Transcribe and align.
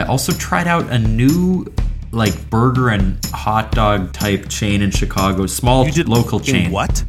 I 0.00 0.04
also 0.04 0.32
tried 0.32 0.66
out 0.66 0.90
a 0.90 0.98
new 0.98 1.66
like 2.10 2.48
burger 2.48 2.88
and 2.88 3.22
hot 3.26 3.72
dog 3.72 4.14
type 4.14 4.48
chain 4.48 4.80
in 4.80 4.90
Chicago, 4.90 5.44
small 5.44 5.84
You 5.84 5.92
did 5.92 6.08
local 6.08 6.38
in 6.38 6.44
chain. 6.46 6.70
What? 6.70 7.04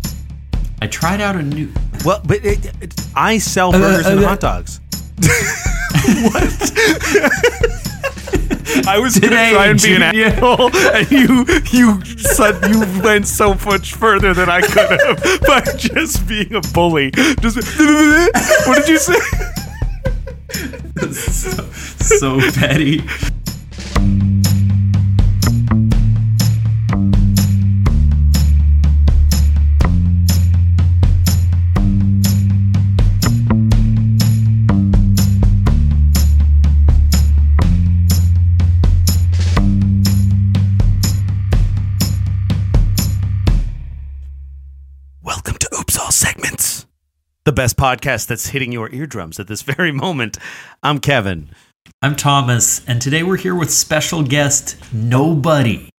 I 0.82 0.88
tried 0.88 1.22
out 1.22 1.38
a 1.38 1.42
new. 1.42 1.72
Well, 2.04 2.22
but 2.26 2.44
it, 2.44 2.66
it, 2.82 2.94
I 3.16 3.38
sell 3.38 3.72
burgers 3.72 4.08
and 4.08 4.20
uh, 4.20 4.28
hot 4.28 4.42
dogs. 4.42 4.82
what? 5.22 6.52
I 8.88 9.00
was 9.00 9.18
gonna 9.18 9.52
try 9.52 9.68
and 9.68 9.82
be 9.82 9.96
an 9.96 10.04
asshole, 10.04 10.76
and 10.94 11.10
you 11.12 11.46
you 11.72 12.04
said 12.18 12.60
you 12.70 12.82
went 13.02 13.26
so 13.26 13.54
much 13.66 13.94
further 13.94 14.34
than 14.34 14.50
I 14.50 14.60
could 14.62 15.00
have 15.00 15.42
by 15.48 15.62
just 15.78 16.28
being 16.28 16.56
a 16.56 16.62
bully. 16.74 17.12
Just 17.12 17.56
what 18.68 18.76
did 18.80 18.90
you 18.90 18.98
say? 18.98 19.16
so, 21.12 21.72
so 22.00 22.40
petty. 22.52 23.02
The 47.52 47.62
best 47.62 47.76
podcast 47.76 48.28
that's 48.28 48.48
hitting 48.48 48.72
your 48.72 48.90
eardrums 48.94 49.38
at 49.38 49.48
this 49.48 49.62
very 49.62 49.92
moment. 49.92 50.38
I'm 50.84 51.00
Kevin. 51.00 51.50
I'm 52.02 52.16
Thomas, 52.16 52.82
and 52.88 53.02
today 53.02 53.24
we're 53.24 53.36
here 53.36 53.56
with 53.56 53.70
special 53.70 54.24
guest 54.24 54.78
Nobody. 54.94 55.90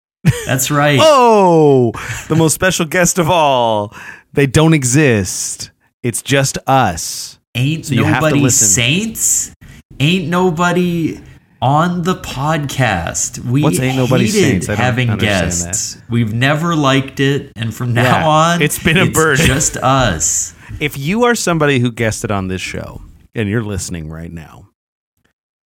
That's 0.46 0.70
right. 0.70 0.98
Oh, 1.02 1.92
the 2.28 2.36
most 2.36 2.54
special 2.54 2.86
guest 2.86 3.18
of 3.18 3.28
all. 3.28 3.94
They 4.32 4.46
don't 4.46 4.72
exist. 4.72 5.72
It's 6.02 6.22
just 6.22 6.56
us. 6.66 7.38
Ain't 7.54 7.84
So 7.84 7.94
you 7.96 8.04
have 8.04 8.22
to 8.22 8.30
nobody 8.30 8.48
saints. 8.48 9.54
Ain't 10.00 10.28
nobody 10.28 11.20
on 11.60 12.02
the 12.02 12.14
podcast. 12.14 13.44
We 13.44 13.62
What's 13.62 13.78
Ain't 13.78 13.96
Nobody 13.98 14.24
hated 14.24 14.64
Saints? 14.64 14.66
Having 14.68 15.18
guests. 15.18 15.98
We've 16.08 16.32
never 16.32 16.74
liked 16.74 17.20
it, 17.20 17.52
and 17.56 17.74
from 17.74 17.92
now 17.92 18.02
Yeah, 18.20 18.26
on, 18.26 18.62
it's 18.62 18.82
been 18.82 18.96
a 18.96 19.10
burden. 19.10 19.44
Just 19.44 19.76
us. 19.76 20.54
If 20.80 20.98
you 20.98 21.24
are 21.24 21.34
somebody 21.34 21.78
who 21.78 21.92
guessed 21.92 22.24
it 22.24 22.30
on 22.30 22.48
this 22.48 22.60
show 22.60 23.02
and 23.34 23.48
you're 23.48 23.62
listening 23.62 24.08
right 24.08 24.32
now, 24.32 24.68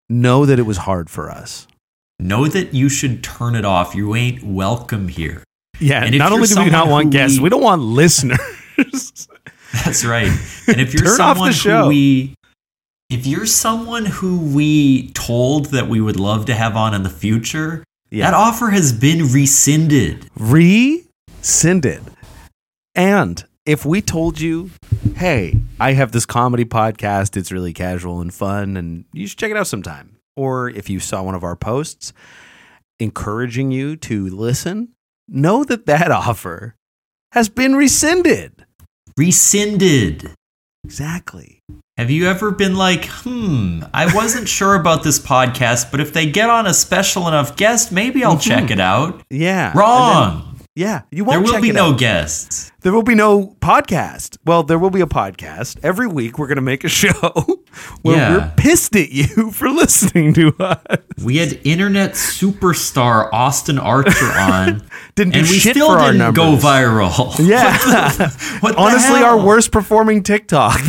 know 0.09 0.45
that 0.47 0.59
it 0.59 0.63
was 0.65 0.79
hard 0.79 1.09
for 1.09 1.31
us. 1.31 1.67
Know 2.19 2.47
that 2.47 2.75
you 2.75 2.89
should 2.89 3.23
turn 3.23 3.55
it 3.55 3.65
off. 3.65 3.95
You 3.95 4.15
ain't 4.15 4.43
welcome 4.43 5.09
here. 5.09 5.45
Yeah, 5.81 6.05
And 6.05 6.17
not 6.19 6.33
only 6.33 6.47
do 6.47 6.63
we 6.63 6.71
not 6.71 6.89
want 6.89 7.11
guests, 7.11 7.39
we- 7.39 7.45
we 7.45 7.49
don't 7.51 7.63
want 7.63 7.83
listeners. 7.83 8.39
That's 9.85 10.05
right. 10.05 10.29
And 10.69 10.81
if 10.81 10.95
you're 10.95 11.05
Turn 11.05 11.21
off 11.21 11.37
the 11.39 11.53
someone 11.53 11.83
who 11.83 11.89
we 11.89 12.35
if 13.11 13.27
you're 13.27 13.47
someone 13.47 14.07
who 14.07 14.39
we 14.39 15.11
told 15.11 15.67
that 15.67 15.89
we 15.89 16.01
would 16.01 16.19
love 16.19 16.47
to 16.47 16.55
have 16.55 16.75
on 16.77 16.95
in 16.95 17.03
the 17.03 17.11
future, 17.11 17.85
Yeah. 18.11 18.31
that 18.31 18.35
offer 18.35 18.71
has 18.71 18.93
been 18.93 19.31
rescinded. 19.33 20.29
rescinded. 20.39 22.03
And 22.95 23.45
if 23.67 23.87
we 23.87 24.03
told 24.03 24.41
you, 24.41 24.71
hey, 25.17 25.59
I 25.81 25.93
have 25.93 26.13
this 26.13 26.27
comedy 26.27 26.65
podcast, 26.65 27.37
it's 27.37 27.51
really 27.51 27.73
casual 27.73 28.21
and 28.21 28.33
fun, 28.33 28.77
and 28.77 29.05
you 29.13 29.27
should 29.27 29.39
check 29.39 29.51
it 29.51 29.57
out 29.57 29.67
sometime. 29.67 30.17
Or 30.37 30.69
if 30.69 30.91
you 30.91 31.01
saw 31.01 31.23
one 31.23 31.35
of 31.35 31.45
our 31.45 31.57
posts 31.57 32.13
encouraging 33.01 33.71
you 33.71 33.97
to 33.97 34.29
listen, 34.29 34.91
know 35.29 35.65
that 35.65 35.87
that 35.87 36.11
offer 36.11 36.75
has 37.33 37.49
been 37.49 37.75
rescinded. 37.75 38.67
Rescinded. 39.17 40.31
Exactly. 40.85 41.61
Have 41.97 42.11
you 42.11 42.29
ever 42.29 42.51
been 42.51 42.77
like, 42.77 43.07
hmm, 43.07 43.83
I 43.95 44.13
wasn't 44.15 44.49
sure 44.59 44.75
about 44.75 45.05
this 45.05 45.19
podcast, 45.19 45.91
but 45.91 46.01
if 46.01 46.13
they 46.13 46.31
get 46.31 46.51
on 46.51 46.67
a 46.67 46.75
special 46.75 47.29
enough 47.29 47.57
guest, 47.57 47.93
maybe 47.93 48.25
I'll 48.25 48.39
check 48.39 48.71
it 48.71 48.81
out? 48.81 49.23
Yeah. 49.31 49.73
Wrong. 49.77 50.54
Yeah. 50.75 51.03
You 51.11 51.25
There 51.25 51.39
won't 51.41 51.47
There 51.47 51.55
will 51.55 51.63
be 51.63 51.73
no 51.73 51.91
out. 51.93 51.99
guests. 51.99 52.73
There 52.81 52.93
will 52.93 53.03
be 53.03 53.15
no 53.15 53.55
podcast. 53.61 54.39
Well, 54.45 54.63
there 54.63 54.79
will 54.79 54.91
be 54.91 55.01
a 55.01 55.07
podcast. 55.07 55.79
Every 55.83 56.07
week 56.07 56.39
we're 56.39 56.47
going 56.49 56.57
to 56.57 56.63
make 56.63 56.85
a 56.85 56.89
show 57.01 57.13
where 58.03 58.17
Yeah. 58.17 58.33
we're 58.37 58.53
pissed 58.57 58.95
at 58.97 59.11
you 59.11 59.51
for 59.53 59.71
listening 59.71 60.35
to 60.35 60.55
us. 60.59 60.99
We 61.23 61.37
had 61.39 61.59
internet 61.65 62.13
superstar 62.13 63.29
Austin 63.33 63.79
Archer 63.79 64.27
on, 64.27 64.83
Didn't 65.15 65.33
do 65.35 65.39
and 65.41 65.49
we 65.49 65.59
still 65.61 65.97
didn't 65.97 66.35
go 66.35 66.51
numbers. 66.53 66.65
viral. 66.65 67.47
Yeah. 67.49 68.31
What 68.61 68.75
Honestly, 68.77 69.23
our 69.23 69.39
worst 69.41 69.71
performing 69.73 70.23
TikTok, 70.23 70.81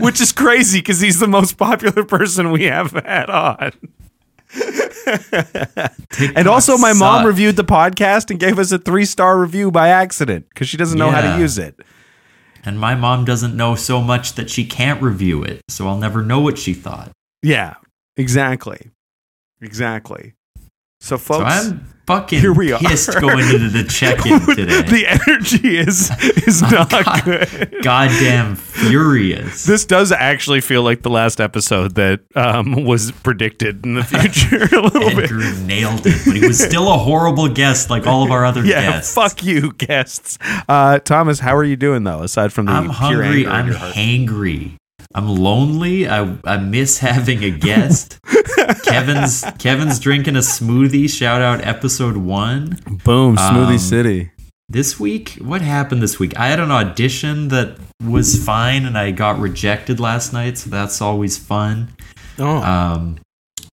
which 0.00 0.20
is 0.20 0.32
crazy 0.32 0.80
because 0.80 1.00
he's 1.00 1.20
the 1.20 1.28
most 1.28 1.56
popular 1.56 2.04
person 2.04 2.50
we 2.50 2.64
have 2.64 2.92
had 2.92 3.30
on. 3.30 3.72
and 6.34 6.48
also, 6.48 6.78
my 6.78 6.92
mom 6.92 7.26
reviewed 7.26 7.56
the 7.56 7.64
podcast 7.64 8.30
and 8.30 8.40
gave 8.40 8.58
us 8.58 8.72
a 8.72 8.78
three 8.78 9.04
star 9.04 9.38
review 9.38 9.70
by 9.70 9.88
accident 9.88 10.48
because 10.48 10.68
she 10.68 10.76
doesn't 10.76 10.98
know 10.98 11.10
how 11.10 11.20
to 11.20 11.40
use 11.40 11.58
it. 11.58 11.78
And 12.64 12.78
my 12.78 12.94
mom 12.94 13.24
doesn't 13.24 13.56
know 13.56 13.74
so 13.74 14.00
much 14.00 14.34
that 14.34 14.50
she 14.50 14.64
can't 14.64 15.00
review 15.00 15.42
it, 15.42 15.62
so 15.68 15.86
I'll 15.86 15.98
never 15.98 16.22
know 16.22 16.40
what 16.40 16.58
she 16.58 16.74
thought. 16.74 17.12
Yeah, 17.42 17.74
exactly. 18.16 18.90
Exactly. 19.60 20.34
So, 21.00 21.18
folks. 21.18 21.38
so 21.40 21.70
I'm 21.70 21.86
fucking 22.08 22.40
here 22.40 22.52
we 22.54 22.72
are. 22.72 22.78
pissed 22.80 23.12
going 23.20 23.40
into 23.40 23.68
the 23.68 23.84
check-in 23.84 24.40
today. 24.40 24.82
the 24.82 25.06
energy 25.06 25.76
is 25.78 26.10
is 26.46 26.62
not 26.72 26.90
God- 26.90 27.24
good. 27.24 27.76
Goddamn 27.82 28.56
furious. 28.56 29.64
This 29.64 29.84
does 29.84 30.10
actually 30.10 30.60
feel 30.62 30.82
like 30.82 31.02
the 31.02 31.10
last 31.10 31.40
episode 31.40 31.94
that 31.96 32.20
um, 32.34 32.84
was 32.84 33.12
predicted 33.12 33.84
in 33.84 33.94
the 33.94 34.04
future 34.04 34.64
a 34.74 34.80
little 34.80 35.10
bit. 35.10 35.24
Edgar 35.30 35.54
nailed 35.66 36.06
it, 36.06 36.20
but 36.26 36.34
he 36.36 36.46
was 36.46 36.58
still 36.58 36.92
a 36.92 36.96
horrible 36.96 37.48
guest, 37.48 37.90
like 37.90 38.06
all 38.06 38.24
of 38.24 38.30
our 38.30 38.44
other 38.44 38.64
Yeah, 38.64 38.80
guests. 38.92 39.14
fuck 39.14 39.44
you, 39.44 39.72
guests. 39.74 40.38
Uh, 40.68 40.98
Thomas, 41.00 41.40
how 41.40 41.54
are 41.54 41.64
you 41.64 41.76
doing 41.76 42.04
though? 42.04 42.22
Aside 42.22 42.52
from 42.52 42.66
the 42.66 42.72
I'm 42.72 42.88
hungry. 42.88 43.46
I'm 43.46 43.68
hangry. 43.72 44.76
I'm 45.14 45.28
lonely. 45.28 46.08
I, 46.08 46.36
I 46.44 46.56
miss 46.58 46.98
having 47.10 47.42
a 47.44 47.50
guest. 47.50 48.18
Kevin's 48.84 49.44
Kevin's 49.58 49.98
drinking 49.98 50.36
a 50.36 50.40
smoothie. 50.40 51.08
Shout 51.08 51.40
out 51.42 51.64
episode 51.64 52.16
one. 52.16 52.78
Boom, 53.04 53.36
Smoothie 53.36 53.72
Um, 53.72 53.78
City. 53.78 54.30
This 54.68 55.00
week, 55.00 55.38
what 55.40 55.62
happened 55.62 56.02
this 56.02 56.18
week? 56.18 56.36
I 56.38 56.48
had 56.48 56.60
an 56.60 56.70
audition 56.70 57.48
that 57.48 57.78
was 58.04 58.44
fine, 58.44 58.84
and 58.84 58.98
I 58.98 59.12
got 59.12 59.38
rejected 59.38 59.98
last 59.98 60.34
night, 60.34 60.58
so 60.58 60.68
that's 60.68 61.00
always 61.00 61.38
fun. 61.38 61.88
Oh, 62.38 62.58
Um, 62.62 63.18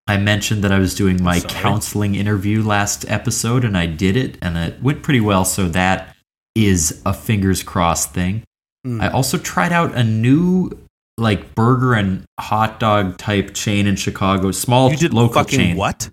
I 0.07 0.16
mentioned 0.17 0.63
that 0.63 0.72
I 0.72 0.79
was 0.79 0.96
doing 0.96 1.22
my 1.22 1.40
Sorry. 1.40 1.53
counseling 1.53 2.16
interview 2.16 2.63
last 2.63 3.03
episode, 3.09 3.66
and 3.66 3.78
I 3.78 3.88
did 3.88 4.16
it, 4.16 4.38
and 4.41 4.56
it 4.57 4.81
went 4.81 5.03
pretty 5.03 5.19
well. 5.19 5.44
So 5.44 5.67
that 5.69 6.16
is 6.56 7.02
a 7.06 7.13
fingers 7.13 7.62
crossed 7.62 8.13
thing. 8.13 8.44
Mm. 8.88 9.02
I 9.02 9.09
also 9.09 9.38
tried 9.38 9.73
out 9.73 9.94
a 9.96 10.03
new 10.03 10.72
like 11.17 11.55
burger 11.55 11.93
and 11.93 12.25
hot 12.39 12.79
dog 12.79 13.17
type 13.17 13.53
chain 13.53 13.87
in 13.87 13.95
Chicago, 13.95 14.51
small 14.51 14.91
you 14.91 14.97
did 14.97 15.13
local 15.13 15.35
fucking 15.35 15.57
chain. 15.59 15.77
what? 15.77 16.09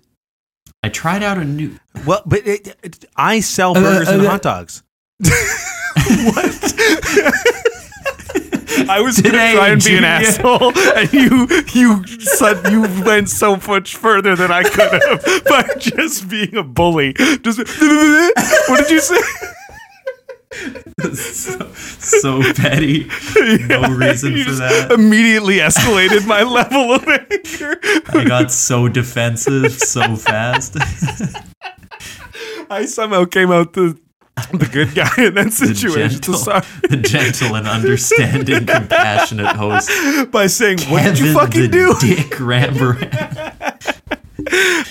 I 0.81 0.89
tried 0.89 1.23
out 1.23 1.37
a 1.37 1.45
new. 1.45 1.77
Well, 2.05 2.21
but 2.25 2.45
it, 2.47 2.75
it- 2.83 3.05
I 3.15 3.39
sell 3.39 3.73
burgers 3.73 4.09
and 4.09 4.21
uh, 4.21 4.29
hot 4.29 4.41
dogs. 4.41 4.83
what? 5.19 6.73
I 8.89 8.99
was 9.01 9.21
gonna 9.21 9.53
try 9.53 9.69
and 9.69 9.83
be 9.83 9.95
an 9.95 10.03
asshole, 10.03 10.73
and 10.97 11.13
you 11.13 11.47
you 11.73 12.05
said 12.19 12.69
you 12.71 12.81
went 13.05 13.29
so 13.29 13.55
much 13.67 13.95
further 13.95 14.35
than 14.35 14.51
I 14.51 14.63
could 14.63 14.91
have 15.03 15.43
by 15.45 15.69
just 15.77 16.27
being 16.27 16.55
a 16.57 16.63
bully. 16.63 17.13
Just 17.13 17.59
what 17.59 18.79
did 18.79 18.89
you 18.89 18.99
say? 18.99 19.17
So, 21.13 21.73
so 21.73 22.53
petty. 22.53 23.09
No 23.67 23.81
reason 23.95 24.37
for 24.43 24.51
that. 24.51 24.91
Immediately 24.91 25.57
escalated 25.57 26.25
my 26.27 26.43
level 26.59 26.93
of 26.93 27.07
anger. 27.07 27.79
I 28.09 28.25
got 28.27 28.51
so 28.51 28.87
defensive 28.87 29.71
so 29.73 30.15
fast. 30.15 30.77
I 32.69 32.85
somehow 32.85 33.25
came 33.25 33.51
out 33.51 33.73
the 33.73 33.97
the 34.51 34.65
good 34.71 34.95
guy 34.95 35.09
in 35.17 35.35
that 35.35 35.45
the, 35.45 35.51
situation. 35.51 36.09
gentle, 36.21 36.33
So 36.33 36.59
the 36.89 36.97
gentle 36.97 37.55
and 37.55 37.67
understanding, 37.67 38.65
compassionate 38.65 39.55
host. 39.55 40.31
By 40.31 40.47
saying, 40.47 40.79
"What 40.89 41.03
did 41.03 41.19
you 41.19 41.33
fucking 41.33 41.61
the 41.61 41.67
do?" 41.67 41.95
Dick 41.99 42.31
Rambaran. 42.31 43.91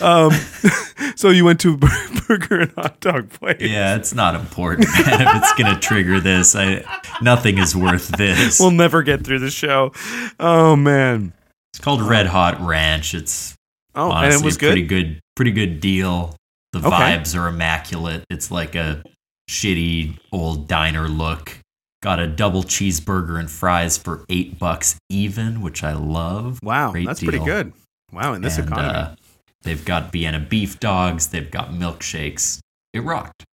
Um, 0.00 0.30
so 1.16 1.30
you 1.30 1.44
went 1.44 1.60
to 1.60 1.74
a 1.74 1.76
burger 2.28 2.60
and 2.60 2.72
hot 2.72 3.00
dog 3.00 3.30
place. 3.30 3.58
Yeah, 3.60 3.96
it's 3.96 4.14
not 4.14 4.34
important, 4.34 4.88
man. 5.06 5.20
If 5.20 5.36
it's 5.42 5.52
gonna 5.54 5.78
trigger 5.78 6.20
this, 6.20 6.54
I 6.56 6.84
nothing 7.20 7.58
is 7.58 7.74
worth 7.76 8.08
this. 8.08 8.58
We'll 8.60 8.70
never 8.70 9.02
get 9.02 9.24
through 9.24 9.40
the 9.40 9.50
show. 9.50 9.92
Oh 10.40 10.76
man. 10.76 11.32
it's 11.72 11.80
called 11.80 12.02
Red 12.02 12.26
Hot 12.26 12.60
Ranch. 12.60 13.14
It's 13.14 13.54
Oh, 13.94 14.10
Honestly, 14.10 14.34
and 14.36 14.42
it 14.42 14.44
was 14.46 14.56
a 14.56 14.58
pretty 14.58 14.82
good. 14.82 15.04
good, 15.06 15.20
pretty 15.36 15.50
good 15.52 15.80
deal. 15.80 16.34
The 16.72 16.78
Okay. 16.78 16.88
vibes 16.88 17.38
are 17.38 17.46
immaculate. 17.48 18.24
It's 18.30 18.50
like 18.50 18.74
a 18.74 19.02
shitty 19.50 20.18
old 20.32 20.66
diner 20.66 21.08
look. 21.08 21.58
Got 22.02 22.18
a 22.18 22.26
double 22.26 22.62
cheeseburger 22.64 23.38
and 23.38 23.50
fries 23.50 23.98
for 23.98 24.24
eight 24.30 24.58
bucks 24.58 24.96
even, 25.10 25.60
which 25.60 25.84
I 25.84 25.92
love. 25.92 26.58
Wow, 26.62 26.92
Great 26.92 27.06
that's 27.06 27.22
pretty 27.22 27.38
good. 27.44 27.72
Wow, 28.10 28.32
in 28.32 28.40
this 28.42 28.56
And, 28.58 28.68
economy. 28.68 28.94
uh, 28.98 29.14
they've 29.62 29.84
got 29.84 30.12
Vienna 30.12 30.40
beef 30.40 30.78
dogs. 30.80 31.28
They've 31.28 31.50
got 31.50 31.70
milkshakes. 31.70 32.58
It 32.92 33.00
rocked. 33.00 33.44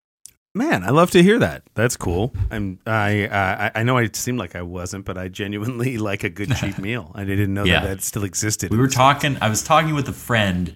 Man, 0.56 0.84
I 0.84 0.90
love 0.90 1.12
to 1.12 1.22
hear 1.22 1.38
that. 1.40 1.62
That's 1.76 1.96
cool. 1.96 2.34
I'm 2.50 2.80
I 2.86 3.26
uh, 3.28 3.70
I 3.76 3.80
I 3.80 3.84
know 3.84 3.98
I 3.98 4.10
seemed 4.14 4.40
like 4.40 4.56
I 4.56 4.62
wasn't, 4.64 5.06
but 5.06 5.18
I 5.18 5.28
genuinely 5.28 5.98
like 6.10 6.24
a 6.24 6.30
good 6.30 6.56
cheap 6.56 6.78
meal. 6.88 7.12
I 7.16 7.24
didn't 7.24 7.54
know 7.54 7.64
Yeah. 7.66 7.82
that 7.82 7.88
that 7.88 8.02
still 8.04 8.24
existed. 8.24 8.72
We 8.72 8.78
were 8.78 8.88
talking. 8.88 9.38
I 9.42 9.50
was 9.50 9.64
talking 9.64 9.94
with 9.94 10.10
a 10.10 10.14
friend, 10.14 10.76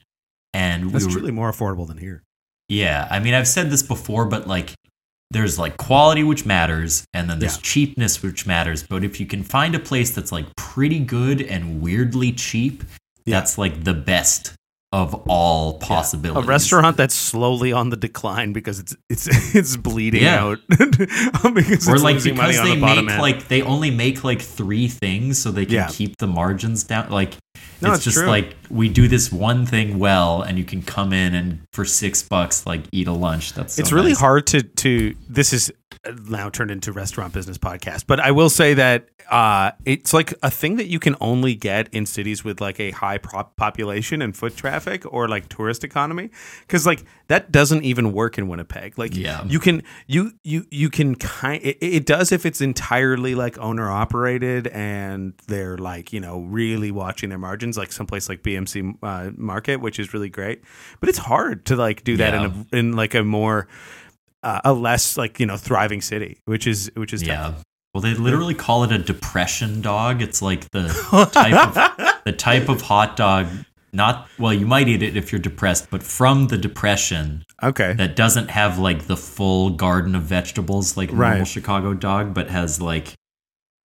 and 0.54 0.86
we 0.88 0.92
That's 0.94 1.06
were 1.06 1.12
truly 1.12 1.32
more 1.32 1.52
affordable 1.52 1.88
than 1.88 1.98
here. 1.98 2.22
Yeah, 2.70 3.08
I 3.12 3.20
mean, 3.20 3.34
I've 3.34 3.48
said 3.48 3.70
this 3.72 3.84
before, 3.84 4.26
but 4.26 4.48
like, 4.48 4.74
there's 5.32 5.58
like 5.60 5.78
quality, 5.78 6.24
which 6.24 6.46
matters, 6.46 7.04
and 7.14 7.30
then 7.30 7.40
there's 7.40 7.56
Yeah. 7.58 7.62
cheapness, 7.64 8.22
which 8.24 8.46
matters. 8.46 8.84
But 8.84 9.04
if 9.04 9.20
you 9.20 9.26
can 9.26 9.44
find 9.44 9.74
a 9.76 9.80
place 9.80 10.12
that's 10.12 10.32
like 10.32 10.46
pretty 10.56 11.00
good 11.00 11.42
and 11.42 11.82
weirdly 11.82 12.32
cheap, 12.32 12.84
Yeah. 13.26 13.40
that's 13.40 13.58
like 13.58 13.84
the 13.84 13.94
best 13.96 14.54
of 14.94 15.16
all 15.28 15.80
possibilities. 15.80 16.46
A 16.46 16.48
restaurant 16.48 16.96
that's 16.98 17.16
slowly 17.16 17.74
on 17.74 17.90
the 17.90 17.98
decline 17.98 18.54
because 18.54 18.80
it's 18.80 18.96
it's 19.10 19.28
it's 19.56 19.76
bleeding 19.76 20.22
Yeah. 20.24 20.44
out 20.44 20.60
because 20.70 21.90
or 21.90 21.96
it's 21.96 22.04
like 22.04 22.24
because 22.24 22.60
on 22.60 22.66
they 22.66 22.76
the 22.76 22.80
make 22.80 22.98
end. 23.10 23.22
like 23.22 23.48
they 23.48 23.64
only 23.64 23.90
make 23.92 24.24
like 24.24 24.40
three 24.42 24.88
things 24.88 25.40
so 25.40 25.52
they 25.52 25.66
can 25.66 25.74
Yeah. 25.76 25.88
keep 25.90 26.18
the 26.18 26.28
margins 26.28 26.84
down 26.84 27.10
like 27.10 27.36
No, 27.82 27.90
it's 27.90 27.98
it's 27.98 28.04
just 28.06 28.18
true. 28.18 28.28
like 28.28 28.56
we 28.70 28.88
do 28.88 29.08
this 29.08 29.32
one 29.32 29.66
thing 29.66 29.98
well 29.98 30.44
and 30.44 30.58
you 30.60 30.64
can 30.64 30.84
come 30.84 31.12
in 31.12 31.34
and 31.34 31.62
for 31.74 31.86
six 31.86 32.22
bucks 32.22 32.66
like 32.68 32.82
eat 32.92 33.08
a 33.08 33.14
lunch 33.14 33.54
that's 33.54 33.74
so 33.74 33.82
it's 33.82 33.92
really 33.92 34.14
hard 34.14 34.46
to 34.48 34.62
to 34.62 35.16
this 35.28 35.54
is 35.54 35.72
now 36.28 36.50
turned 36.50 36.72
into 36.72 36.92
restaurant 36.92 37.34
business 37.34 37.58
podcast 37.58 38.06
but 38.08 38.20
i 38.20 38.32
will 38.32 38.50
say 38.50 38.74
that 38.74 39.08
uh 39.32 39.72
it's 39.86 40.14
like 40.14 40.34
a 40.44 40.52
thing 40.52 40.76
that 40.76 40.88
you 40.88 41.00
can 41.00 41.16
only 41.22 41.56
get 41.56 41.88
in 41.94 42.06
cities 42.06 42.44
with 42.44 42.60
like 42.60 42.80
a 42.80 42.92
high 42.92 43.18
prop 43.18 43.56
population 43.56 44.22
and 44.22 44.36
foot 44.36 44.56
traffic 44.56 45.04
or 45.14 45.28
like 45.28 45.48
tourist 45.50 45.84
economy 45.84 46.30
because 46.62 46.86
like 46.86 47.04
that 47.28 47.52
doesn't 47.52 47.84
even 47.84 48.12
work 48.12 48.38
in 48.38 48.48
winnipeg 48.48 48.98
like 48.98 49.16
Yeah. 49.16 49.44
you 49.46 49.60
can 49.60 49.82
you 50.08 50.32
you 50.44 50.66
you 50.70 50.90
can 50.90 51.16
kind 51.16 51.64
it, 51.64 51.78
it 51.82 52.06
does 52.06 52.32
if 52.32 52.46
it's 52.46 52.60
entirely 52.62 53.34
like 53.34 53.58
owner 53.60 53.90
operated 53.90 54.68
and 54.68 55.34
they're 55.48 55.78
like 55.78 56.12
you 56.12 56.20
know 56.20 56.42
really 56.42 56.92
watching 56.92 57.30
their 57.30 57.40
margins 57.40 57.78
like 57.78 57.92
someplace 57.94 58.28
like 58.28 58.44
bmc 58.44 58.98
uh, 59.02 59.32
market 59.38 59.78
which 59.78 60.00
is 60.00 60.14
really 60.14 60.30
great 60.30 60.62
but 61.00 61.08
it's 61.10 61.18
hard 61.18 61.66
to 61.66 61.76
like 61.78 62.04
do 62.04 62.18
that 62.18 62.34
Yeah. 62.34 62.46
in 62.46 62.68
a 62.74 62.78
in 62.78 62.92
like 62.94 63.14
a 63.16 63.24
more 63.24 63.68
uh, 64.44 64.62
a 64.66 64.74
less 64.74 65.18
like 65.18 65.40
you 65.40 65.46
know 65.46 65.58
thriving 65.58 66.02
city 66.02 66.40
which 66.46 66.68
is 66.68 66.92
which 66.96 67.14
is 67.14 67.24
Yeah. 67.24 67.54
Well, 67.94 68.02
they 68.02 68.16
literally 68.16 68.56
call 68.56 68.84
it 68.84 68.92
a 68.92 68.98
depression 68.98 69.82
dog. 69.82 70.22
It's 70.24 70.42
like 70.42 70.70
the 70.72 70.88
type 71.32 71.68
of 71.68 72.24
the 72.26 72.32
type 72.32 72.68
of 72.68 72.82
hot 72.82 73.16
dog. 73.16 73.48
Not 73.96 74.28
well, 74.40 74.52
you 74.52 74.66
might 74.66 74.88
eat 74.88 75.04
it 75.04 75.16
if 75.16 75.32
you're 75.32 75.38
depressed, 75.40 75.92
but 75.92 76.02
from 76.02 76.48
the 76.48 76.58
depression 76.58 77.44
okay 77.62 77.94
that 77.94 78.16
doesn't 78.16 78.50
have 78.50 78.80
like 78.80 79.04
the 79.06 79.16
full 79.16 79.70
garden 79.70 80.16
of 80.16 80.24
vegetables 80.24 80.98
like 80.98 81.12
a 81.12 81.16
normal 81.16 81.46
Chicago 81.46 81.94
dog, 81.94 82.34
but 82.34 82.50
has 82.50 82.82
like 82.82 83.14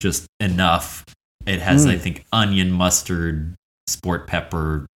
just 0.00 0.26
enough. 0.40 1.04
It 1.46 1.60
has, 1.60 1.86
Mm. 1.86 1.90
I 1.90 1.98
think, 1.98 2.24
onion, 2.32 2.70
mustard, 2.72 3.54
sport 3.86 4.26
pepper, 4.26 4.86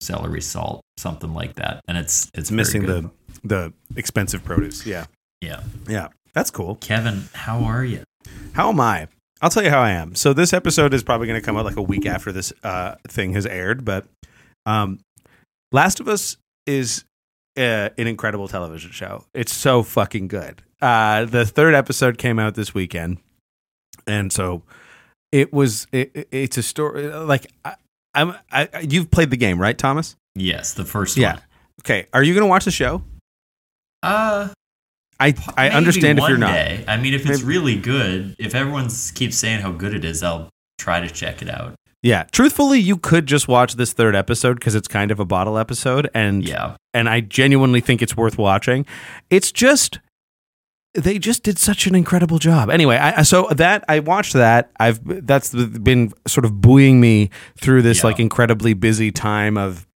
celery 0.00 0.40
salt, 0.40 0.82
something 0.96 1.32
like 1.34 1.54
that, 1.56 1.80
and 1.88 1.98
it's 1.98 2.26
it's 2.26 2.38
it's 2.38 2.50
missing 2.52 2.86
the 2.86 3.10
the 3.48 3.72
expensive 3.96 4.44
produce 4.44 4.86
yeah 4.86 5.06
yeah. 5.40 5.62
yeah 5.88 6.08
that's 6.32 6.50
cool 6.50 6.76
Kevin, 6.76 7.24
how 7.32 7.60
are 7.64 7.84
you? 7.84 8.02
How 8.52 8.68
am 8.70 8.80
I? 8.80 9.08
I'll 9.42 9.50
tell 9.50 9.62
you 9.62 9.70
how 9.70 9.80
I 9.82 9.90
am. 9.90 10.14
So 10.14 10.32
this 10.32 10.52
episode 10.52 10.92
is 10.94 11.02
probably 11.02 11.26
going 11.26 11.38
to 11.40 11.44
come 11.44 11.56
out 11.56 11.64
like 11.64 11.76
a 11.76 11.82
week 11.82 12.06
after 12.06 12.32
this 12.32 12.52
uh, 12.64 12.94
thing 13.06 13.34
has 13.34 13.44
aired, 13.46 13.84
but 13.84 14.06
um, 14.64 14.98
Last 15.72 16.00
of 16.00 16.08
Us 16.08 16.36
is 16.66 17.04
uh, 17.58 17.90
an 17.98 18.06
incredible 18.06 18.48
television 18.48 18.90
show. 18.92 19.24
It's 19.34 19.54
so 19.54 19.82
fucking 19.82 20.28
good. 20.28 20.62
Uh, 20.80 21.26
the 21.26 21.44
third 21.46 21.74
episode 21.74 22.16
came 22.18 22.38
out 22.38 22.54
this 22.54 22.72
weekend, 22.74 23.18
and 24.06 24.32
so 24.32 24.62
it 25.32 25.52
was. 25.52 25.86
It, 25.92 26.10
it- 26.14 26.28
it's 26.32 26.56
a 26.58 26.62
story 26.62 27.08
like 27.08 27.46
I, 27.64 27.74
I'm. 28.14 28.30
I, 28.50 28.68
I- 28.72 28.80
you've 28.88 29.10
played 29.10 29.30
the 29.30 29.36
game, 29.36 29.58
right, 29.60 29.76
Thomas? 29.76 30.16
Yes, 30.34 30.72
the 30.74 30.84
first 30.84 31.16
Yeah. 31.16 31.34
one. 31.34 31.42
Okay. 31.82 32.06
Are 32.12 32.22
you 32.22 32.32
going 32.34 32.42
to 32.44 32.48
watch 32.48 32.64
the 32.64 32.70
show? 32.70 33.02
Uh, 34.02 34.48
I 35.18 35.34
I 35.56 35.70
understand 35.70 36.18
if 36.18 36.28
you're 36.28 36.36
not. 36.38 36.52
day. 36.52 36.84
I 36.86 36.96
mean, 36.98 37.14
if 37.14 37.28
it's 37.28 37.42
really 37.42 37.76
good, 37.76 38.36
if 38.38 38.54
everyone 38.54 38.88
keeps 39.14 39.36
saying 39.36 39.60
how 39.62 39.72
good 39.72 39.94
it 39.94 40.04
is, 40.04 40.22
I'll 40.22 40.50
try 40.78 41.00
to 41.00 41.08
check 41.08 41.40
it 41.42 41.48
out. 41.48 41.74
Yeah. 42.02 42.24
Truthfully, 42.30 42.78
you 42.78 42.98
could 42.98 43.26
just 43.26 43.48
watch 43.48 43.74
this 43.74 43.92
third 43.92 44.14
episode 44.14 44.60
because 44.60 44.74
it's 44.74 44.86
kind 44.86 45.10
of 45.10 45.18
a 45.18 45.24
bottle 45.24 45.56
episode, 45.58 46.08
and 46.14 46.46
Yeah, 46.46 46.76
and 46.94 47.08
I 47.08 47.20
genuinely 47.20 47.80
think 47.80 48.02
it's 48.02 48.16
worth 48.16 48.36
watching. 48.38 48.84
It's 49.30 49.50
just 49.50 49.98
they 50.94 51.18
just 51.18 51.42
did 51.42 51.58
such 51.58 51.86
an 51.86 51.94
incredible 51.94 52.38
job. 52.38 52.70
Anyway, 52.70 52.96
I, 52.96 53.18
I- 53.18 53.22
so 53.22 53.48
that 53.48 53.84
I 53.88 54.00
watched 54.00 54.34
that. 54.34 54.70
I've 54.78 55.26
that's 55.26 55.52
been 55.54 56.12
sort 56.26 56.44
of 56.44 56.60
buoying 56.60 57.00
me 57.00 57.30
through 57.58 57.82
this 57.82 57.98
Yeah. 57.98 58.08
like 58.08 58.20
incredibly 58.20 58.74
busy 58.74 59.10
time 59.10 59.56
of 59.58 59.86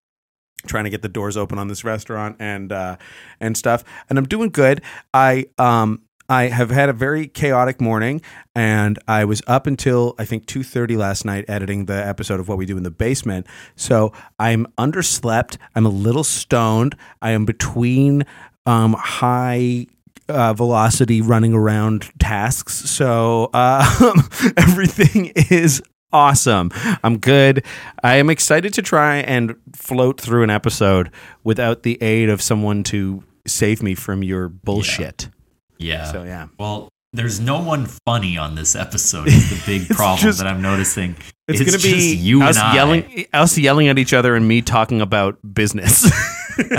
trying 0.65 0.85
to 0.85 0.89
get 0.89 1.01
the 1.01 1.09
doors 1.09 1.37
open 1.37 1.57
on 1.57 1.67
this 1.67 1.83
restaurant 1.83 2.37
and 2.39 2.71
uh, 2.71 2.97
and 3.39 3.57
stuff. 3.57 3.83
And 4.09 4.17
I'm 4.17 4.27
doing 4.27 4.49
good. 4.49 4.81
I 5.13 5.45
um 5.57 6.01
I 6.29 6.47
have 6.47 6.69
had 6.69 6.87
a 6.87 6.93
very 6.93 7.27
chaotic 7.27 7.81
morning, 7.81 8.21
and 8.55 8.97
I 9.05 9.25
was 9.25 9.41
up 9.47 9.67
until 9.67 10.15
I 10.17 10.25
think 10.25 10.45
two 10.45 10.63
thirty 10.63 10.95
last 10.95 11.25
night 11.25 11.45
editing 11.47 11.85
the 11.85 12.05
episode 12.07 12.39
of 12.39 12.47
what 12.47 12.57
we 12.57 12.65
do 12.65 12.77
in 12.77 12.83
the 12.83 12.91
basement. 12.91 13.47
So 13.75 14.13
I'm 14.39 14.65
underslept. 14.77 15.57
I'm 15.75 15.85
a 15.85 15.89
little 15.89 16.23
stoned. 16.23 16.95
I 17.21 17.31
am 17.31 17.45
between 17.45 18.23
um, 18.65 18.93
high 18.93 19.87
uh, 20.29 20.53
velocity 20.53 21.21
running 21.21 21.53
around 21.53 22.09
tasks. 22.19 22.89
So 22.89 23.49
uh, 23.53 24.13
everything 24.57 25.33
is 25.35 25.81
awesome. 26.13 26.71
I'm 27.03 27.17
good. 27.17 27.63
I 28.03 28.15
am 28.17 28.29
excited 28.29 28.73
to 28.75 28.81
try 28.81 29.17
and 29.17 29.55
float 29.75 30.19
through 30.19 30.43
an 30.43 30.49
episode 30.49 31.11
without 31.43 31.83
the 31.83 32.01
aid 32.01 32.29
of 32.29 32.41
someone 32.41 32.83
to 32.83 33.23
save 33.47 33.81
me 33.83 33.95
from 33.95 34.23
your 34.23 34.49
bullshit. 34.49 35.29
yeah. 35.77 36.11
So 36.11 36.23
yeah. 36.23 36.47
Well, 36.59 36.89
there's 37.13 37.39
no 37.41 37.61
one 37.61 37.87
funny 38.05 38.37
on 38.37 38.55
this 38.55 38.75
episode. 38.75 39.27
Is 39.27 39.49
the 39.49 39.61
big 39.65 39.89
problem 39.95 40.19
just- 40.19 40.37
that 40.39 40.47
I'm 40.47 40.61
noticing. 40.61 41.15
It's, 41.47 41.59
It's 41.59 41.69
going 41.71 41.81
to 41.81 41.85
be 41.99 42.15
you 42.15 42.43
us 42.43 42.55
and 42.55 42.65
I. 42.67 42.75
yelling, 42.75 43.25
us 43.33 43.57
yelling 43.57 43.89
at 43.89 43.97
each 43.99 44.13
other, 44.13 44.35
and 44.35 44.47
me 44.47 44.61
talking 44.61 45.01
about 45.01 45.37
business. 45.53 46.05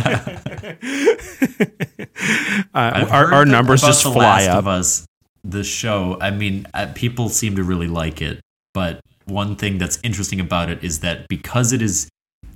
uh, 2.75 3.07
our 3.11 3.35
our 3.35 3.45
numbers 3.45 3.83
just 3.83 4.03
fly 4.03 4.45
up. 4.47 4.59
Of 4.61 4.69
Us, 4.69 5.07
the 5.45 5.65
show. 5.65 6.17
I 6.21 6.31
mean, 6.31 6.67
uh, 6.75 6.87
people 6.95 7.29
seem 7.29 7.57
to 7.57 7.65
really 7.65 7.89
like 7.89 8.23
it, 8.23 8.41
but 8.75 9.01
one 9.27 9.57
thing 9.57 9.79
that's 9.79 9.99
interesting 10.03 10.41
about 10.41 10.71
it 10.71 10.83
is 10.83 11.01
that 11.01 11.29
because 11.29 11.73
it 11.73 11.83
is 11.83 12.09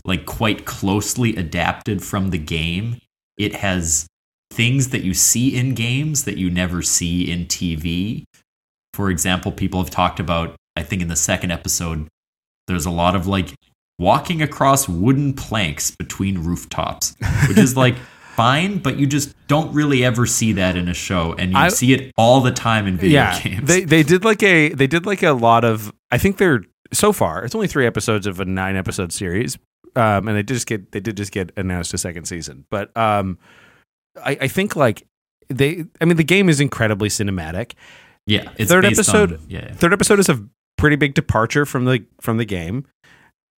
like 0.04 0.26
quite 0.26 0.64
closely 0.64 1.34
adapted 1.36 2.02
from 2.02 2.30
the 2.30 2.38
game, 2.38 2.98
it 3.36 3.56
has 3.56 4.06
things 4.50 4.90
that 4.90 5.02
you 5.02 5.12
see 5.14 5.56
in 5.56 5.74
games 5.74 6.24
that 6.24 6.36
you 6.38 6.50
never 6.50 6.82
see 6.82 7.30
in 7.30 7.46
TV. 7.46 8.24
For 8.94 9.10
example, 9.10 9.52
people 9.52 9.82
have 9.82 9.90
talked 9.90 10.20
about. 10.20 10.56
I 10.76 10.82
think 10.82 11.02
in 11.02 11.08
the 11.08 11.16
second 11.16 11.50
episode, 11.50 12.08
there's 12.66 12.86
a 12.86 12.90
lot 12.90 13.16
of 13.16 13.26
like 13.26 13.54
walking 13.98 14.42
across 14.42 14.88
wooden 14.88 15.32
planks 15.34 15.90
between 15.90 16.38
rooftops, 16.44 17.14
which 17.48 17.58
is 17.58 17.76
like 17.76 17.96
fine, 18.36 18.78
but 18.78 18.98
you 18.98 19.06
just 19.06 19.34
don't 19.48 19.72
really 19.74 20.04
ever 20.04 20.26
see 20.26 20.52
that 20.52 20.76
in 20.76 20.88
a 20.88 20.94
show, 20.94 21.34
and 21.38 21.52
you 21.52 21.58
I- 21.58 21.68
see 21.68 21.92
it 21.94 22.12
all 22.16 22.40
the 22.40 22.52
time 22.52 22.86
in 22.86 22.96
video 22.96 23.20
yeah, 23.22 23.40
games. 23.40 23.66
they 23.66 23.84
they 23.84 24.02
did 24.02 24.24
like 24.24 24.42
a 24.42 24.68
they 24.70 24.86
did 24.86 25.06
like 25.06 25.22
a 25.22 25.32
lot 25.32 25.64
of. 25.64 25.92
I 26.10 26.18
think 26.18 26.36
they're 26.38 26.62
so 26.92 27.12
far. 27.12 27.44
It's 27.44 27.54
only 27.54 27.66
three 27.68 27.86
episodes 27.86 28.26
of 28.26 28.40
a 28.40 28.44
nine 28.44 28.76
episode 28.76 29.12
series, 29.12 29.58
um, 29.96 30.28
and 30.28 30.36
they 30.36 30.42
just 30.42 30.66
get 30.66 30.92
they 30.92 31.00
did 31.00 31.16
just 31.16 31.32
get 31.32 31.50
announced 31.56 31.92
a 31.94 31.98
second 31.98 32.26
season. 32.26 32.64
But 32.70 32.96
um, 32.96 33.38
I, 34.22 34.38
I 34.42 34.48
think 34.48 34.76
like 34.76 35.06
they. 35.48 35.84
I 36.00 36.04
mean, 36.04 36.16
the 36.16 36.24
game 36.24 36.48
is 36.48 36.60
incredibly 36.60 37.08
cinematic. 37.08 37.72
yeah, 38.26 38.50
it's 38.56 38.70
third 38.70 38.84
episode- 38.84 39.32
on- 39.32 39.46
yeah, 39.48 39.72
Third 39.74 39.92
episode 39.92 40.18
is 40.20 40.28
a 40.28 40.44
pretty 40.78 40.96
big 40.96 41.14
departure 41.14 41.66
from 41.66 41.84
the 41.86 42.04
from 42.20 42.36
the 42.36 42.44
game. 42.44 42.86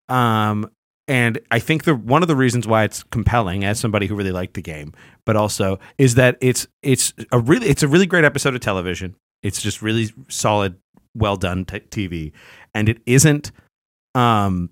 Um, 0.09 0.71
and 1.07 1.39
I 1.51 1.59
think 1.59 1.85
the 1.85 1.95
one 1.95 2.23
of 2.23 2.29
the 2.29 2.37
reasons 2.37 2.67
why 2.67 2.85
it's 2.85 3.03
compelling, 3.05 3.65
as 3.65 3.81
somebody 3.81 4.07
who 4.07 4.15
really 4.15 4.33
liked 4.33 4.55
the 4.55 4.63
game, 4.63 4.93
but 5.25 5.37
also 5.37 5.79
is 5.97 6.15
that 6.17 6.37
it's 6.41 6.67
it's 6.83 7.13
a 7.33 7.39
really 7.39 7.69
it's 7.69 7.83
a 7.83 7.89
really 7.89 8.07
great 8.07 8.25
episode 8.25 8.55
of 8.55 8.61
television. 8.61 9.15
It's 9.43 9.63
just 9.63 9.81
really 9.83 10.11
solid, 10.29 10.77
well 11.15 11.37
done 11.37 11.65
t- 11.65 11.81
TV, 11.81 12.33
and 12.75 12.89
it 12.89 12.99
isn't 13.07 13.53
um, 14.15 14.71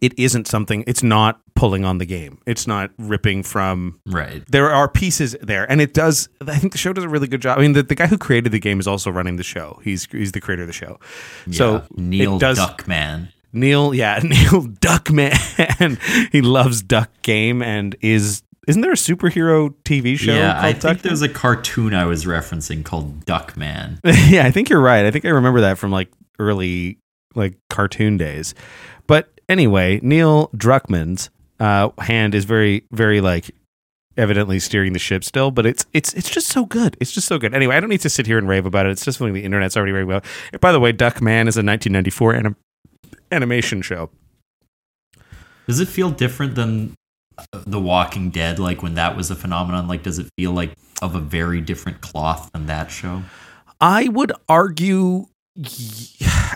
it 0.00 0.12
isn't 0.18 0.46
something. 0.46 0.84
It's 0.86 1.02
not 1.02 1.40
pulling 1.54 1.84
on 1.84 1.98
the 1.98 2.04
game. 2.06 2.40
It's 2.46 2.66
not 2.66 2.90
ripping 2.98 3.42
from 3.42 4.00
Right. 4.06 4.42
there 4.50 4.70
are 4.70 4.88
pieces 4.88 5.36
there 5.40 5.70
and 5.70 5.80
it 5.80 5.94
does 5.94 6.28
i 6.46 6.58
think 6.58 6.72
the 6.72 6.78
show 6.78 6.92
does 6.92 7.04
a 7.04 7.08
really 7.08 7.28
good 7.28 7.40
job 7.40 7.58
i 7.58 7.60
mean 7.62 7.74
the, 7.74 7.82
the 7.84 7.94
guy 7.94 8.08
who 8.08 8.18
created 8.18 8.50
the 8.50 8.58
game 8.58 8.80
is 8.80 8.88
also 8.88 9.08
running 9.10 9.36
the 9.36 9.44
show 9.44 9.80
he's 9.84 10.06
he's 10.10 10.32
the 10.32 10.40
creator 10.40 10.62
of 10.62 10.66
the 10.66 10.72
show 10.74 10.98
so 11.52 11.84
Neil 11.96 12.38
does 12.40 12.58
Duckman. 12.58 13.28
neil 13.52 13.94
yeah 13.94 14.18
neil 14.24 14.64
duckman 14.66 15.98
he 16.32 16.42
loves 16.42 16.82
duck 16.82 17.10
game 17.22 17.62
and 17.62 17.94
is 18.00 18.42
isn't 18.66 18.82
there 18.82 18.92
a 18.92 18.96
superhero 18.96 19.74
tv 19.84 20.18
show 20.18 20.32
Yeah, 20.34 20.52
called 20.52 20.64
I 20.64 20.72
think 20.72 20.82
duck 20.82 20.98
there's 20.98 21.22
a 21.22 21.28
cartoon 21.28 21.94
I 21.94 22.04
was 22.06 22.24
referencing 22.24 22.84
called 22.84 23.24
Duckman. 23.26 24.00
yeah 24.30 24.46
i 24.46 24.50
think 24.50 24.68
you're 24.68 24.80
right 24.80 25.04
i 25.04 25.10
think 25.10 25.24
i 25.24 25.28
remember 25.28 25.60
that 25.62 25.78
from 25.78 25.90
like 25.90 26.10
early 26.38 26.98
like 27.34 27.56
cartoon 27.70 28.16
days 28.16 28.54
but 29.06 29.28
anyway 29.48 30.00
neil 30.02 30.48
druckmann's 30.56 31.30
uh 31.60 31.90
hand 31.98 32.34
is 32.34 32.44
very 32.44 32.84
very 32.90 33.20
like 33.20 33.50
evidently 34.16 34.58
steering 34.60 34.92
the 34.92 34.98
ship 34.98 35.24
still, 35.24 35.50
but 35.50 35.66
it's 35.66 35.86
it's 35.92 36.12
it's 36.14 36.30
just 36.30 36.48
so 36.48 36.64
good. 36.64 36.96
It's 37.00 37.10
just 37.12 37.26
so 37.26 37.38
good. 37.38 37.54
Anyway, 37.54 37.74
I 37.74 37.80
don't 37.80 37.90
need 37.90 38.00
to 38.02 38.08
sit 38.08 38.26
here 38.26 38.38
and 38.38 38.48
rave 38.48 38.66
about 38.66 38.86
it. 38.86 38.90
It's 38.90 39.04
just 39.04 39.18
something 39.18 39.34
the 39.34 39.42
internet's 39.44 39.76
already 39.76 39.92
raving 39.92 40.08
about. 40.10 40.24
By 40.60 40.72
the 40.72 40.80
way, 40.80 40.92
Duckman 40.92 41.48
is 41.48 41.56
a 41.56 41.62
1994 41.66 42.34
anim- 42.34 42.56
animation 43.32 43.82
show. 43.82 44.10
Does 45.66 45.80
it 45.80 45.88
feel 45.88 46.10
different 46.10 46.54
than 46.54 46.94
The 47.52 47.80
Walking 47.80 48.30
Dead? 48.30 48.58
Like 48.58 48.82
when 48.82 48.94
that 48.94 49.16
was 49.16 49.30
a 49.30 49.34
phenomenon? 49.34 49.88
Like, 49.88 50.02
does 50.02 50.18
it 50.18 50.28
feel 50.36 50.52
like 50.52 50.72
of 51.02 51.14
a 51.14 51.20
very 51.20 51.60
different 51.60 52.00
cloth 52.00 52.50
than 52.52 52.66
that 52.66 52.90
show? 52.90 53.22
I 53.80 54.08
would 54.08 54.32
argue 54.48 55.26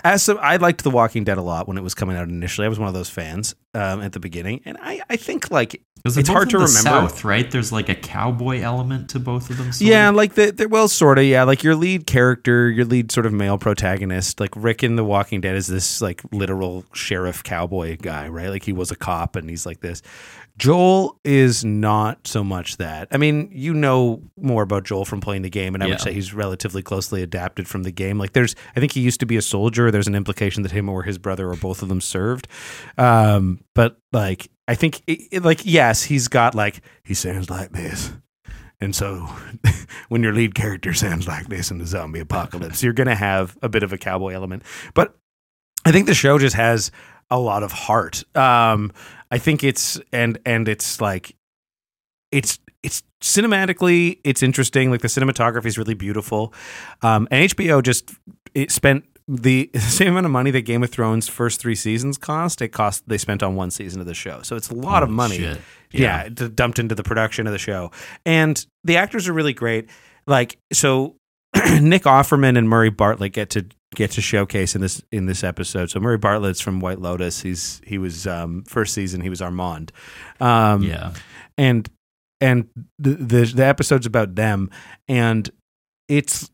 as 0.03 0.23
some, 0.23 0.37
I 0.41 0.57
liked 0.57 0.83
The 0.83 0.89
Walking 0.89 1.23
Dead 1.23 1.37
a 1.37 1.41
lot 1.41 1.67
when 1.67 1.77
it 1.77 1.83
was 1.83 1.93
coming 1.93 2.17
out 2.17 2.27
initially. 2.27 2.65
I 2.65 2.69
was 2.69 2.79
one 2.79 2.89
of 2.89 2.93
those 2.93 3.09
fans 3.09 3.55
um, 3.73 4.01
at 4.01 4.11
the 4.11 4.19
beginning, 4.19 4.61
and 4.65 4.77
I, 4.81 5.01
I 5.09 5.15
think 5.15 5.49
like 5.51 5.81
It's 6.05 6.27
hard 6.27 6.49
to 6.49 6.57
remember. 6.57 6.69
South, 6.79 7.23
right? 7.23 7.49
There's 7.49 7.71
like 7.71 7.87
a 7.87 7.95
cowboy 7.95 8.59
element 8.59 9.09
to 9.11 9.19
both 9.19 9.49
of 9.49 9.57
them. 9.57 9.71
sort 9.71 9.89
Yeah, 9.89 10.09
of? 10.09 10.15
like 10.15 10.33
the, 10.35 10.51
the 10.51 10.67
well, 10.67 10.89
sort 10.89 11.17
of. 11.17 11.23
Yeah, 11.23 11.43
like 11.43 11.63
your 11.63 11.75
lead 11.75 12.07
character, 12.07 12.69
your 12.69 12.83
lead 12.85 13.09
sort 13.11 13.25
of 13.25 13.31
male 13.31 13.57
protagonist, 13.57 14.39
like 14.41 14.51
Rick 14.55 14.83
in 14.83 14.97
The 14.97 15.05
Walking 15.05 15.39
Dead, 15.39 15.55
is 15.55 15.67
this 15.67 16.01
like 16.01 16.21
literal 16.33 16.83
sheriff 16.93 17.41
cowboy 17.43 17.95
guy, 18.01 18.27
right? 18.27 18.49
Like 18.49 18.63
he 18.63 18.73
was 18.73 18.91
a 18.91 18.97
cop, 18.97 19.37
and 19.37 19.49
he's 19.49 19.65
like 19.65 19.79
this. 19.79 20.01
Joel 20.59 21.19
is 21.23 21.63
not 21.65 22.27
so 22.27 22.43
much 22.43 22.77
that. 22.77 23.07
I 23.11 23.17
mean, 23.17 23.49
you 23.51 23.73
know 23.73 24.21
more 24.37 24.61
about 24.61 24.83
Joel 24.83 25.05
from 25.05 25.21
playing 25.21 25.41
the 25.41 25.49
game, 25.49 25.73
and 25.73 25.81
I 25.83 25.87
would 25.87 26.01
say 26.01 26.13
he's 26.13 26.33
relatively 26.33 26.81
closely 26.83 27.23
adapted 27.23 27.67
from 27.67 27.83
the 27.83 27.91
game. 27.91 28.19
Like, 28.19 28.33
there's, 28.33 28.55
I 28.75 28.79
think 28.79 28.91
he 28.91 28.99
used 29.01 29.21
to 29.21 29.25
be 29.25 29.37
a 29.37 29.41
soldier. 29.41 29.89
There's 29.89 30.07
an 30.07 30.15
implication 30.15 30.61
that 30.63 30.71
him 30.73 30.89
or 30.89 31.03
his 31.03 31.17
brother 31.17 31.49
or 31.49 31.55
both 31.55 31.81
of 31.81 31.87
them 31.89 32.01
served. 32.01 32.47
Um, 32.97 33.63
but 33.73 33.97
like, 34.11 34.51
I 34.67 34.75
think, 34.75 35.01
it, 35.07 35.19
it- 35.31 35.43
like, 35.43 35.61
yes, 35.63 36.03
he's 36.03 36.27
got 36.27 36.53
like 36.53 36.81
he 37.03 37.13
sounds 37.13 37.49
like 37.49 37.71
this. 37.71 38.11
And 38.81 38.95
so 38.95 39.27
when 40.09 40.23
your 40.23 40.33
lead 40.33 40.55
character 40.55 40.93
sounds 40.93 41.27
like 41.27 41.47
this 41.47 41.71
in 41.71 41.77
the 41.79 41.85
zombie 41.87 42.19
apocalypse, 42.19 42.83
you're 42.83 42.93
going 42.93 43.07
to 43.07 43.15
have 43.15 43.57
a 43.61 43.69
bit 43.69 43.83
of 43.83 43.93
a 43.93 43.97
cowboy 43.97 44.33
element. 44.33 44.63
But 44.93 45.15
I 45.85 45.91
think 45.91 46.05
the 46.05 46.13
show 46.13 46.37
just 46.37 46.55
has 46.55 46.91
a 47.31 47.39
lot 47.39 47.61
of 47.63 47.71
heart. 47.71 48.23
Um, 48.35 48.91
I 49.31 49.37
think 49.37 49.63
it's 49.63 49.99
and 50.11 50.39
and 50.45 50.67
it's 50.67 51.01
like 51.01 51.35
it's 52.31 52.59
it's 52.83 53.03
cinematically 53.21 54.19
it's 54.23 54.43
interesting. 54.43 54.91
Like 54.91 55.01
the 55.01 55.07
cinematography 55.07 55.65
is 55.67 55.77
really 55.77 55.93
beautiful. 55.93 56.53
Um, 57.01 57.27
and 57.31 57.49
HBO 57.49 57.83
just 57.83 58.11
it 58.53 58.71
spent 58.71 59.05
the 59.27 59.69
same 59.75 60.09
amount 60.09 60.25
of 60.25 60.31
money 60.31 60.49
that 60.49 60.61
Game 60.61 60.83
of 60.83 60.89
Thrones 60.89 61.27
first 61.27 61.59
three 61.59 61.75
seasons 61.75 62.17
cost. 62.17 62.61
It 62.61 62.69
cost 62.69 63.07
they 63.07 63.17
spent 63.17 63.43
on 63.43 63.55
one 63.55 63.69
season 63.71 64.01
of 64.01 64.07
the 64.07 64.15
show, 64.15 64.41
so 64.41 64.55
it's 64.55 64.69
a 64.69 64.75
lot 64.75 65.03
of 65.03 65.09
money 65.09 65.37
shit. 65.37 65.61
yeah, 65.91 66.29
d- 66.29 66.49
dumped 66.49 66.79
into 66.79 66.95
the 66.95 67.03
production 67.03 67.45
of 67.45 67.53
the 67.53 67.59
show. 67.59 67.91
And 68.25 68.65
the 68.83 68.97
actors 68.97 69.27
are 69.27 69.33
really 69.33 69.53
great. 69.53 69.89
Like 70.25 70.57
so 70.73 71.15
Nick 71.79 72.03
Offerman 72.03 72.57
and 72.57 72.67
Murray 72.67 72.89
Bartlett 72.89 73.33
get 73.33 73.51
to 73.51 73.67
get 73.95 74.11
to 74.11 74.21
showcase 74.21 74.75
in 74.75 74.81
this 74.81 75.01
in 75.11 75.25
this 75.25 75.43
episode. 75.43 75.89
So 75.89 75.99
Murray 75.99 76.17
Bartlett's 76.17 76.61
from 76.61 76.79
White 76.79 76.99
Lotus. 76.99 77.41
He's 77.41 77.81
he 77.85 77.97
was 77.97 78.27
um 78.27 78.63
first 78.63 78.93
season 78.93 79.21
he 79.21 79.29
was 79.29 79.41
Armond. 79.41 79.91
Um 80.39 80.83
yeah. 80.83 81.13
and 81.57 81.89
and 82.41 82.67
the, 82.97 83.11
the 83.11 83.45
the 83.45 83.65
episode's 83.65 84.05
about 84.05 84.35
them 84.35 84.69
and 85.07 85.49
it's 86.07 86.49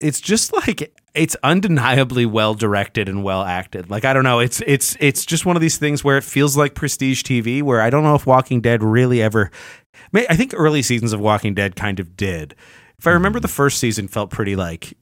it's 0.00 0.20
just 0.20 0.52
like 0.52 0.94
it's 1.14 1.36
undeniably 1.42 2.24
well 2.24 2.54
directed 2.54 3.08
and 3.08 3.24
well 3.24 3.42
acted 3.42 3.90
like 3.90 4.04
i 4.04 4.12
don't 4.12 4.22
know 4.22 4.38
it's 4.38 4.62
it's 4.66 4.96
it's 5.00 5.26
just 5.26 5.44
one 5.44 5.56
of 5.56 5.62
these 5.62 5.76
things 5.76 6.04
where 6.04 6.16
it 6.16 6.22
feels 6.22 6.56
like 6.56 6.74
prestige 6.74 7.22
tv 7.22 7.62
where 7.62 7.80
i 7.80 7.90
don't 7.90 8.04
know 8.04 8.14
if 8.14 8.26
walking 8.26 8.60
dead 8.60 8.82
really 8.82 9.20
ever 9.20 9.50
i 10.14 10.36
think 10.36 10.54
early 10.56 10.82
seasons 10.82 11.12
of 11.12 11.18
walking 11.20 11.54
dead 11.54 11.74
kind 11.74 11.98
of 11.98 12.16
did 12.16 12.54
if 12.98 13.06
i 13.06 13.10
remember 13.10 13.40
the 13.40 13.48
first 13.48 13.78
season 13.78 14.06
felt 14.06 14.30
pretty 14.30 14.54
like 14.54 14.96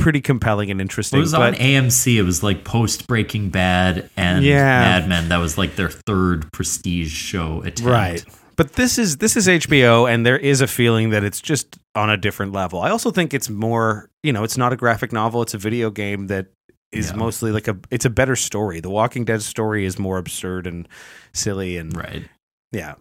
pretty 0.00 0.20
compelling 0.20 0.70
and 0.70 0.80
interesting 0.80 1.18
It 1.18 1.22
was 1.22 1.32
but 1.32 1.42
on 1.42 1.54
AMC. 1.54 2.16
It 2.18 2.22
was 2.22 2.42
like 2.42 2.64
post 2.64 3.06
Breaking 3.06 3.50
Bad 3.50 4.10
and 4.16 4.44
Yeah. 4.44 4.80
Mad 4.80 5.08
Men. 5.08 5.28
That 5.28 5.38
was 5.38 5.56
like 5.58 5.76
their 5.76 5.90
third 5.90 6.50
prestige 6.52 7.12
show 7.12 7.60
attempt. 7.62 7.82
Right. 7.82 8.24
But 8.56 8.74
this 8.74 8.98
is 8.98 9.18
this 9.18 9.36
is 9.36 9.46
HBO 9.48 10.10
and 10.12 10.26
there 10.26 10.36
is 10.38 10.60
a 10.60 10.66
feeling 10.66 11.10
that 11.10 11.24
it's 11.24 11.40
just 11.40 11.78
on 11.94 12.10
a 12.10 12.16
different 12.16 12.52
level. 12.52 12.80
I 12.80 12.90
also 12.90 13.10
think 13.10 13.32
it's 13.32 13.48
more, 13.48 14.10
you 14.22 14.32
know, 14.32 14.44
it's 14.44 14.58
not 14.58 14.72
a 14.72 14.76
graphic 14.76 15.12
novel, 15.12 15.40
it's 15.42 15.54
a 15.54 15.58
video 15.58 15.90
game 15.90 16.26
that 16.26 16.46
is 16.92 17.10
Yeah. 17.10 17.16
mostly 17.16 17.52
like 17.52 17.68
a 17.68 17.76
it's 17.90 18.04
a 18.04 18.10
better 18.10 18.36
story. 18.36 18.80
The 18.80 18.90
Walking 18.90 19.24
Dead 19.24 19.42
story 19.42 19.84
is 19.86 19.98
more 19.98 20.18
absurd 20.18 20.66
and 20.66 20.86
silly 21.32 21.76
and 21.78 21.96
Right. 21.96 22.24
yeah. 22.72 22.94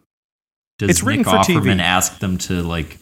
Does 0.78 0.92
It's 0.92 1.04
written 1.04 1.24
Nick 1.24 1.28
for 1.32 1.40
TV. 1.44 1.60
Offerman 1.60 1.82
ask 1.82 2.20
them 2.20 2.38
to 2.38 2.62
like 2.64 2.98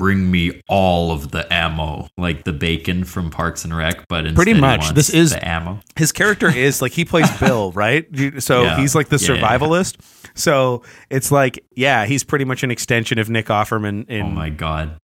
bring 0.00 0.30
me 0.30 0.62
all 0.66 1.12
of 1.12 1.30
the 1.30 1.46
ammo, 1.52 2.08
like 2.16 2.44
the 2.44 2.54
bacon 2.54 3.04
from 3.04 3.28
Parks 3.30 3.66
and 3.66 3.76
Rec, 3.76 4.08
but 4.08 4.20
instead 4.24 4.34
Pretty 4.34 4.54
much. 4.54 4.94
This 4.94 5.10
is- 5.10 5.32
the 5.32 5.46
ammo. 5.46 5.78
His 5.94 6.10
character 6.10 6.48
is 6.56 6.80
like 6.80 6.92
he 6.92 7.04
plays 7.04 7.30
Bill, 7.38 7.70
right? 7.72 8.06
So 8.38 8.62
Yeah. 8.62 8.78
he's 8.78 8.94
like 8.94 9.10
the 9.10 9.18
Yeah, 9.18 9.34
yeah, 9.34 9.40
yeah. 9.40 9.58
survivalist. 9.58 9.96
So 10.34 10.82
it's 11.10 11.30
like, 11.30 11.62
yeah, 11.76 12.06
he's 12.06 12.24
pretty 12.24 12.46
much 12.46 12.62
an 12.62 12.70
extension 12.70 13.18
of 13.18 13.28
Nick 13.28 13.46
Offerman 13.46 14.08
in 14.08 14.22
oh 14.22 14.30
my 14.30 14.48
god! 14.48 14.96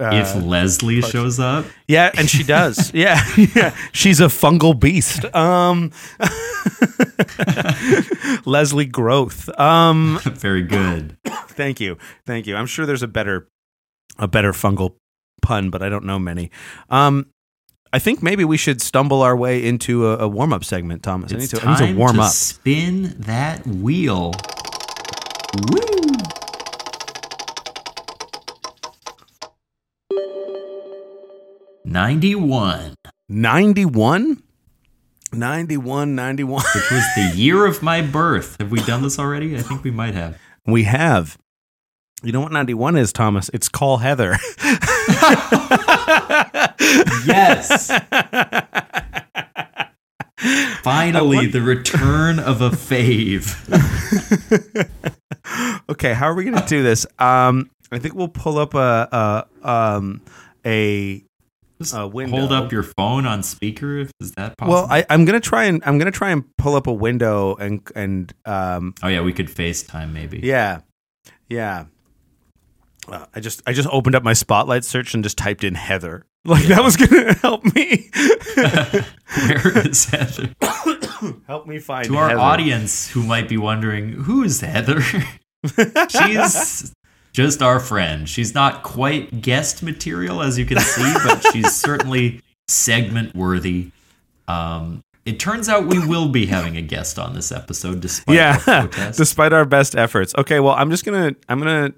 uh, 0.00 0.10
if 0.12 0.34
Leslie 0.36 1.00
Parks- 1.00 1.12
shows 1.12 1.40
up, 1.40 1.64
Yeah, 1.88 2.10
and 2.18 2.28
she 2.28 2.42
does. 2.42 2.92
yeah, 2.94 3.24
yeah. 3.56 3.74
She's 3.92 4.20
a 4.20 4.26
fungal 4.26 4.78
beast. 4.78 5.24
Um, 5.34 5.92
Leslie 8.44 8.84
Growth. 8.86 9.48
Um, 9.58 10.18
very 10.24 10.62
good. 10.62 11.16
thank 11.48 11.80
you, 11.80 11.96
thank 12.26 12.46
you. 12.46 12.56
I'm 12.56 12.66
sure 12.66 12.84
there's 12.86 13.02
a 13.02 13.08
better, 13.08 13.48
a 14.22 14.28
better 14.28 14.52
fungal 14.52 14.94
pun, 15.42 15.68
but 15.68 15.82
I 15.82 15.88
don't 15.90 16.04
know 16.06 16.18
many. 16.18 16.50
Um, 16.88 17.26
I 17.92 17.98
think 17.98 18.22
maybe 18.22 18.44
we 18.44 18.56
should 18.56 18.80
stumble 18.80 19.20
our 19.20 19.36
way 19.36 19.62
into 19.62 20.06
a, 20.06 20.18
a 20.20 20.28
warm 20.28 20.52
up 20.54 20.64
segment, 20.64 21.02
Thomas. 21.02 21.32
I 21.32 21.36
need 21.36 21.42
It's 21.42 21.50
to, 21.52 21.58
time 21.58 21.76
I 21.76 21.80
need 21.86 21.92
to 21.92 21.98
warm 21.98 22.16
to 22.16 22.22
up. 22.22 22.30
spin 22.32 23.14
that 23.18 23.66
wheel. 23.66 24.32
Woo! 25.70 26.12
Ninety-one, 31.84 32.94
91? 33.28 34.42
91, 35.34 36.14
91. 36.14 36.62
which 36.74 36.90
was 36.90 37.04
the 37.16 37.32
year 37.34 37.66
of 37.66 37.82
my 37.82 38.00
birth. 38.02 38.56
Have 38.60 38.70
we 38.70 38.80
done 38.82 39.02
this 39.02 39.18
already? 39.18 39.56
I 39.56 39.62
think 39.62 39.82
we 39.82 39.90
might 39.90 40.14
have. 40.14 40.38
we 40.66 40.84
have. 40.84 41.38
You 42.22 42.30
know 42.32 42.40
what 42.40 42.52
91 42.52 42.96
is, 42.96 43.12
Thomas? 43.12 43.50
It's 43.52 43.68
Call 43.68 43.98
Heather. 43.98 44.36
Yes. 47.24 47.88
Finally, 50.82 51.46
the 51.46 51.62
return 51.62 52.38
of 52.40 52.60
a 52.60 52.70
fave. 52.70 53.54
okay, 55.88 56.12
how 56.14 56.26
are 56.26 56.34
we 56.34 56.44
going 56.44 56.56
to 56.60 56.66
do 56.66 56.82
this? 56.82 57.06
Um, 57.18 57.70
I 57.92 57.98
think 57.98 58.14
we'll 58.14 58.28
pull 58.28 58.58
up 58.58 58.74
a 58.74 59.46
a 59.62 59.68
um 59.68 60.20
a 60.66 61.22
A 61.94 62.08
window. 62.08 62.36
hold 62.38 62.52
up 62.52 62.72
your 62.72 62.82
phone 62.82 63.24
on 63.26 63.42
speaker. 63.44 63.98
If 63.98 64.10
is 64.20 64.32
that 64.32 64.56
possible? 64.58 64.74
well. 64.74 64.86
I, 64.90 65.06
I'm 65.08 65.24
gonna 65.24 65.40
try 65.40 65.64
and 65.64 65.82
I'm 65.86 65.98
gonna 65.98 66.10
try 66.10 66.30
and 66.30 66.44
pull 66.58 66.74
up 66.74 66.86
a 66.88 66.92
window 66.92 67.54
and 67.56 67.80
and 67.94 68.32
um 68.44 68.94
oh 69.02 69.08
yeah, 69.08 69.20
we 69.22 69.32
could 69.32 69.46
FaceTime 69.48 70.12
maybe. 70.12 70.40
yeah 70.42 70.80
yeah. 71.48 71.84
Uh, 73.08 73.26
I 73.34 73.40
just 73.40 73.62
I 73.66 73.72
just 73.72 73.88
opened 73.90 74.14
up 74.14 74.22
my 74.22 74.32
spotlight 74.32 74.84
search 74.84 75.12
and 75.14 75.22
just 75.24 75.36
typed 75.38 75.64
in 75.64 75.74
Heather. 75.74 76.24
Like 76.44 76.64
that 76.64 76.82
was 76.82 76.96
gonna 76.96 77.34
help 77.40 77.64
me 77.72 78.10
Where 78.56 79.86
is 79.86 80.06
Heather? 80.06 80.52
help 81.46 81.68
me 81.68 81.78
find 81.78 82.04
to 82.06 82.16
our 82.16 82.30
Heather. 82.30 82.40
audience 82.40 83.08
who 83.10 83.22
might 83.22 83.48
be 83.48 83.56
wondering 83.56 84.10
who's 84.12 84.60
Heather, 84.60 85.02
she's 86.08 86.92
just 87.32 87.62
our 87.62 87.78
friend. 87.80 88.28
She's 88.28 88.54
not 88.54 88.82
quite 88.82 89.40
guest 89.40 89.82
material 89.84 90.42
as 90.42 90.58
you 90.58 90.66
can 90.66 90.80
see, 90.80 91.12
but 91.24 91.46
she's 91.52 91.74
certainly 91.74 92.42
segment 92.68 93.34
worthy. 93.36 93.90
Um, 94.48 95.00
It 95.24 95.38
turns 95.38 95.68
out 95.68 95.86
we 95.86 96.04
will 96.04 96.28
be 96.28 96.46
having 96.46 96.76
a 96.76 96.82
guest 96.82 97.18
on 97.20 97.34
this 97.34 97.52
episode, 97.52 98.00
despite 98.00 98.34
yeah, 98.34 98.58
our 98.66 98.88
despite 99.12 99.52
our 99.52 99.64
best 99.64 99.94
efforts. 99.94 100.34
Okay, 100.36 100.58
well, 100.58 100.74
I'm 100.74 100.90
just 100.90 101.04
gonna, 101.04 101.36
I'm 101.48 101.58
gonna, 101.60 101.92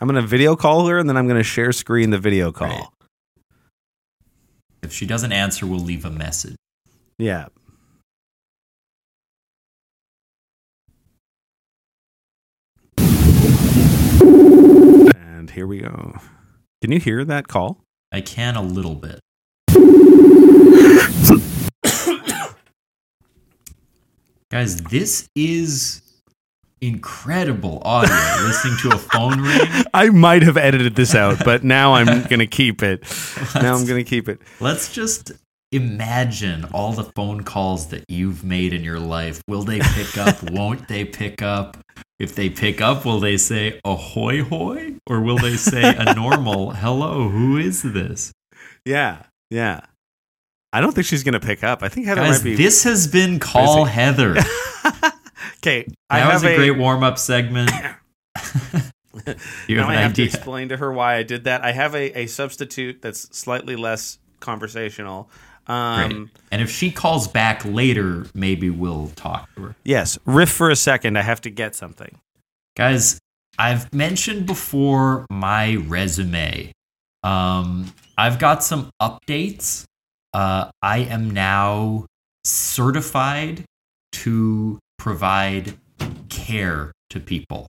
I'm 0.00 0.08
gonna 0.08 0.22
video 0.22 0.56
call 0.56 0.86
her, 0.88 0.98
and 0.98 1.08
then 1.08 1.16
I'm 1.16 1.28
gonna 1.28 1.42
share 1.42 1.72
screen 1.72 2.10
the 2.10 2.18
video 2.18 2.50
call. 2.52 2.68
Right. 2.68 2.86
If 4.82 4.92
she 4.92 5.06
doesn't 5.06 5.32
answer, 5.32 5.66
we'll 5.66 5.78
leave 5.80 6.04
a 6.04 6.10
message. 6.10 6.56
Yeah. 7.18 7.46
And 15.16 15.50
here 15.50 15.66
we 15.66 15.78
go. 15.78 16.14
Can 16.82 16.92
you 16.92 17.00
hear 17.00 17.24
that 17.24 17.48
call? 17.48 17.84
I 18.12 18.20
can 18.20 18.56
a 18.56 18.62
little 18.62 18.94
bit. 18.94 19.20
Guys, 24.50 24.76
this 24.82 25.26
is 25.34 26.02
incredible 26.80 27.80
audio. 27.84 28.14
Listening 28.46 28.76
to 28.82 28.90
a 28.94 28.98
phone 28.98 29.40
ring. 29.40 29.84
I 29.94 30.10
might 30.10 30.42
have 30.42 30.56
edited 30.56 30.94
this 30.96 31.14
out, 31.14 31.44
but 31.44 31.64
now 31.64 31.94
I'm 31.94 32.06
going 32.24 32.40
to 32.40 32.46
keep 32.46 32.82
it. 32.82 33.02
Now 33.54 33.74
I'm 33.76 33.86
going 33.86 34.02
to 34.04 34.08
keep 34.08 34.28
it. 34.28 34.40
Let's 34.60 34.92
just 34.92 35.32
imagine 35.72 36.64
all 36.72 36.92
the 36.92 37.04
phone 37.04 37.42
calls 37.44 37.88
that 37.88 38.04
you've 38.08 38.44
made 38.44 38.72
in 38.72 38.82
your 38.84 38.98
life. 39.00 39.40
Will 39.48 39.62
they 39.62 39.80
pick 39.80 40.16
up? 40.18 40.42
Won't 40.50 40.88
they 40.88 41.04
pick 41.04 41.40
up? 41.42 41.76
If 42.18 42.34
they 42.34 42.48
pick 42.50 42.80
up, 42.80 43.04
will 43.04 43.20
they 43.20 43.36
say 43.36 43.80
ahoy 43.84 44.42
hoy? 44.42 44.96
Or 45.08 45.20
will 45.20 45.38
they 45.38 45.56
say 45.56 45.94
a 45.96 46.14
normal 46.14 46.72
hello? 46.72 47.28
Who 47.28 47.56
is 47.56 47.82
this? 47.82 48.32
Yeah. 48.84 49.22
Yeah. 49.50 49.80
I 50.72 50.80
don't 50.80 50.92
think 50.92 51.06
she's 51.06 51.22
going 51.22 51.34
to 51.34 51.40
pick 51.40 51.62
up. 51.64 51.82
I 51.82 51.88
think 51.88 52.06
Heather 52.06 52.22
Guys, 52.22 52.38
might 52.42 52.50
be. 52.50 52.56
this 52.56 52.82
has 52.84 53.06
been 53.06 53.38
Call 53.38 53.84
busy. 53.84 53.94
Heather. 53.94 54.34
Okay. 55.58 55.86
I 56.10 56.20
That 56.20 56.24
have 56.24 56.32
was 56.34 56.44
a, 56.44 56.56
great 56.56 56.72
warm 56.72 57.02
up 57.02 57.18
segment. 57.18 57.70
you 59.68 59.76
now 59.76 59.82
have 59.82 59.90
I 59.90 59.94
an 59.94 60.02
have 60.02 60.10
idea. 60.12 60.12
to 60.12 60.22
explain 60.24 60.68
to 60.70 60.76
her 60.76 60.92
why 60.92 61.16
I 61.16 61.22
did 61.22 61.44
that. 61.44 61.62
I 61.64 61.72
have 61.72 61.94
a, 61.94 62.18
a 62.20 62.26
substitute 62.26 63.00
that's 63.02 63.36
slightly 63.36 63.76
less 63.76 64.18
conversational. 64.40 65.30
Um. 65.66 66.30
And 66.50 66.60
if 66.60 66.70
she 66.70 66.90
calls 66.90 67.26
back 67.26 67.64
later, 67.64 68.26
maybe 68.34 68.68
we'll 68.70 69.08
talk 69.16 69.48
to 69.54 69.62
her. 69.62 69.76
Yes, 69.84 70.18
riff 70.26 70.50
for 70.50 70.68
a 70.70 70.76
second. 70.76 71.16
I 71.16 71.22
have 71.22 71.40
to 71.42 71.50
get 71.50 71.74
something. 71.74 72.18
Guys, 72.76 73.18
I've 73.58 73.92
mentioned 73.94 74.46
before 74.46 75.24
my 75.30 75.76
resume. 75.76 76.72
Um, 77.22 77.94
I've 78.18 78.38
got 78.38 78.62
some 78.62 78.90
updates. 79.00 79.84
Uh, 80.34 80.70
I 80.82 80.98
am 80.98 81.30
now 81.30 82.04
certified 82.44 83.64
to 84.12 84.78
provide 85.04 85.76
care 86.30 86.90
to 87.10 87.20
people. 87.20 87.66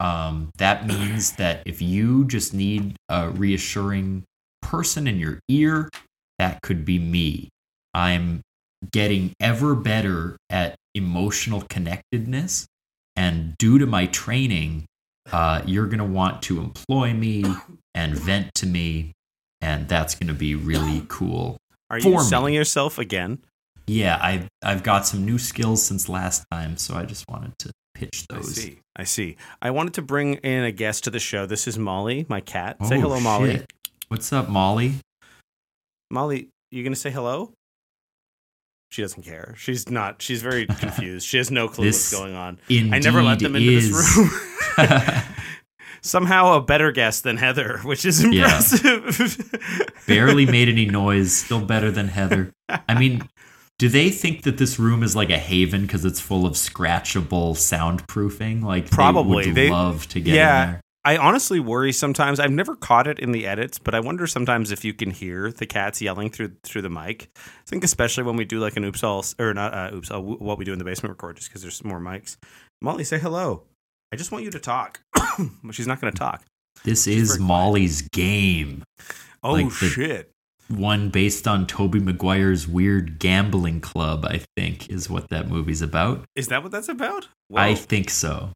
Um, 0.00 0.50
that 0.56 0.86
means 0.86 1.32
that 1.32 1.62
if 1.66 1.82
you 1.82 2.24
just 2.24 2.54
need 2.54 2.96
a 3.10 3.28
reassuring 3.28 4.24
person 4.62 5.06
in 5.06 5.18
your 5.18 5.40
ear, 5.46 5.90
that 6.38 6.62
could 6.62 6.86
be 6.86 6.98
me. 6.98 7.50
I'm 7.92 8.40
getting 8.90 9.34
ever 9.38 9.74
better 9.74 10.38
at 10.48 10.74
emotional 10.94 11.64
connectedness. 11.68 12.66
And 13.14 13.58
due 13.58 13.78
to 13.78 13.84
my 13.84 14.06
training, 14.06 14.86
uh, 15.30 15.60
you're 15.66 15.84
going 15.84 15.98
to 15.98 16.04
want 16.04 16.40
to 16.44 16.60
employ 16.60 17.12
me 17.12 17.44
and 17.94 18.14
vent 18.14 18.54
to 18.54 18.66
me. 18.66 19.12
And 19.60 19.86
that's 19.86 20.14
going 20.14 20.28
to 20.28 20.34
be 20.34 20.54
really 20.54 21.04
cool. 21.08 21.58
Are 21.90 21.98
you 21.98 22.12
me. 22.12 22.20
selling 22.20 22.54
yourself 22.54 22.96
again? 22.96 23.40
Yeah, 23.90 24.18
I've, 24.22 24.46
I've 24.62 24.82
got 24.84 25.04
some 25.04 25.24
new 25.26 25.36
skills 25.36 25.82
since 25.82 26.08
last 26.08 26.44
time. 26.52 26.76
So 26.76 26.94
I 26.94 27.04
just 27.04 27.28
wanted 27.28 27.58
to 27.58 27.72
pitch 27.94 28.24
those. 28.28 28.50
I 28.56 28.60
see. 28.62 28.78
I 28.94 29.04
see. 29.04 29.36
I 29.60 29.70
wanted 29.72 29.94
to 29.94 30.02
bring 30.02 30.34
in 30.34 30.62
a 30.62 30.70
guest 30.70 31.02
to 31.04 31.10
the 31.10 31.18
show. 31.18 31.44
This 31.44 31.66
is 31.66 31.76
Molly, 31.76 32.24
my 32.28 32.40
cat. 32.40 32.76
Say 32.86 32.98
Oh, 32.98 33.00
hello, 33.00 33.18
Molly. 33.20 33.52
shit. 33.56 33.72
What's 34.06 34.32
up, 34.32 34.48
Molly? 34.48 34.94
Molly, 36.10 36.48
you 36.70 36.84
gonna 36.84 36.94
say 36.94 37.10
hello? 37.10 37.52
She 38.92 39.02
doesn't 39.02 39.22
care. 39.24 39.54
She's 39.56 39.88
not. 39.88 40.22
She's 40.22 40.40
very 40.42 40.66
confused. 40.84 41.26
She 41.26 41.36
has 41.38 41.50
no 41.50 41.66
clue 41.68 41.86
what's 41.86 42.12
going 42.12 42.34
on. 42.34 42.58
I 42.70 42.98
never 43.00 43.22
let 43.24 43.40
them 43.40 43.56
into 43.56 43.72
is. 43.72 43.90
this 43.90 44.16
room. 44.16 44.30
Somehow 46.02 46.54
a 46.56 46.60
better 46.62 46.92
guest 46.92 47.24
than 47.24 47.36
Heather, 47.36 47.78
which 47.82 48.04
is 48.04 48.22
Yeah. 48.24 48.44
impressive. 48.44 49.92
Barely 50.06 50.46
made 50.46 50.68
any 50.68 50.86
noise. 50.86 51.32
Still 51.34 51.60
better 51.60 51.90
than 51.90 52.08
Heather. 52.08 52.52
I 52.68 52.98
mean, 52.98 53.22
do 53.80 53.88
they 53.88 54.10
think 54.10 54.42
that 54.42 54.58
this 54.58 54.78
room 54.78 55.02
is 55.02 55.16
like 55.16 55.30
a 55.30 55.38
haven 55.38 55.82
because 55.82 56.04
it's 56.04 56.20
full 56.20 56.44
of 56.44 56.52
scratchable 56.52 57.54
soundproofing? 57.56 58.62
Like, 58.62 58.90
Probably. 58.90 59.44
They 59.44 59.48
would 59.48 59.56
They- 59.56 59.70
love 59.70 60.06
to 60.08 60.20
get 60.20 60.34
yeah. 60.34 60.64
in 60.64 60.70
there. 60.72 60.80
I 61.02 61.16
honestly 61.16 61.60
worry 61.60 61.92
sometimes. 61.92 62.38
I've 62.38 62.50
never 62.52 62.76
caught 62.76 63.06
it 63.06 63.18
in 63.18 63.32
the 63.32 63.46
edits, 63.46 63.78
but 63.78 63.94
I 63.94 64.00
wonder 64.00 64.26
sometimes 64.26 64.70
if 64.70 64.84
you 64.84 64.92
can 64.92 65.10
hear 65.10 65.50
the 65.50 65.64
cats 65.64 66.02
yelling 66.02 66.28
through 66.28 66.52
through 66.62 66.82
the 66.82 66.90
mic. 66.90 67.30
I 67.38 67.40
think 67.66 67.84
especially 67.84 68.24
when 68.24 68.36
we 68.36 68.44
do 68.44 68.60
like 68.60 68.76
an 68.76 68.84
oops 68.84 69.02
all 69.02 69.24
or 69.38 69.54
not 69.54 69.72
uh, 69.72 69.96
oops 69.96 70.10
all, 70.10 70.22
what 70.22 70.58
we 70.58 70.66
do 70.66 70.74
in 70.74 70.78
the 70.78 70.84
basement 70.84 71.12
record, 71.14 71.36
just 71.36 71.48
because 71.48 71.62
there's 71.62 71.82
more 71.82 72.00
mics. 72.00 72.36
Molly, 72.82 73.04
say 73.04 73.18
hello. 73.18 73.62
I 74.12 74.16
just 74.16 74.30
want 74.30 74.44
you 74.44 74.50
to 74.50 74.58
talk. 74.58 75.00
but 75.64 75.74
she's 75.74 75.86
not 75.86 76.02
going 76.02 76.12
to 76.12 76.18
talk. 76.18 76.44
This 76.84 77.06
very 77.06 77.16
is 77.16 77.36
quiet. 77.38 77.46
Molly's 77.48 78.02
game, 78.02 78.82
Oh 79.42 79.52
Like 79.52 79.70
the- 79.70 79.88
shit! 79.88 80.30
One 80.70 81.08
based 81.10 81.48
on 81.48 81.66
Tobey 81.66 81.98
Maguire's 82.00 82.68
weird 82.68 83.18
gambling 83.18 83.80
club. 83.80 84.24
I 84.24 84.42
think 84.56 84.88
is 84.88 85.10
what 85.10 85.28
that 85.30 85.48
movie's 85.48 85.82
about. 85.82 86.24
Is 86.36 86.48
that 86.48 86.62
what 86.62 86.70
that's 86.72 86.88
about? 86.88 87.28
I 87.54 87.74
think 87.74 88.08
so. 88.10 88.50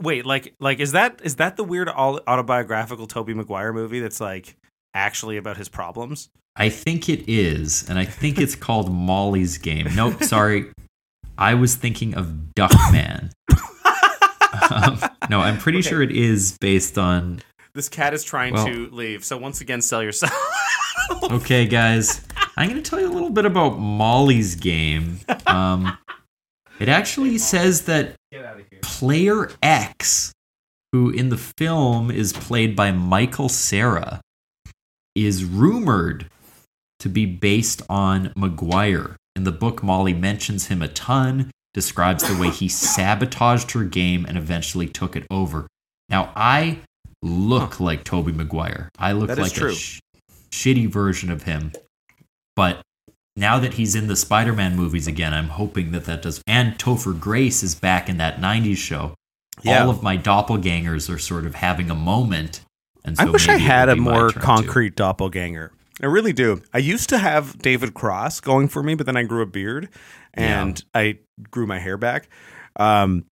Wait, 0.00 0.26
like 0.26 0.54
like 0.58 0.80
is 0.80 0.92
that 0.92 1.20
is 1.22 1.36
that 1.36 1.56
the 1.56 1.62
weird 1.64 1.88
autobiographical 1.88 3.06
Tobey 3.06 3.34
Maguire 3.34 3.72
movie 3.72 4.00
that's 4.00 4.20
like 4.20 4.56
actually 4.94 5.36
about 5.36 5.56
his 5.58 5.68
problems? 5.68 6.28
I 6.56 6.68
think 6.68 7.08
it 7.08 7.24
is, 7.30 7.88
and 7.88 7.98
I 7.98 8.04
think 8.04 8.38
it's 8.38 8.54
called 8.56 8.92
Molly's 8.92 9.58
Game. 9.58 9.88
Nope, 9.94 10.22
sorry. 10.24 10.66
I 11.38 11.54
was 11.54 11.76
thinking 11.76 12.14
of 12.14 12.26
Duckman. 12.56 13.30
um, 14.70 14.98
no, 15.30 15.40
I'm 15.40 15.56
pretty 15.58 15.78
Okay. 15.78 15.88
sure 15.88 16.02
it 16.02 16.10
is 16.12 16.56
based 16.60 16.98
on. 16.98 17.40
This 17.74 17.88
cat 17.88 18.12
is 18.12 18.22
trying 18.24 18.52
Well- 18.54 18.66
to 18.66 18.88
leave. 18.90 19.24
So 19.24 19.38
once 19.38 19.60
again, 19.60 19.80
sell 19.80 20.02
yourself. 20.02 20.32
Okay, 21.30 21.66
guys, 21.66 22.26
I'm 22.56 22.68
going 22.68 22.82
to 22.82 22.90
tell 22.90 23.00
you 23.00 23.08
a 23.08 23.14
little 23.14 23.30
bit 23.30 23.44
about 23.44 23.78
Molly's 23.78 24.56
Game. 24.56 25.20
Um, 25.46 25.96
it 26.80 26.88
actually 26.88 27.38
says 27.38 27.82
that 27.82 28.16
Get 28.32 28.44
out 28.44 28.58
of 28.58 28.66
here. 28.68 28.80
Player 28.82 29.50
X, 29.62 30.32
who 30.90 31.10
in 31.10 31.28
the 31.28 31.36
film 31.36 32.10
is 32.10 32.32
played 32.32 32.74
by 32.74 32.90
Michael 32.90 33.48
Cera, 33.48 34.20
is 35.14 35.44
rumored 35.44 36.26
to 36.98 37.08
be 37.08 37.24
based 37.24 37.82
on 37.88 38.32
Maguire. 38.34 39.16
In 39.36 39.44
the 39.44 39.52
book, 39.52 39.82
Molly 39.82 40.12
mentions 40.14 40.66
him 40.66 40.82
a 40.82 40.88
ton, 40.88 41.52
describes 41.72 42.24
the 42.24 42.40
way 42.40 42.50
he 42.50 42.68
sabotaged 42.68 43.70
her 43.72 43.84
game 43.84 44.24
and 44.26 44.36
eventually 44.36 44.88
took 44.88 45.14
it 45.14 45.26
over. 45.30 45.68
Now, 46.08 46.32
I 46.34 46.80
look 47.22 47.78
like 47.78 48.02
Tobey 48.02 48.32
Maguire. 48.32 48.88
I 48.98 49.12
look 49.12 49.36
like 49.36 49.52
true. 49.52 49.70
a 49.70 49.74
sh- 49.74 50.00
shitty 50.52 50.88
version 50.88 51.30
of 51.30 51.44
him. 51.44 51.72
But 52.54 52.82
now 53.34 53.58
that 53.58 53.74
he's 53.74 53.94
in 53.94 54.06
the 54.06 54.16
Spider-Man 54.16 54.76
movies 54.76 55.06
again, 55.06 55.32
I'm 55.32 55.48
hoping 55.48 55.92
that 55.92 56.04
that 56.04 56.22
does. 56.22 56.42
And 56.46 56.78
Topher 56.78 57.18
Grace 57.18 57.62
is 57.62 57.74
back 57.74 58.08
in 58.08 58.18
that 58.18 58.40
'90s 58.40 58.76
show. 58.76 59.14
Yeah. 59.62 59.82
All 59.82 59.90
of 59.90 60.02
my 60.02 60.16
doppelgangers 60.16 61.12
are 61.12 61.18
sort 61.18 61.46
of 61.46 61.54
having 61.54 61.90
a 61.90 61.94
moment. 61.94 62.62
And 63.04 63.16
so 63.16 63.24
I 63.24 63.30
wish 63.30 63.48
I 63.48 63.56
had 63.56 63.88
a 63.88 63.92
it'll 63.92 64.04
be 64.04 64.10
my 64.10 64.18
more 64.18 64.30
concrete 64.30 64.96
doppelganger. 64.96 65.72
I 66.02 66.06
really 66.06 66.32
do. 66.32 66.62
I 66.72 66.78
used 66.78 67.08
to 67.10 67.18
have 67.18 67.58
David 67.58 67.94
Cross 67.94 68.40
going 68.40 68.68
for 68.68 68.82
me, 68.82 68.94
but 68.94 69.06
then 69.06 69.16
I 69.16 69.22
grew 69.24 69.42
a 69.42 69.46
beard 69.46 69.88
and 70.34 70.82
I 70.94 71.18
grew 71.50 71.66
my 71.66 71.78
hair 71.78 71.96
back. 71.96 72.28
Um, 72.76 73.24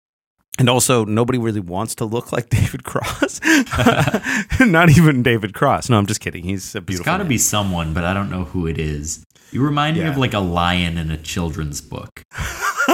and 0.59 0.69
also, 0.69 1.05
nobody 1.05 1.39
really 1.39 1.61
wants 1.61 1.95
to 1.97 2.05
look 2.05 2.33
like 2.33 2.51
David 2.51 2.85
Cross. 2.85 3.41
Not 4.61 4.91
even 4.91 5.23
David 5.23 5.55
Cross. 5.55 5.89
No, 5.89 5.99
I'm 5.99 6.07
just 6.07 6.21
kidding. 6.21 6.45
He's 6.45 6.75
a 6.75 6.79
It's 6.79 6.87
beautiful. 6.87 7.05
got 7.13 7.19
to 7.19 7.25
be 7.25 7.39
someone, 7.39 7.95
but 7.95 8.05
I 8.05 8.13
don't 8.15 8.31
know 8.31 8.45
who 8.45 8.67
it 8.67 8.79
is. 8.79 9.25
You 9.53 9.65
remind 9.65 9.97
me 9.97 10.05
of 10.05 10.17
like 10.17 10.35
a 10.35 10.39
lion 10.39 10.97
in 10.99 11.11
a 11.11 11.17
children's 11.17 11.81
book. 11.81 12.23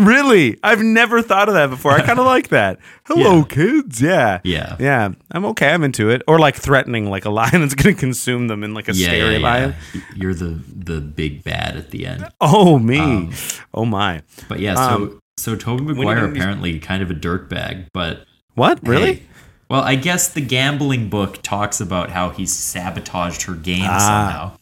really? 0.00 0.58
I've 0.62 0.80
never 0.80 1.22
thought 1.22 1.48
of 1.48 1.54
that 1.54 1.68
before. 1.70 1.92
I 1.92 2.02
kind 2.02 2.18
of 2.18 2.26
like 2.26 2.48
that. 2.48 2.78
Hello, 3.04 3.38
Yeah. 3.38 3.44
kids. 3.44 4.00
Yeah. 4.00 4.40
Yeah. 4.44 4.76
Yeah, 4.78 5.10
I'm 5.32 5.44
okay. 5.46 5.70
I'm 5.70 5.84
into 5.84 6.10
it. 6.10 6.22
Or 6.26 6.38
like 6.38 6.56
threatening, 6.56 7.10
like 7.10 7.24
a 7.24 7.30
lion 7.30 7.60
that's 7.60 7.74
going 7.74 7.94
to 7.94 8.00
consume 8.00 8.48
them 8.48 8.64
in 8.64 8.74
like 8.74 8.88
a 8.88 8.94
yeah, 8.94 9.06
scary 9.08 9.36
yeah, 9.36 9.46
lion. 9.46 9.74
You're 10.14 10.34
the 10.34 10.60
the 10.74 11.00
big 11.00 11.44
bad 11.44 11.76
at 11.76 11.90
the 11.90 12.06
end. 12.06 12.28
Oh 12.40 12.78
me. 12.78 12.98
Um, 13.00 13.32
oh 13.74 13.84
my. 13.84 14.22
But 14.48 14.60
yeah, 14.60 14.74
so 14.76 14.94
Um, 14.94 15.20
so 15.38 15.54
Tobey 15.56 15.84
you 15.84 15.94
Maguire 15.94 16.16
gonna 16.16 16.28
be- 16.32 16.38
apparently 16.40 16.78
kind 16.78 17.02
of 17.02 17.10
a 17.10 17.14
dirtbag, 17.14 17.86
but 17.92 18.24
What? 18.54 18.80
Really? 18.86 19.14
hey. 19.14 19.22
well, 19.70 19.82
I 19.82 19.94
guess 19.94 20.28
the 20.28 20.40
gambling 20.40 21.08
book 21.08 21.42
talks 21.42 21.80
about 21.80 22.10
how 22.10 22.30
he 22.30 22.44
sabotaged 22.46 23.42
her 23.42 23.54
game 23.54 23.84
Ah. 23.86 23.98
somehow. 23.98 24.52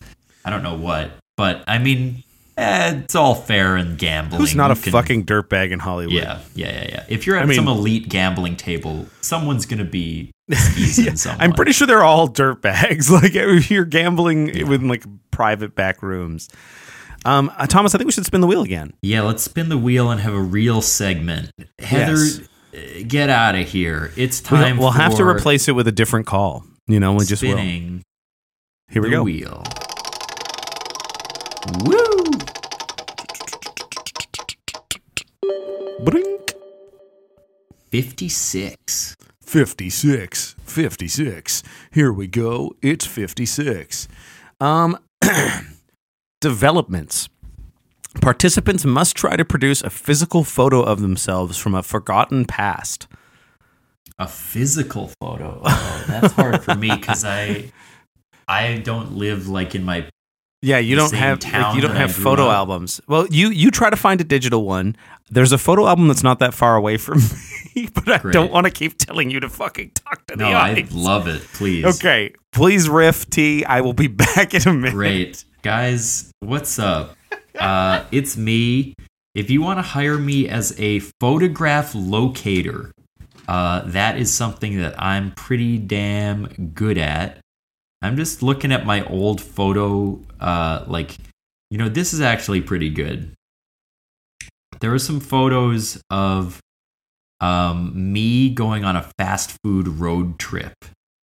I 0.44 0.50
don't 0.50 0.62
know 0.62 0.76
what. 0.76 1.10
But 1.36 1.64
I 1.66 1.78
mean, 1.78 2.22
eh, 2.56 3.00
it's 3.04 3.14
all 3.14 3.34
fair 3.34 3.76
and 3.76 3.98
gambling. 3.98 4.40
Who's 4.40 4.54
not 4.54 4.68
You 4.68 4.72
a 4.80 4.82
can- 4.82 4.92
fucking 4.92 5.24
dirtbag 5.26 5.70
in 5.72 5.78
Hollywood? 5.80 6.14
Yeah, 6.14 6.38
yeah, 6.54 6.72
yeah, 6.72 6.86
yeah. 6.88 7.04
If 7.08 7.26
you're 7.26 7.36
at 7.36 7.42
I 7.42 7.46
mean- 7.46 7.56
some 7.56 7.68
elite 7.68 8.08
gambling 8.08 8.56
table, 8.56 9.06
someone's 9.20 9.66
gonna 9.66 9.84
be 9.84 10.30
skeezing 10.52 11.16
someone. 11.16 11.40
I'm 11.40 11.52
pretty 11.52 11.72
sure 11.72 11.86
they're 11.86 12.04
all 12.04 12.28
dirtbags. 12.42 13.10
Like 13.10 13.34
if 13.34 13.70
you're 13.70 13.84
gambling 13.84 14.46
within 14.68 14.88
like 14.88 15.04
private 15.30 15.74
back 15.74 16.02
rooms. 16.02 16.48
Um, 17.26 17.50
uh, 17.56 17.66
Thomas, 17.66 17.92
I 17.94 17.98
think 17.98 18.06
we 18.06 18.12
should 18.12 18.24
spin 18.24 18.40
the 18.40 18.46
wheel 18.46 18.62
again. 18.62 18.92
Yeah, 19.02 19.22
let's 19.22 19.42
spin 19.42 19.68
the 19.68 19.76
wheel 19.78 20.10
and 20.10 20.20
have 20.20 20.32
a 20.32 20.40
real 20.40 20.80
segment. 20.80 21.50
Heather, 21.80 22.12
Yes. 22.12 22.40
uh, 22.72 23.02
get 23.08 23.28
out 23.30 23.56
of 23.56 23.68
here. 23.68 24.12
It's 24.16 24.40
We'll, 24.50 24.60
time. 24.62 24.76
we'll 24.76 24.90
have 24.92 25.16
to 25.16 25.24
replace 25.24 25.66
it 25.68 25.72
with 25.72 25.88
a 25.88 25.92
different 25.92 26.26
call. 26.26 26.64
You 26.86 27.00
know, 27.00 27.14
we 27.14 27.24
just 27.24 27.42
will. 27.42 27.56
Here 27.56 28.02
we 28.94 29.00
the 29.00 29.10
go. 29.10 29.22
wheel. 29.24 29.64
Woo! 31.84 32.24
Brink. 36.04 36.54
Fifty-six. 37.90 39.16
56 39.42 40.56
56 40.64 41.62
here 41.92 42.12
we 42.12 42.26
go 42.26 42.72
it's 42.82 43.06
56 43.06 44.08
um 44.60 44.98
developments 46.50 47.28
participants 48.20 48.84
must 48.84 49.16
try 49.16 49.34
to 49.36 49.44
produce 49.44 49.82
a 49.82 49.90
physical 49.90 50.44
photo 50.44 50.80
of 50.80 51.00
themselves 51.00 51.58
from 51.58 51.74
a 51.74 51.82
forgotten 51.82 52.44
past 52.44 53.08
A 54.18 54.26
physical 54.28 55.10
photo. 55.20 55.60
Oh, 55.64 56.04
that's 56.08 56.32
hard 56.34 56.62
for 56.62 56.74
me 56.74 56.88
because 56.94 57.24
I, 57.24 57.72
I 58.48 58.76
don't 58.78 59.16
live 59.24 59.48
like 59.48 59.74
in 59.74 59.84
my 59.84 59.98
yeah 60.62 60.78
you 60.78 60.96
don't 60.96 61.12
have 61.12 61.42
like, 61.44 61.74
you 61.76 61.82
don't 61.82 61.96
have 61.96 62.12
photo 62.12 62.44
up. 62.46 62.54
albums 62.60 63.00
well 63.06 63.26
you 63.28 63.48
you 63.50 63.70
try 63.70 63.90
to 63.90 63.96
find 64.06 64.20
a 64.22 64.24
digital 64.24 64.64
one 64.64 64.96
there's 65.30 65.52
a 65.52 65.58
photo 65.58 65.86
album 65.86 66.08
that's 66.08 66.22
not 66.22 66.38
that 66.38 66.54
far 66.54 66.76
away 66.76 66.96
from 66.96 67.18
me 67.76 67.88
but 67.92 68.08
i 68.08 68.18
Great. 68.18 68.32
don't 68.32 68.50
want 68.50 68.64
to 68.66 68.70
keep 68.80 68.96
telling 68.96 69.28
you 69.30 69.38
to 69.40 69.48
fucking 69.50 69.90
talk 69.94 70.26
to 70.28 70.36
No, 70.36 70.48
the 70.48 70.56
I 70.56 70.86
love 70.92 71.28
it. 71.28 71.42
Please. 71.58 71.84
okay 71.96 72.32
please 72.52 72.88
riff 72.88 73.28
t 73.28 73.64
i 73.66 73.78
will 73.82 73.92
be 74.04 74.08
back 74.26 74.54
in 74.54 74.62
a 74.66 74.72
minute 74.72 74.94
Great. 74.94 75.44
Guys, 75.66 76.30
what's 76.38 76.78
up? 76.78 77.16
Uh, 77.58 78.04
it's 78.12 78.36
me. 78.36 78.94
If 79.34 79.50
you 79.50 79.62
want 79.62 79.78
to 79.78 79.82
hire 79.82 80.16
me 80.16 80.48
as 80.48 80.78
a 80.78 81.00
photograph 81.18 81.90
locator, 81.92 82.92
uh, 83.48 83.80
that 83.86 84.16
is 84.16 84.32
something 84.32 84.78
that 84.78 84.94
I'm 84.96 85.32
pretty 85.32 85.76
damn 85.78 86.70
good 86.72 86.98
at. 86.98 87.40
I'm 88.00 88.16
just 88.16 88.44
looking 88.44 88.70
at 88.70 88.86
my 88.86 89.04
old 89.06 89.40
photo, 89.40 90.20
uh, 90.38 90.84
like, 90.86 91.16
you 91.72 91.78
know, 91.78 91.88
this 91.88 92.14
is 92.14 92.20
actually 92.20 92.60
pretty 92.60 92.88
good. 92.88 93.34
There 94.78 94.94
are 94.94 95.00
some 95.00 95.18
photos 95.18 96.00
of 96.10 96.60
um, 97.40 98.12
me 98.12 98.50
going 98.50 98.84
on 98.84 98.94
a 98.94 99.10
fast 99.18 99.56
food 99.64 99.88
road 99.88 100.38
trip 100.38 100.76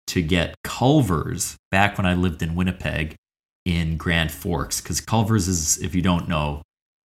to 0.07 0.23
get 0.23 0.55
Culver's 0.63 1.57
back 1.73 1.99
when 1.99 2.07
I 2.07 2.15
lived 2.15 2.41
in 2.41 2.55
Winnipeg 2.55 3.17
in 3.65 3.97
Grand 3.97 4.31
Forks. 4.31 4.81
Because 4.81 5.01
Culver's 5.01 5.49
is, 5.49 5.79
if 5.79 5.95
you 5.95 6.03
don't 6.03 6.29
know, 6.29 6.63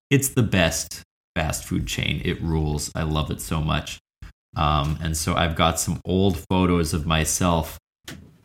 it's 0.09 0.29
the 0.29 0.43
best 0.43 1.01
fast 1.35 1.65
food 1.65 1.87
chain. 1.87 2.21
It 2.23 2.41
rules. 2.41 2.91
I 2.95 3.03
love 3.03 3.31
it 3.31 3.41
so 3.41 3.61
much. 3.61 3.99
Um, 4.55 4.97
and 5.01 5.15
so 5.15 5.35
I've 5.35 5.55
got 5.55 5.79
some 5.79 6.01
old 6.05 6.43
photos 6.49 6.93
of 6.93 7.05
myself, 7.05 7.79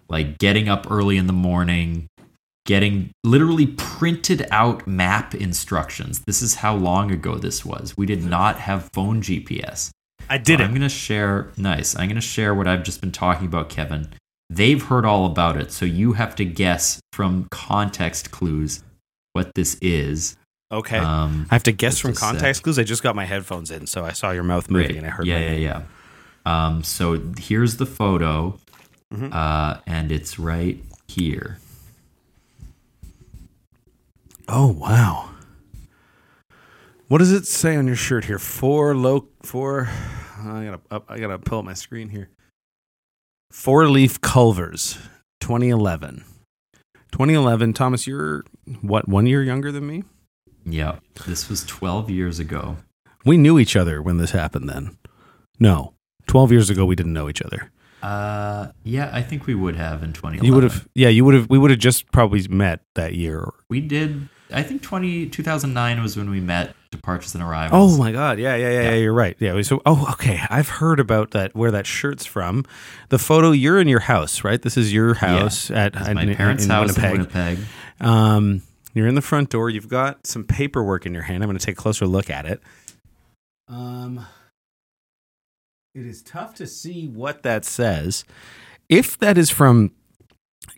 like 0.09 0.38
getting 0.38 0.69
up 0.69 0.90
early 0.90 1.16
in 1.16 1.27
the 1.27 1.33
morning, 1.33 2.07
getting 2.64 3.11
literally 3.25 3.66
printed 3.66 4.47
out 4.51 4.87
map 4.87 5.35
instructions. 5.35 6.23
This 6.27 6.42
is 6.42 6.57
how 6.57 6.77
long 6.77 7.11
ago 7.11 7.37
this 7.37 7.64
was. 7.64 7.95
We 7.97 8.07
did 8.07 8.25
not 8.25 8.61
have 8.61 8.90
phone 8.92 9.21
GPS. 9.21 9.90
i 10.29 10.38
did 10.38 10.61
I'm 10.61 10.71
going 10.71 10.83
to 10.83 10.88
share, 10.88 11.51
nice. 11.57 11.97
I'm 11.97 12.09
going 12.09 12.16
to 12.16 12.21
share 12.21 12.55
what 12.55 12.69
I've 12.69 12.85
just 12.85 13.01
been 13.01 13.12
talking 13.12 13.47
about, 13.47 13.69
Kevin. 13.69 14.09
They've 14.49 14.83
heard 14.83 15.05
all 15.05 15.27
about 15.27 15.57
it, 15.57 15.73
so 15.73 15.85
you 15.85 16.13
have 16.15 16.37
to 16.37 16.45
guess 16.45 17.01
from 17.13 17.49
context 17.51 18.31
clues 18.31 18.83
what 19.33 19.55
this 19.55 19.77
is. 19.83 20.37
okay 20.71 20.99
Um, 20.99 21.47
I 21.51 21.55
have 21.57 21.65
to 21.65 21.73
guess 21.73 21.99
from 21.99 22.13
a 22.13 22.15
sec. 22.15 22.21
context 22.21 22.63
clues. 22.63 22.79
I 22.79 22.85
just 22.85 23.03
got 23.03 23.17
my 23.17 23.25
headphones 23.25 23.71
in, 23.71 23.87
so 23.87 24.05
I 24.05 24.13
saw 24.13 24.31
your 24.31 24.45
mouth 24.45 24.71
moving 24.71 24.87
great. 24.89 24.99
and 24.99 25.07
I 25.07 25.11
heard. 25.11 25.27
yeah, 25.27 25.35
my 25.35 25.41
yeah, 25.45 25.51
name. 25.51 25.63
yeah. 25.63 25.83
Um, 26.67 26.83
so 26.85 27.21
here's 27.39 27.77
the 27.77 27.87
photo, 27.87 28.59
Mm-hmm. 29.15 29.33
uh, 29.33 29.79
and 29.87 30.11
it's 30.13 30.39
right 30.39 30.79
here. 31.09 31.59
Oh 34.49 34.69
wow! 34.73 35.31
What 37.09 37.19
does 37.19 37.33
it 37.33 37.47
say 37.47 37.77
on 37.77 37.87
your 37.87 37.97
shirt 37.97 38.25
here? 38.27 38.39
Four 38.39 38.95
low 38.97 39.29
four. 39.43 39.89
I 40.39 40.65
gotta 40.65 40.81
up, 40.91 41.05
I 41.09 41.19
gotta 41.19 41.39
pull 41.39 41.61
up 41.61 41.65
my 41.65 41.75
screen 41.75 42.09
here. 42.09 42.29
Four 43.51 43.89
leaf 43.89 44.21
Culvers, 44.21 44.99
2011. 45.41 46.25
2011. 47.13 47.73
Thomas, 47.73 48.07
you're 48.07 48.45
what? 48.81 49.09
One 49.09 49.27
year 49.27 49.43
younger 49.43 49.73
than 49.73 49.87
me. 49.87 50.05
Yeah, 50.65 50.97
this 51.27 51.49
was 51.49 51.65
12 51.65 52.11
years 52.11 52.39
ago. 52.39 52.77
We 53.25 53.37
knew 53.37 53.59
each 53.59 53.77
other 53.77 54.03
when 54.03 54.19
this 54.19 54.33
happened. 54.33 54.69
Then, 54.69 54.97
no, 55.59 55.95
12 56.27 56.53
years 56.53 56.71
ago 56.71 56.85
we 56.85 56.97
didn't 56.97 57.13
know 57.13 57.29
each 57.29 57.43
other. 57.43 57.71
Uh, 58.03 58.69
yeah, 58.85 59.11
I 59.13 59.23
think 59.23 59.47
we 59.47 59.55
would 59.55 59.77
have 59.77 60.03
in 60.03 60.13
2011. 60.13 60.45
You 60.45 60.53
would 60.55 60.63
have, 60.65 60.89
yeah, 60.95 61.09
you 61.09 61.25
would 61.25 61.35
have. 61.35 61.49
We 61.49 61.59
would 61.59 61.71
have 61.71 61.81
just 61.81 62.11
probably 62.13 62.47
met 62.49 62.81
that 62.95 63.15
year. 63.15 63.49
We 63.71 63.81
did. 63.81 64.29
I 64.53 64.63
think 64.63 64.83
20, 64.83 65.29
2009 65.29 66.03
was 66.03 66.17
when 66.17 66.31
we 66.31 66.41
met 66.41 66.75
Departures 66.91 67.35
and 67.35 67.43
Arrivals. 67.43 67.95
Oh 67.95 67.99
my 67.99 68.13
god, 68.13 68.39
yeah, 68.39 68.55
yeah, 68.57 68.71
yeah, 68.71 68.83
yeah. 68.91 68.95
You're 68.95 69.13
right. 69.13 69.37
Yeah. 69.41 69.61
So, 69.63 69.83
oh, 69.85 70.07
okay. 70.13 70.41
I've 70.51 70.69
heard 70.69 71.01
about 71.01 71.33
that. 71.33 71.55
Where 71.55 71.71
that 71.73 71.87
shirt's 71.87 72.25
from. 72.27 72.65
The 73.09 73.19
photo. 73.19 73.51
You're 73.51 73.81
in 73.81 73.89
your 73.89 74.01
house, 74.01 74.45
right? 74.45 74.63
This 74.63 74.77
is 74.77 74.93
your 74.93 75.15
house 75.15 75.71
at 75.71 75.97
It's 75.97 76.09
in- 76.09 76.15
my 76.15 76.23
in- 76.23 76.37
parents' 76.37 76.65
in 76.65 76.71
house 76.71 76.97
Winnipeg. 76.97 77.05
in 77.05 77.19
Winnipeg. 77.19 77.59
Um, 78.01 78.63
you're 78.95 79.09
in 79.09 79.15
the 79.17 79.23
front 79.23 79.51
door. 79.51 79.69
You've 79.69 79.89
got 79.89 80.27
some 80.27 80.45
paperwork 80.45 81.05
in 81.07 81.13
your 81.13 81.25
hand. 81.25 81.43
I'm 81.43 81.49
going 81.49 81.59
to 81.59 81.65
take 81.67 81.75
a 81.79 81.83
closer 81.83 82.07
look 82.07 82.31
at 82.31 82.47
it. 82.47 82.63
Um, 83.69 84.25
it 85.95 86.07
is 86.07 86.23
tough 86.23 86.55
to 86.55 86.67
see 86.67 87.07
what 87.09 87.43
that 87.43 87.65
says. 87.65 88.25
If 88.89 89.19
that 89.19 89.37
is 89.37 89.51
from, 89.51 89.91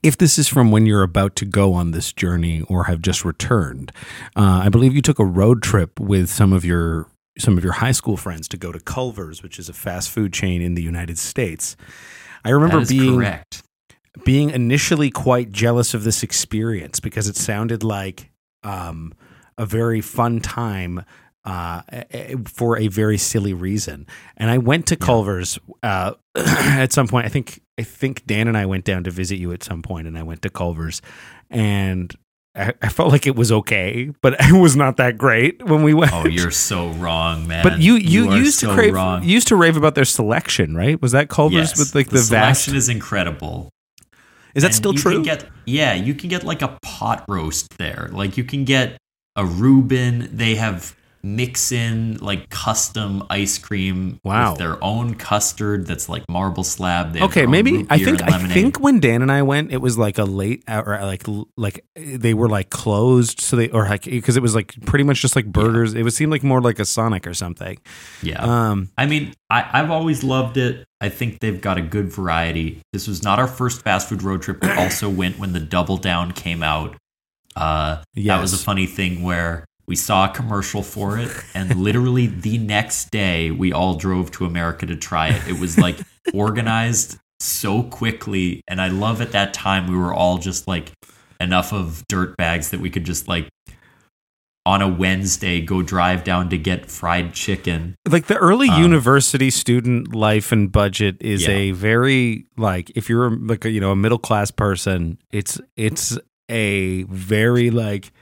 if 0.03 0.17
this 0.17 0.39
is 0.39 0.49
from 0.49 0.71
when 0.71 0.87
you're 0.87 1.03
about 1.03 1.35
to 1.37 1.45
go 1.45 1.75
on 1.75 1.91
this 1.91 2.13
journey 2.13 2.63
or 2.63 2.85
have 2.85 3.03
just 3.03 3.25
returned, 3.25 3.93
uh, 4.37 4.63
I 4.65 4.69
believe 4.69 4.95
you 4.95 5.03
took 5.03 5.19
a 5.19 5.25
road 5.25 5.63
trip 5.63 5.99
with 5.99 6.29
some 6.29 6.53
of 6.53 6.65
your 6.65 7.07
some 7.39 7.57
of 7.57 7.63
your 7.63 7.75
high 7.75 7.93
school 7.93 8.17
friends 8.17 8.49
to 8.49 8.57
go 8.57 8.73
to 8.73 8.81
Culver's, 8.81 9.43
which 9.43 9.61
is 9.61 9.69
a 9.69 9.73
fast 9.73 10.11
food 10.11 10.33
chain 10.33 10.61
in 10.61 10.75
the 10.75 10.83
United 10.83 11.19
States. 11.19 11.77
I 12.45 12.51
remember 12.51 12.85
being 12.85 13.17
correct. 13.17 13.63
being 14.25 14.51
initially 14.51 15.11
quite 15.11 15.53
jealous 15.53 15.95
of 15.95 16.05
this 16.05 16.23
experience 16.23 16.99
because 16.99 17.29
it 17.29 17.37
sounded 17.37 17.85
like 17.85 18.31
um, 18.65 19.15
a 19.57 19.67
very 19.67 20.01
fun 20.01 20.41
time 20.41 21.05
uh, 21.45 21.83
a- 21.93 22.33
a- 22.35 22.37
for 22.47 22.77
a 22.79 22.89
very 22.89 23.19
silly 23.19 23.53
reason. 23.55 24.07
And 24.37 24.51
I 24.51 24.59
went 24.59 24.87
to 24.89 24.97
Culver's 24.97 25.59
uh, 25.83 26.15
at 26.37 26.93
some 26.93 27.09
point. 27.09 27.27
I 27.27 27.29
think 27.29 27.61
I 27.79 27.83
think 27.83 28.27
Dan 28.27 28.49
and 28.49 28.57
I 28.57 28.67
went 28.67 28.85
down 28.85 29.05
to 29.05 29.11
visit 29.11 29.39
you 29.39 29.53
at 29.53 29.63
some 29.63 29.83
point, 29.83 30.07
and 30.07 30.19
I 30.19 30.23
went 30.23 30.43
to 30.43 30.51
Culver's, 30.51 31.01
and 31.51 32.13
I, 32.57 32.73
I 32.83 32.89
felt 32.89 33.13
like 33.13 33.27
it 33.27 33.37
was 33.37 33.53
okay, 33.53 34.11
but 34.21 34.35
it 34.41 34.53
was 34.61 34.75
not 34.77 34.97
that 34.97 35.17
great 35.17 35.65
when 35.65 35.83
we 35.85 35.95
went. 35.95 36.13
Oh, 36.13 36.27
you're 36.27 36.51
so 36.51 36.89
wrong, 36.91 37.47
man. 37.47 37.63
But 37.63 37.79
you 37.81 37.95
you, 37.95 38.31
are 38.31 38.37
used 38.37 38.61
to 38.61 38.67
so 38.67 38.75
crave 38.75 38.95
wrong. 38.95 39.23
used 39.23 39.49
to 39.49 39.57
rave 39.57 39.77
about 39.77 39.95
their 39.95 40.05
selection, 40.05 40.75
right? 40.77 41.01
Was 41.01 41.13
that 41.13 41.29
Culver's 41.29 41.71
yes, 41.71 41.79
with 41.79 41.95
like 41.95 42.09
the, 42.09 42.19
vast? 42.21 42.65
selection 42.65 42.75
is 42.77 42.89
incredible. 42.89 43.71
Is 44.55 44.63
that 44.63 44.69
And 44.69 44.75
still 44.75 44.93
you 44.95 44.99
true? 44.99 45.13
Can 45.15 45.23
get, 45.23 45.45
yeah, 45.67 45.95
you 45.95 46.15
can 46.15 46.29
get 46.29 46.43
like 46.43 46.63
a 46.63 46.79
pot 46.83 47.25
roast 47.29 47.79
there. 47.79 48.09
Like 48.13 48.37
you 48.37 48.43
can 48.45 48.65
get 48.65 48.97
a 49.37 49.45
Reuben. 49.45 50.29
They 50.37 50.57
have 50.57 50.97
mix 51.23 51.73
in 51.73 52.17
like 52.19 52.49
custom 52.51 53.25
ice 53.29 53.59
cream 53.59 54.21
Wow. 54.25 54.51
with 54.51 54.59
their 54.59 54.83
own 54.83 55.15
custard 55.15 55.87
that's 55.87 56.09
like 56.09 56.25
marble 56.29 56.65
slab. 56.65 57.13
They 57.13 57.21
Okay, 57.23 57.47
maybe 57.47 57.87
I 57.91 57.99
think 57.99 58.23
I 58.23 58.39
think 58.49 58.79
when 58.81 59.01
Dan 59.01 59.23
and 59.23 59.33
I 59.33 59.43
went, 59.43 59.73
it 59.73 59.79
was 59.79 59.99
like 59.99 60.19
a 60.19 60.25
late 60.25 60.63
hour, 60.69 60.85
or 60.99 61.05
like 61.05 61.25
like 61.57 61.85
they 61.97 62.35
were 62.35 62.49
like 62.49 62.71
closed, 62.71 63.41
so 63.41 63.57
they 63.57 63.69
or 63.71 63.85
like 63.89 64.05
because 64.05 64.37
it 64.37 64.43
was 64.43 64.55
like 64.55 64.75
pretty 64.87 65.05
much 65.05 65.21
just 65.21 65.35
like 65.37 65.47
burgers. 65.47 65.95
It 65.95 66.03
would 66.03 66.13
seem 66.13 66.31
like 66.31 66.43
more 66.43 66.61
like 66.61 66.79
a 66.79 66.85
Sonic 66.85 67.27
or 67.27 67.35
something. 67.35 67.79
yeah. 68.23 68.43
Um, 68.43 68.91
I 68.97 69.07
mean, 69.07 69.33
I, 69.51 69.69
I've 69.73 69.91
always 69.91 70.23
loved 70.25 70.57
it. 70.57 70.85
I 71.01 71.09
think 71.09 71.41
they've 71.41 71.61
got 71.61 71.79
a 71.79 71.83
good 71.83 72.13
variety. 72.13 72.81
This 72.93 73.07
was 73.07 73.23
not 73.23 73.39
our 73.39 73.47
first 73.47 73.83
fast 73.83 74.09
food 74.09 74.23
road 74.23 74.43
trip. 74.43 74.63
We 74.63 74.71
also 74.71 75.09
went 75.09 75.39
when 75.39 75.53
the 75.53 75.61
Double 75.61 75.97
Down 75.97 76.33
came 76.33 76.63
out. 76.63 76.97
Uh, 77.57 78.03
That 78.15 78.41
was 78.41 78.53
a 78.53 78.59
funny 78.59 78.87
thing 78.87 79.23
where 79.23 79.65
we 79.89 79.97
saw 79.97 80.27
a 80.31 80.35
commercial 80.35 80.83
for 80.83 81.19
it, 81.19 81.31
and 81.55 81.75
literally 81.83 82.27
the 82.27 82.59
next 82.59 83.11
day 83.11 83.51
we 83.51 83.73
all 83.73 83.95
drove 83.97 84.31
to 84.33 84.45
America 84.45 84.87
to 84.87 84.95
try 84.95 85.29
it. 85.31 85.49
It 85.49 85.59
was 85.59 85.79
like 85.79 85.99
organized 86.35 87.19
so 87.41 87.83
quickly, 87.83 88.63
and 88.69 88.81
I 88.81 88.89
love 88.89 89.21
at 89.21 89.33
that 89.33 89.53
time 89.55 89.89
we 89.89 89.97
were 89.97 90.13
all 90.15 90.39
just 90.39 90.69
like 90.69 90.93
enough 91.41 91.73
of 91.73 92.05
dirt 92.09 92.37
bags 92.37 92.71
that 92.71 92.81
we 92.81 92.91
could 92.91 93.05
just 93.05 93.27
like 93.29 93.49
on 94.67 94.83
a 94.83 94.89
Wednesday 94.89 95.63
go 95.63 95.81
drive 95.81 96.25
down 96.25 96.51
to 96.51 96.59
get 96.59 96.91
fried 96.91 97.33
chicken. 97.33 97.95
like 98.07 98.27
the 98.27 98.37
early 98.37 98.69
um, 98.69 98.83
university 98.83 99.49
student 99.51 100.15
life 100.15 100.53
and 100.53 100.71
budget 100.71 101.17
is 101.21 101.45
Yeah. 101.47 101.55
a 101.55 101.71
very 101.71 102.45
like 102.59 102.91
if 102.95 103.09
you're 103.09 103.31
like 103.31 103.65
a, 103.65 103.71
you 103.71 103.81
know 103.81 103.93
a 103.93 103.97
middle 103.97 104.19
class 104.19 104.51
person 104.51 105.17
it's 105.31 105.59
it's 105.77 106.19
a 106.51 107.05
very 107.05 107.71
like 107.71 108.13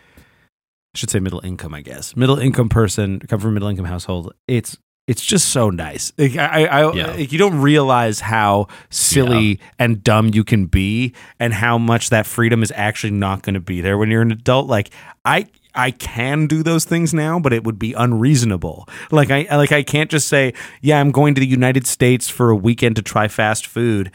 I 0.97 0.99
should 0.99 1.11
say 1.11 1.21
middle 1.21 1.45
income 1.45 1.75
I 1.75 1.83
guess 1.83 2.17
middle 2.17 2.39
income 2.39 2.71
person 2.71 3.21
come 3.21 3.39
from 3.39 3.51
a 3.51 3.53
middle 3.53 3.69
income 3.69 3.85
household 3.85 4.33
it's 4.49 4.79
it's 5.07 5.23
just 5.25 5.51
so 5.51 5.69
nice 5.69 6.11
like, 6.17 6.37
I, 6.37 6.65
I, 6.65 6.95
Yeah. 6.95 7.07
like, 7.13 7.31
you 7.33 7.39
don't 7.39 7.61
realize 7.61 8.19
how 8.21 8.69
silly 8.89 9.61
and 9.79 10.03
dumb 10.03 10.31
you 10.33 10.43
can 10.43 10.65
be 10.67 11.13
and 11.39 11.53
how 11.53 11.77
much 11.77 12.09
that 12.09 12.25
freedom 12.25 12.63
is 12.63 12.73
actually 12.75 13.11
not 13.13 13.43
going 13.43 13.55
to 13.55 13.61
be 13.61 13.83
there 13.83 13.99
when 13.99 14.11
you're 14.11 14.23
an 14.23 14.33
adult 14.33 14.69
like 14.69 14.89
I 15.25 15.47
I 15.75 15.91
can 15.91 16.47
do 16.47 16.63
those 16.63 16.87
things 16.87 17.13
now, 17.13 17.39
but 17.39 17.53
it 17.53 17.63
would 17.65 17.79
be 17.79 17.93
unreasonable. 17.93 18.89
Like 19.11 19.31
I 19.31 19.47
like 19.55 19.73
I 19.73 19.83
can't 19.83 20.11
just 20.11 20.27
say, 20.27 20.55
"Yeah, 20.81 20.99
I'm 20.99 21.11
going 21.11 21.35
to 21.35 21.41
the 21.43 21.47
United 21.47 21.87
States 21.87 22.31
for 22.31 22.49
a 22.49 22.57
weekend 22.57 22.97
to 22.97 23.03
try 23.03 23.29
fast 23.29 23.67
food." 23.67 24.11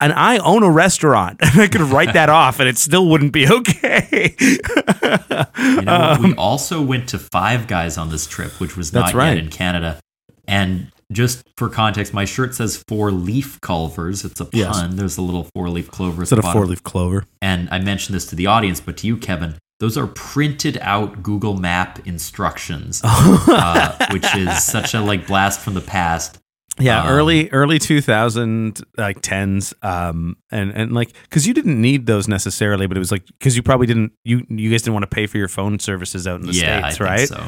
And 0.00 0.12
I 0.12 0.38
own 0.38 0.62
a 0.62 0.70
restaurant. 0.70 1.40
And 1.42 1.60
I 1.60 1.68
could 1.68 1.80
write 1.82 2.12
that 2.14 2.28
off 2.40 2.60
and 2.60 2.68
it 2.68 2.76
still 2.78 3.06
wouldn't 3.08 3.32
be 3.32 3.48
okay. 3.48 4.34
You 4.40 5.82
know, 5.82 6.16
we 6.22 6.34
also 6.34 6.82
went 6.82 7.08
to 7.10 7.18
Five 7.18 7.66
Guys 7.66 7.96
on 7.98 8.10
this 8.10 8.26
trip, 8.26 8.60
which 8.60 8.76
was 8.76 8.94
Um, 8.94 9.00
not 9.02 9.14
right. 9.14 9.34
yet 9.36 9.38
in 9.38 9.50
Canada. 9.50 10.00
And 10.46 10.90
just 11.12 11.42
for 11.56 11.68
context, 11.68 12.12
my 12.12 12.24
shirt 12.24 12.54
says 12.54 12.82
four 12.88 13.10
leaf 13.12 13.60
Culvers. 13.60 14.24
It's 14.24 14.40
a 14.40 14.44
pun. 14.46 14.58
Yes. 14.58 14.86
There's 14.90 15.16
a 15.16 15.22
little 15.22 15.48
four 15.54 15.68
leaf 15.70 15.90
clover. 15.90 16.24
the 16.24 16.36
of 16.36 16.42
bottom. 16.42 16.52
four 16.60 16.66
leaf 16.66 16.82
clover. 16.82 17.24
and 17.40 17.68
I 17.70 17.78
mentioned 17.78 18.14
this 18.16 18.26
to 18.26 18.36
the 18.36 18.46
audience, 18.46 18.80
but 18.80 18.96
to 18.98 19.06
you, 19.06 19.16
Kevin, 19.16 19.56
those 19.80 19.96
are 19.98 20.06
printed 20.06 20.78
out 20.80 21.22
Google 21.22 21.54
Map 21.56 22.06
instructions, 22.06 23.00
uh, 23.04 24.06
which 24.12 24.34
is 24.34 24.62
such 24.62 24.94
a 24.94 25.00
like 25.00 25.26
blast 25.26 25.60
from 25.60 25.74
the 25.74 25.80
past. 25.80 26.38
Yeah, 26.80 27.02
Um, 27.02 27.08
early 27.08 27.50
early 27.50 27.78
2000 27.78 28.82
like 28.96 29.20
10s 29.22 29.72
um 29.84 30.36
and 30.50 30.72
and 30.72 30.92
like 30.92 31.12
cuz 31.30 31.46
you 31.46 31.54
didn't 31.54 31.80
need 31.80 32.06
those 32.06 32.26
necessarily, 32.28 32.86
but 32.86 32.96
it 32.96 33.00
was 33.00 33.12
like 33.12 33.22
cuz 33.40 33.56
you 33.56 33.62
probably 33.62 33.86
didn't 33.86 34.12
you 34.24 34.44
you 34.48 34.70
guys 34.70 34.82
didn't 34.82 34.94
want 34.94 35.04
to 35.04 35.14
pay 35.14 35.26
for 35.26 35.38
your 35.38 35.48
phone 35.48 35.78
services 35.78 36.26
out 36.26 36.40
in 36.40 36.46
the 36.46 36.52
yeah, 36.52 36.78
I 36.78 36.90
states, 36.90 36.98
think 36.98 37.08
right? 37.10 37.28
so. 37.28 37.44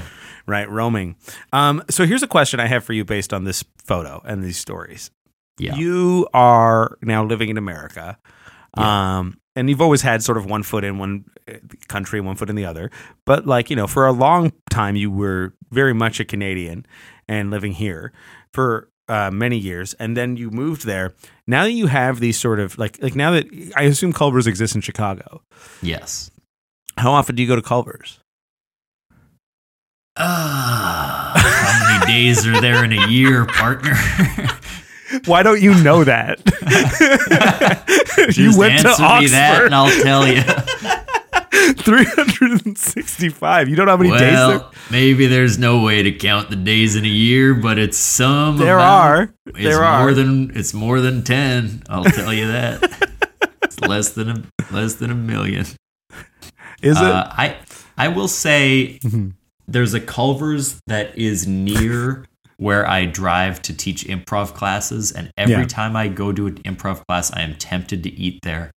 Right, 0.47 0.71
roaming. 0.71 1.17
Um 1.53 1.83
so 1.91 2.07
here's 2.07 2.23
a 2.23 2.29
question 2.29 2.61
I 2.61 2.67
have 2.67 2.85
for 2.85 2.93
you 2.93 3.05
based 3.05 3.33
on 3.33 3.45
this 3.45 3.65
photo 3.85 4.23
and 4.25 4.45
these 4.45 4.59
stories. 4.59 5.11
Yeah, 5.59 5.75
You 5.75 6.29
are 6.35 6.97
now 7.03 7.25
living 7.25 7.49
in 7.49 7.57
America. 7.59 8.19
Yeah. 8.79 9.19
Um 9.19 9.39
and 9.57 9.69
you've 9.71 9.81
always 9.81 10.03
had 10.03 10.23
sort 10.23 10.37
of 10.39 10.45
one 10.45 10.63
foot 10.63 10.85
in 10.85 10.99
one 10.99 11.25
uh, 11.51 11.55
country 11.89 12.19
and 12.21 12.27
one 12.27 12.37
foot 12.37 12.51
in 12.51 12.57
the 12.57 12.67
other. 12.67 12.91
But 13.25 13.47
like, 13.47 13.71
you 13.71 13.77
know, 13.77 13.87
for 13.87 14.07
a 14.07 14.13
long 14.13 14.53
time 14.71 14.95
you 14.97 15.11
were 15.11 15.55
very 15.73 15.95
much 15.95 16.21
a 16.21 16.25
Canadian 16.25 16.87
and 17.27 17.51
living 17.51 17.73
here 17.73 18.13
for 18.53 18.89
uh, 19.09 19.31
many 19.31 19.57
years, 19.57 19.95
and 19.95 20.17
then 20.17 20.37
you 20.37 20.51
moved 20.51 20.87
there. 20.87 21.15
Now 21.47 21.65
that 21.65 21.73
you 21.73 21.87
have 21.87 22.21
these 22.21 22.39
sort 22.39 22.61
of 22.61 22.79
like 22.79 23.01
like 23.03 23.15
now 23.15 23.31
that 23.33 23.47
I 23.77 23.85
assume 23.85 24.13
Culver's 24.13 24.47
exists 24.47 24.75
in 24.75 24.81
Chicago, 24.81 25.43
yes. 25.83 26.31
how 26.97 27.13
often 27.13 27.37
do 27.37 27.43
you 27.43 27.49
go 27.49 27.57
to 27.57 27.63
Culver's? 27.63 28.19
Ah, 30.19 31.33
how 31.37 32.01
many 32.01 32.13
days 32.13 32.47
are 32.47 32.61
there 32.61 32.85
in 32.85 32.93
a 32.93 33.07
year, 33.09 33.45
partner? 33.45 33.95
Why 35.27 35.43
don't 35.43 35.61
you 35.61 35.75
know 35.83 36.05
that? 36.05 36.39
you 38.37 38.59
went 38.59 38.81
to 38.81 38.87
that, 38.89 39.63
and 39.65 39.75
I'll 39.75 40.03
tell 40.03 40.27
you. 40.27 40.43
365. 41.53 43.69
You 43.69 43.77
don't 43.77 43.87
know 43.87 43.93
how 43.97 44.03
many 44.03 44.11
days 44.11 44.21
there, 44.21 44.49
well, 44.49 44.73
maybe 44.91 45.27
there's 45.27 45.59
no 45.59 45.83
way 45.83 46.03
to 46.03 46.13
count 46.13 46.51
the 46.51 46.57
days 46.57 46.97
in 46.97 47.05
a 47.05 47.09
year, 47.09 47.55
but 47.55 47.79
it's 47.79 47.99
some. 47.99 48.57
there 48.59 48.79
amount. 48.79 49.05
are. 49.05 49.35
It's 49.47 49.59
There 49.63 49.81
more 49.81 50.11
are. 50.11 50.15
than 50.15 50.57
it's 50.57 50.75
more 50.75 51.01
than 51.01 51.23
ten. 51.23 51.83
I'll 51.89 52.05
tell 52.05 52.33
you 52.33 52.47
that. 52.49 53.11
it's 53.63 53.81
less 53.81 54.11
than 54.11 54.29
a 54.31 54.43
less 54.73 54.95
than 54.95 55.11
a 55.11 55.15
million. 55.15 55.67
Is 56.83 56.97
Uh, 56.97 57.29
I 57.33 57.57
I 57.97 58.09
will 58.09 58.29
say 58.29 58.99
Mhm. 59.05 59.33
there's 59.67 59.95
a 59.95 60.01
Culver's 60.01 60.79
that 60.87 61.17
is 61.19 61.47
near 61.47 62.25
where 62.59 62.89
I 62.89 63.05
drive 63.07 63.61
to 63.63 63.75
teach 63.75 64.05
improv 64.07 64.55
classes, 64.55 65.13
and 65.13 65.31
every 65.37 65.55
Yeah. 65.55 65.65
time 65.67 65.97
I 65.97 66.09
go 66.09 66.33
to 66.33 66.47
an 66.47 66.57
improv 66.65 67.05
class, 67.07 67.31
I 67.33 67.43
am 67.43 67.55
tempted 67.55 68.03
to 68.05 68.11
eat 68.19 68.41
there. 68.43 68.71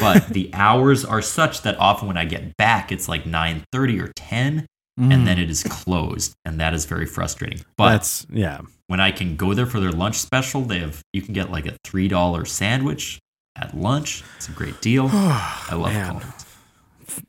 But 0.00 0.28
the 0.28 0.50
hours 0.52 1.04
are 1.04 1.22
such 1.22 1.62
that 1.62 1.78
often 1.78 2.08
when 2.08 2.16
I 2.16 2.24
get 2.24 2.56
back, 2.56 2.92
it's 2.92 3.08
like 3.08 3.26
nine 3.26 3.64
thirty 3.72 4.00
or 4.00 4.12
ten, 4.16 4.58
it? 4.60 4.66
and 4.98 5.26
then 5.26 5.38
it 5.38 5.50
is 5.50 5.62
closed, 5.62 6.34
and 6.44 6.60
that 6.60 6.74
is 6.74 6.84
very 6.84 7.06
frustrating. 7.06 7.60
But 7.76 7.84
Mm. 7.88 7.90
that's 7.92 8.26
yeah. 8.30 8.60
when 8.88 9.00
I 9.00 9.10
can 9.10 9.36
go 9.36 9.54
there 9.54 9.66
for 9.66 9.80
their 9.80 9.92
lunch 9.92 10.16
special, 10.16 10.62
they 10.62 10.80
have 10.80 11.00
you 11.12 11.22
can 11.22 11.32
get 11.34 11.50
like 11.50 11.66
a 11.66 11.76
three 11.84 12.08
dollar 12.08 12.44
sandwich 12.44 13.18
at 13.56 13.76
lunch. 13.76 14.22
It's 14.36 14.48
a 14.48 14.52
great 14.52 14.80
deal. 14.80 15.08
I 15.12 15.68
love 15.74 15.92
Man. 15.92 16.10
Culver's. 16.10 16.46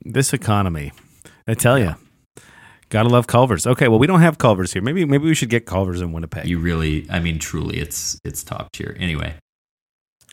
This 0.06 0.34
economy, 0.34 0.92
I 1.48 1.54
tell 1.56 1.80
you, 1.80 1.96
gotta 2.90 3.10
love 3.10 3.28
Culver's. 3.28 3.66
Okay, 3.66 3.88
well 3.88 3.98
we 4.00 4.08
don't 4.08 4.22
have 4.22 4.38
Culver's 4.38 4.74
here. 4.74 4.82
Maybe 4.82 5.06
maybe 5.06 5.26
we 5.26 5.34
should 5.36 5.50
get 5.50 5.66
Culver's 5.66 6.02
in 6.02 6.12
Winnipeg. 6.12 6.46
You 6.48 6.60
really, 6.60 7.08
I 7.10 7.20
mean, 7.20 7.40
truly, 7.40 7.78
it's 7.80 8.20
it's 8.26 8.44
top 8.44 8.72
tier. 8.74 8.96
Anyway, 9.00 9.36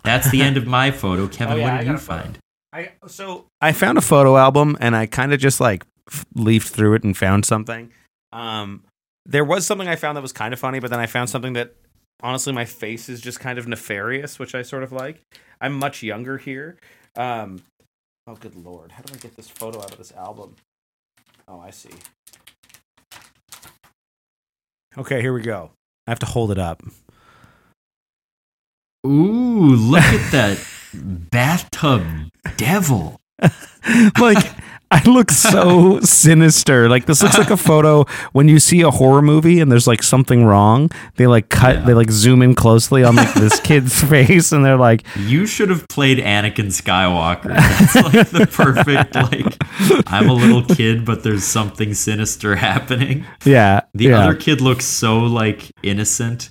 that's 0.05 0.31
the 0.31 0.43
end 0.49 0.57
of 0.57 0.67
my 0.67 0.91
photo. 0.91 1.29
Kevin, 1.29 1.55
Oh, 1.55 1.57
yeah, 1.57 1.73
what 1.73 1.79
did 1.79 1.87
got 1.87 1.93
you 1.93 1.99
find? 1.99 2.39
I 2.73 2.91
so 3.07 3.47
I 3.61 3.73
found 3.73 3.99
a 3.99 4.03
photo 4.03 4.37
album 4.37 4.77
and 4.81 4.95
I 4.95 5.07
kind 5.07 5.33
of 5.33 5.41
just 5.41 5.61
like 5.61 5.85
leafed 6.35 6.69
through 6.69 6.95
it 6.95 7.05
and 7.05 7.17
found 7.17 7.45
something. 7.45 7.91
Um, 8.33 8.85
there 9.25 9.45
was 9.45 9.67
something 9.67 9.89
I 9.89 9.97
found 9.97 10.17
that 10.17 10.23
was 10.23 10.33
kind 10.33 10.53
of 10.53 10.61
funny, 10.61 10.79
but 10.81 10.91
then 10.91 11.01
I 11.01 11.07
found 11.07 11.31
something 11.31 11.55
that 11.55 11.75
honestly 12.23 12.53
my 12.53 12.65
face 12.65 13.09
is 13.09 13.21
just 13.21 13.41
kind 13.41 13.59
of 13.59 13.67
nefarious, 13.67 14.39
which 14.39 14.55
I 14.55 14.63
sort 14.63 14.83
of 14.83 14.93
like. 14.93 15.21
I'm 15.61 15.73
much 15.75 16.03
younger 16.03 16.39
here. 16.39 16.77
Um, 17.17 17.63
oh, 18.27 18.35
good 18.37 18.55
lord, 18.55 18.93
how 18.93 19.03
do 19.03 19.13
I 19.15 19.17
get 19.17 19.37
this 19.37 19.49
photo 19.49 19.81
out 19.81 19.93
of 19.93 19.99
this 19.99 20.13
album? 20.13 20.55
Oh, 21.49 21.61
I 21.61 21.71
see. 21.71 21.91
Okay, 24.97 25.21
here 25.21 25.33
we 25.33 25.43
go. 25.43 25.71
I 26.07 26.11
have 26.11 26.19
to 26.21 26.27
hold 26.27 26.51
it 26.51 26.59
up. 26.59 26.83
Ooh, 29.07 29.75
look 29.75 30.03
at 30.03 30.33
that 30.33 30.59
bathtub 31.31 32.03
devil. 32.57 33.21
like 34.21 34.39
I 34.91 35.03
look 35.05 35.31
so 35.31 36.01
sinister. 36.01 36.89
Like 36.89 37.05
this 37.07 37.23
looks 37.23 37.37
like 37.39 37.51
a 37.51 37.57
photo 37.59 38.05
when 38.33 38.49
you 38.49 38.59
see 38.59 38.81
a 38.81 38.91
horror 38.91 39.21
movie 39.21 39.61
and 39.61 39.71
there's 39.71 39.87
like 39.87 40.03
something 40.03 40.45
wrong. 40.45 40.91
They 41.17 41.27
like 41.27 41.51
cut, 41.51 41.77
Yeah. 41.77 41.85
they 41.85 41.95
like 41.95 42.11
zoom 42.11 42.41
in 42.43 42.55
closely 42.55 43.05
on 43.05 43.15
like 43.15 43.33
this 43.35 43.61
kid's 43.61 44.03
face, 44.11 44.51
and 44.51 44.65
they're 44.65 44.79
like, 44.79 45.05
You 45.17 45.47
should 45.47 45.69
have 45.69 45.87
played 45.89 46.19
Anakin 46.19 46.69
Skywalker. 46.73 47.55
That's 47.55 47.95
like 48.15 48.29
the 48.31 48.47
perfect 48.47 49.15
like. 49.15 50.05
I'm 50.11 50.29
a 50.31 50.35
little 50.35 50.65
kid, 50.75 51.05
but 51.05 51.23
there's 51.23 51.45
something 51.45 51.93
sinister 51.95 52.57
happening. 52.57 53.27
yeah, 53.45 53.83
The 53.95 54.05
yeah, 54.07 54.21
other 54.21 54.35
kid 54.35 54.61
looks 54.63 54.87
so 54.87 55.19
like 55.21 55.71
innocent 55.83 56.49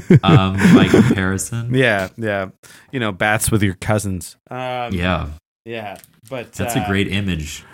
um, 0.22 0.56
by 0.74 0.88
comparison. 0.90 1.74
yeah, 1.74 2.08
yeah. 2.16 2.50
You 2.92 3.00
know, 3.00 3.12
baths 3.12 3.50
with 3.50 3.62
your 3.62 3.74
cousins. 3.74 4.36
Um, 4.50 4.92
Yeah, 4.92 5.28
yeah. 5.64 5.98
But 6.28 6.52
that's 6.52 6.76
uh, 6.76 6.80
a 6.84 6.86
great 6.88 7.08
image. 7.08 7.64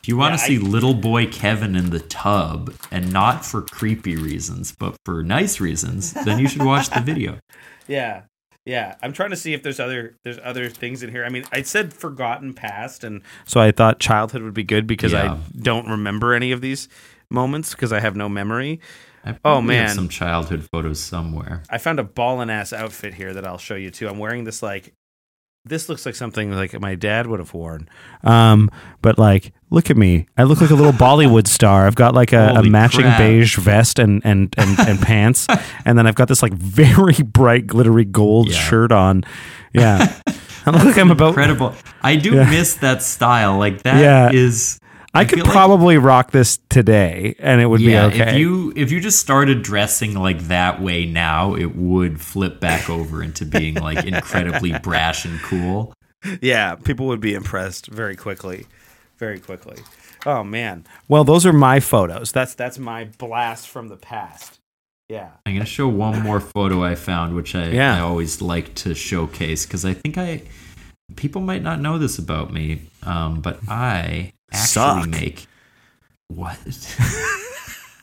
If 0.00 0.08
you 0.08 0.16
want 0.16 0.32
yeah, 0.32 0.36
to 0.38 0.42
see 0.44 0.56
I- 0.56 0.60
little 0.68 0.94
boy 0.94 1.26
Kevin 1.26 1.74
in 1.76 1.90
the 1.90 2.00
tub, 2.00 2.72
and 2.90 3.12
not 3.12 3.44
for 3.44 3.62
creepy 3.62 4.16
reasons, 4.16 4.74
but 4.78 4.96
for 5.04 5.22
nice 5.22 5.60
reasons, 5.60 6.12
then 6.12 6.38
you 6.38 6.48
should 6.48 6.64
watch 6.64 6.90
the 6.90 7.00
video. 7.00 7.38
Yeah. 7.88 8.22
Yeah, 8.66 8.96
I'm 9.02 9.14
trying 9.14 9.30
to 9.30 9.36
see 9.36 9.54
if 9.54 9.62
there's 9.62 9.80
other 9.80 10.14
there's 10.24 10.38
other 10.44 10.68
things 10.68 11.02
in 11.02 11.08
here. 11.10 11.24
I 11.24 11.30
mean, 11.30 11.44
I 11.52 11.62
said 11.62 11.94
forgotten 11.94 12.52
past 12.52 13.02
and 13.02 13.22
so 13.46 13.60
I 13.62 13.72
thought 13.72 13.98
childhood 13.98 14.42
would 14.42 14.52
be 14.52 14.62
good 14.62 14.86
because 14.86 15.12
Yeah. 15.12 15.32
I 15.32 15.38
don't 15.58 15.88
remember 15.88 16.34
any 16.34 16.52
of 16.52 16.60
these 16.60 16.86
moments 17.30 17.72
because 17.72 17.92
I 17.92 18.00
have 18.00 18.16
no 18.16 18.28
memory. 18.28 18.80
I 19.24 19.36
Oh, 19.44 19.60
man. 19.60 19.90
some 19.94 20.08
childhood 20.08 20.66
photos 20.72 21.00
somewhere. 21.00 21.62
I 21.68 21.78
found 21.78 21.98
a 21.98 22.04
ballin' 22.04 22.50
ass 22.50 22.72
outfit 22.72 23.14
here 23.14 23.34
that 23.34 23.46
I'll 23.46 23.58
show 23.58 23.74
you 23.74 23.90
too. 23.90 24.08
I'm 24.08 24.18
wearing 24.18 24.44
this 24.44 24.62
like 24.62 24.92
this 25.64 25.88
looks 25.90 26.06
like 26.06 26.14
something 26.14 26.50
like 26.52 26.78
my 26.80 26.94
dad 26.94 27.26
would 27.26 27.40
have 27.40 27.52
worn. 27.52 27.90
Um, 28.24 28.70
but 29.02 29.18
like, 29.18 29.52
look 29.68 29.90
at 29.90 29.98
me. 29.98 30.26
I 30.38 30.44
look 30.44 30.62
like 30.62 30.70
a 30.70 30.74
little 30.74 30.92
Bollywood 31.06 31.46
star. 31.46 31.86
I've 31.86 31.96
got 31.96 32.14
like 32.14 32.32
a, 32.32 32.54
a 32.56 32.62
matching 32.62 33.02
crap. 33.02 33.18
beige 33.18 33.58
vest 33.58 33.98
and 33.98 34.22
and 34.24 34.54
and, 34.56 34.78
and 34.78 34.98
pants, 35.02 35.46
and 35.84 35.98
then 35.98 36.06
I've 36.06 36.14
got 36.14 36.28
this 36.28 36.42
like 36.42 36.54
very 36.54 37.22
bright 37.22 37.66
glittery 37.66 38.06
gold 38.06 38.48
Yeah. 38.48 38.56
shirt 38.58 38.92
on. 38.92 39.24
Yeah, 39.74 40.20
I 40.64 40.70
look 40.70 40.84
like 40.84 40.96
I'm 40.96 41.10
about. 41.10 41.28
Incredible. 41.30 41.74
I 42.02 42.16
do 42.16 42.34
Yeah. 42.36 42.48
miss 42.48 42.74
that 42.76 43.02
style. 43.02 43.58
Like 43.58 43.82
that 43.82 44.34
is. 44.34 44.78
I, 45.14 45.20
I 45.20 45.24
could 45.24 45.36
feel 45.38 45.44
like- 45.46 45.52
probably 45.52 45.98
rock 45.98 46.30
this 46.32 46.58
today, 46.68 47.34
and 47.38 47.60
it 47.60 47.66
would 47.66 47.80
yeah, 47.80 48.08
be 48.08 48.14
okay. 48.20 48.30
if 48.32 48.36
you 48.38 48.72
if 48.76 48.92
you 48.92 49.00
just 49.00 49.18
started 49.18 49.62
dressing 49.62 50.14
like 50.14 50.38
that 50.48 50.80
way 50.82 51.06
now, 51.06 51.54
it 51.54 51.74
would 51.76 52.20
flip 52.20 52.60
back 52.60 52.90
over 52.90 53.22
into 53.22 53.44
being 53.46 53.74
like 53.74 54.04
incredibly 54.04 54.78
brash 54.82 55.24
and 55.24 55.40
cool. 55.40 55.92
Yeah, 56.42 56.74
people 56.74 57.06
would 57.06 57.20
be 57.20 57.34
impressed 57.34 57.86
very 57.86 58.16
quickly. 58.16 58.66
Very 59.18 59.38
quickly. 59.40 59.78
Oh 60.26 60.44
man. 60.44 60.84
Well, 61.08 61.24
those 61.24 61.46
are 61.46 61.52
my 61.52 61.80
photos. 61.80 62.30
That's 62.32 62.54
that's 62.54 62.78
my 62.78 63.04
blast 63.18 63.68
from 63.68 63.88
the 63.88 63.96
past. 63.96 64.58
Yeah. 65.08 65.30
I'm 65.46 65.54
gonna 65.54 65.64
show 65.64 65.88
one 65.88 66.20
more 66.22 66.38
photo 66.40 66.84
I 66.84 66.94
found, 66.96 67.34
which 67.34 67.54
I, 67.54 67.68
Yeah. 67.68 67.96
I 67.96 68.00
always 68.00 68.42
like 68.42 68.74
to 68.76 68.94
showcase 68.94 69.64
because 69.64 69.84
I 69.84 69.94
think 69.94 70.18
I 70.18 70.42
people 71.16 71.40
might 71.40 71.62
not 71.62 71.80
know 71.80 71.98
this 71.98 72.18
about 72.18 72.52
me, 72.52 72.82
um, 73.04 73.40
but 73.40 73.58
I 73.68 74.32
actually 74.52 74.66
Suck. 74.66 75.08
make 75.08 75.46
what? 76.28 76.58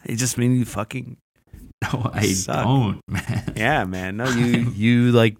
It 0.07 0.17
just 0.17 0.37
means 0.37 0.59
you 0.59 0.65
fucking 0.65 1.17
no, 1.83 2.11
I 2.13 2.27
Suck. 2.27 2.63
don't, 2.63 3.01
man. 3.07 3.53
Yeah, 3.55 3.85
man. 3.85 4.17
No, 4.17 4.29
you 4.29 4.69
you 4.75 5.11
like 5.11 5.35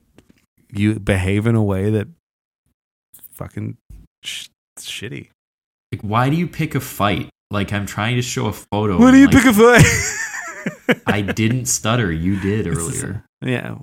you 0.74 1.00
behave 1.00 1.46
in 1.46 1.54
a 1.56 1.63
way 1.63 1.91
that 1.91 2.08
fucking 3.34 3.78
sh- 4.24 4.48
shitty. 4.80 5.30
Like, 5.91 6.02
why 6.02 6.30
do 6.32 6.36
you 6.36 6.48
pick 6.48 6.74
a 6.74 6.80
fight? 6.80 7.30
Like, 7.52 7.72
I'm 7.72 7.86
trying 7.86 8.15
to 8.15 8.24
show 8.24 8.48
a 8.48 8.54
photo. 8.54 8.98
Why 9.00 9.12
do 9.12 9.18
you 9.18 9.28
like, 9.28 9.36
pick 9.36 9.46
a 9.46 9.54
fight? 9.54 11.02
I 11.06 11.22
didn't 11.22 11.68
stutter. 11.68 12.12
You 12.12 12.39
did 12.39 12.65
It's- 12.65 12.78
earlier. 13.04 13.24
Yeah. 13.44 13.76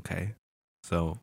Okay. 0.00 0.34
So 0.84 1.18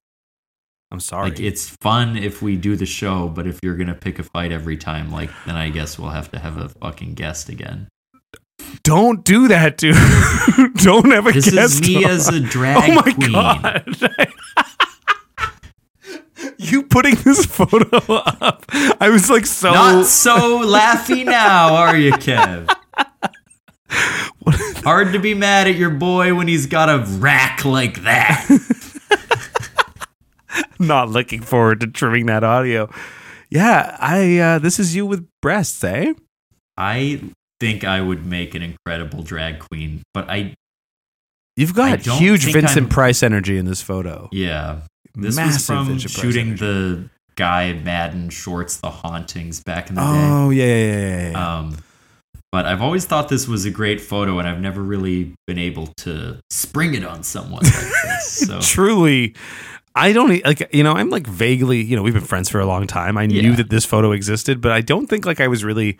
I'm 0.91 0.99
sorry. 0.99 1.29
Like, 1.31 1.39
it's 1.39 1.67
fun 1.81 2.15
if 2.15 2.41
we 2.41 2.55
do 2.55 2.75
the 2.75 2.85
show, 2.85 3.27
but 3.27 3.47
if 3.47 3.59
you're 3.63 3.75
gonna 3.75 3.95
pick 3.95 4.19
a 4.19 4.23
fight 4.23 4.51
every 4.51 4.77
time, 4.77 5.11
like, 5.11 5.29
then 5.45 5.55
I 5.55 5.69
guess 5.69 5.97
we'll 5.99 6.11
have 6.11 6.31
to 6.31 6.39
have 6.39 6.57
a 6.57 6.69
fucking 6.69 7.15
guest 7.15 7.49
again. 7.49 7.87
Don't 8.83 9.23
do 9.25 9.47
that, 9.49 9.77
dude. 9.77 9.95
Don't 10.77 11.11
have 11.11 11.27
a 11.27 11.31
This 11.33 11.51
guest. 11.51 11.81
is 11.83 11.87
me 11.87 12.05
on. 12.05 12.11
as 12.11 12.29
a 12.29 12.35
oh 12.37 12.39
drag 12.45 12.89
Oh 12.89 12.93
my 12.93 13.01
queen. 13.13 13.31
god. 13.31 13.85
you 16.57 16.83
putting 16.83 17.15
this 17.15 17.45
photo 17.45 17.97
up. 18.13 18.65
I 19.01 19.09
was 19.09 19.29
like 19.29 19.45
so 19.45 19.71
Not 19.71 20.05
so 20.05 20.59
laughy 20.65 21.25
now, 21.25 21.75
are 21.75 21.97
you, 21.97 22.11
Kev? 22.13 22.69
Hard 24.83 25.13
to 25.13 25.19
be 25.19 25.33
mad 25.33 25.67
at 25.67 25.75
your 25.75 25.89
boy 25.89 26.33
when 26.35 26.47
he's 26.47 26.65
got 26.67 26.89
a 26.89 26.99
rack 27.17 27.65
like 27.65 28.03
that. 28.03 28.45
not 30.79 31.09
looking 31.09 31.41
forward 31.41 31.79
to 31.81 31.87
trimming 31.87 32.25
that 32.27 32.43
audio. 32.43 32.89
Yeah, 33.49 33.95
I 33.99 34.37
uh 34.37 34.59
this 34.59 34.79
is 34.79 34.95
you 34.95 35.05
with 35.05 35.27
breasts, 35.41 35.83
eh? 35.83 36.13
I 36.77 37.21
think 37.59 37.83
I 37.83 38.01
would 38.01 38.25
make 38.25 38.53
an 38.55 38.61
incredible 38.61 39.23
drag 39.23 39.59
queen, 39.59 40.03
but 40.13 40.29
I, 40.29 40.55
You've 41.55 41.73
got 41.73 41.99
huge 42.01 42.51
Vincent 42.51 42.77
I'm- 42.87 42.89
Price 42.89 43.23
energy 43.23 43.57
in 43.57 43.65
this 43.65 43.81
photo. 43.81 44.27
yeah. 44.31 44.79
This 45.17 45.37
Massive 45.37 45.53
was 45.53 45.65
from 45.65 45.87
Vincent 45.87 46.11
shooting 46.11 46.55
the 46.57 47.09
guy 47.35 47.71
Maddin 47.71 48.29
shorts, 48.29 48.75
The 48.77 48.89
Hauntings, 48.89 49.63
back 49.63 49.87
in 49.89 49.95
the 49.95 50.01
day. 50.01 50.07
Oh 50.07 50.49
yeah, 50.49 50.65
yeah, 50.65 50.75
yeah, 50.75 50.97
yeah, 50.97 51.29
yeah. 51.31 51.57
Um, 51.59 51.77
but 52.51 52.65
I've 52.65 52.81
always 52.81 53.05
thought 53.05 53.29
this 53.29 53.47
was 53.47 53.63
a 53.63 53.71
great 53.71 54.01
photo, 54.01 54.39
and 54.39 54.47
I've 54.47 54.59
never 54.59 54.81
really 54.83 55.33
been 55.47 55.57
able 55.57 55.87
to 55.99 56.39
spring 56.49 56.95
it 56.95 57.05
on 57.05 57.23
someone 57.23 57.63
like 57.63 57.71
this. 57.73 58.43
So 58.47 58.59
Truly, 58.59 59.35
I 59.97 60.11
don't 60.11 60.43
like. 60.43 60.73
You 60.73 60.83
know, 60.83 60.93
I'm 60.93 61.09
like 61.09 61.25
vaguely. 61.25 61.81
You 61.81 61.95
know, 61.95 62.03
we've 62.03 62.13
been 62.13 62.23
friends 62.23 62.49
for 62.49 62.59
a 62.59 62.65
long 62.65 62.85
time. 62.85 63.17
I 63.17 63.25
knew 63.27 63.55
that 63.55 63.69
this 63.69 63.85
photo 63.85 64.11
existed, 64.11 64.59
but 64.59 64.71
I 64.73 64.81
don't 64.81 65.07
think 65.07 65.25
like 65.25 65.39
I 65.39 65.47
was 65.47 65.63
really 65.63 65.97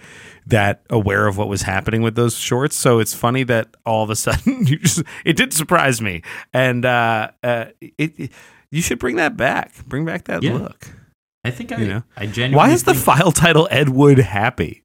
that 0.48 0.82
aware 0.90 1.28
of 1.28 1.38
what 1.38 1.48
was 1.48 1.62
happening 1.62 2.02
with 2.02 2.16
those 2.16 2.36
shorts. 2.38 2.76
So 2.76 3.00
it's 3.00 3.14
funny 3.14 3.44
that 3.44 3.76
all 3.86 4.04
of 4.04 4.10
a 4.10 4.16
sudden 4.26 4.66
you 4.68 4.78
just 4.80 5.02
it 5.24 5.38
did 5.38 5.54
surprise 5.54 6.02
me, 6.02 6.24
and 6.54 6.86
uh, 6.86 7.30
uh, 7.44 7.66
it, 7.80 8.20
it- 8.20 8.32
you 8.72 8.82
should 8.82 9.00
bring 9.00 9.16
that 9.16 9.38
back. 9.38 9.74
Bring 9.88 10.04
back 10.04 10.26
that 10.26 10.44
Yeah. 10.44 10.56
look. 10.56 10.90
I 11.46 11.52
think 11.52 11.72
I, 11.72 11.78
You 11.78 11.88
know? 11.88 12.04
I 12.18 12.26
genuinely. 12.26 12.58
Why 12.58 12.72
is 12.72 12.84
the 12.84 12.94
file 12.96 13.32
title 13.32 13.68
Ed 13.72 13.90
Wood 13.90 14.18
happy? 14.18 14.84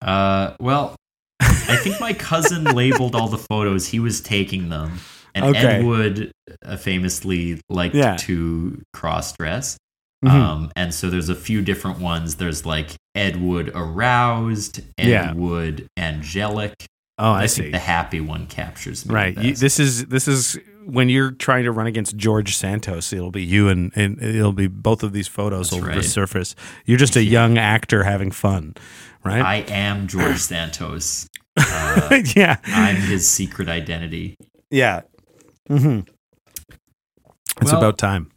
Uh, 0.00 0.54
well, 0.60 0.94
I 1.40 1.76
think 1.76 1.98
my 1.98 2.12
cousin 2.12 2.62
labeled 2.64 3.16
all 3.16 3.26
the 3.28 3.38
photos. 3.38 3.88
He 3.88 3.98
was 3.98 4.20
taking 4.20 4.68
them, 4.68 5.00
and 5.34 5.44
Okay. 5.46 5.58
Ed 5.58 5.84
Wood 5.84 6.32
uh, 6.64 6.76
famously 6.76 7.60
liked 7.68 7.94
Yeah. 7.94 8.16
to 8.20 8.80
cross 8.92 9.32
dress. 9.36 9.76
Mhm. 10.24 10.30
Um, 10.30 10.72
and 10.74 10.94
so 10.94 11.10
there's 11.10 11.28
a 11.28 11.34
few 11.34 11.60
different 11.60 11.98
ones. 11.98 12.36
There's 12.36 12.64
like 12.64 12.94
Ed 13.14 13.40
Wood 13.42 13.70
aroused, 13.74 14.80
Ed 14.98 15.08
Yeah. 15.08 15.32
Wood 15.34 15.86
angelic. 15.98 16.86
oh, 17.18 17.32
I, 17.32 17.42
I, 17.42 17.46
see. 17.46 17.62
think 17.62 17.72
the 17.72 17.78
happy 17.78 18.20
one 18.20 18.46
captures 18.46 19.06
me. 19.06 19.14
Right. 19.14 19.36
You, 19.38 19.54
this 19.54 19.78
is 19.78 20.06
this 20.06 20.26
is 20.26 20.58
when 20.86 21.08
you're 21.08 21.30
trying 21.30 21.64
to 21.64 21.72
run 21.72 21.86
against 21.86 22.16
George 22.16 22.56
Santos. 22.56 23.12
It'll 23.12 23.30
be 23.30 23.42
you 23.44 23.68
and, 23.68 23.92
and 23.96 24.20
it'll 24.22 24.52
be 24.52 24.66
both 24.66 25.02
of 25.02 25.12
these 25.12 25.28
photos 25.28 25.70
That's 25.70 25.82
will 25.82 25.88
right. 25.88 25.98
resurface. 25.98 26.54
You're 26.86 26.98
just 26.98 27.16
a 27.16 27.22
young 27.22 27.56
actor 27.58 28.04
having 28.04 28.30
fun, 28.30 28.74
right? 29.24 29.42
I 29.42 29.56
am 29.68 30.06
George 30.08 30.38
Santos. 30.38 31.26
Uh, 31.56 32.20
yeah. 32.34 32.56
I'm 32.66 32.96
his 32.96 33.30
secret 33.30 33.68
identity. 33.68 34.34
Yeah. 34.72 35.02
Mm-hmm. 35.70 36.00
It's 37.60 37.72
Well- 37.72 37.78
about 37.78 37.98
time. 37.98 38.30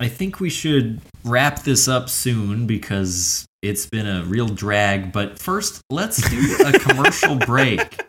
I 0.00 0.08
think 0.08 0.40
we 0.40 0.50
should 0.50 1.00
wrap 1.24 1.62
this 1.62 1.86
up 1.86 2.08
soon 2.10 2.66
because 2.66 3.46
it's 3.62 3.86
been 3.86 4.08
a 4.08 4.24
real 4.24 4.48
drag. 4.48 5.12
But 5.12 5.38
first, 5.38 5.80
let's 5.88 6.16
do 6.28 6.56
a 6.66 6.72
commercial 6.80 7.36
break. 7.36 8.00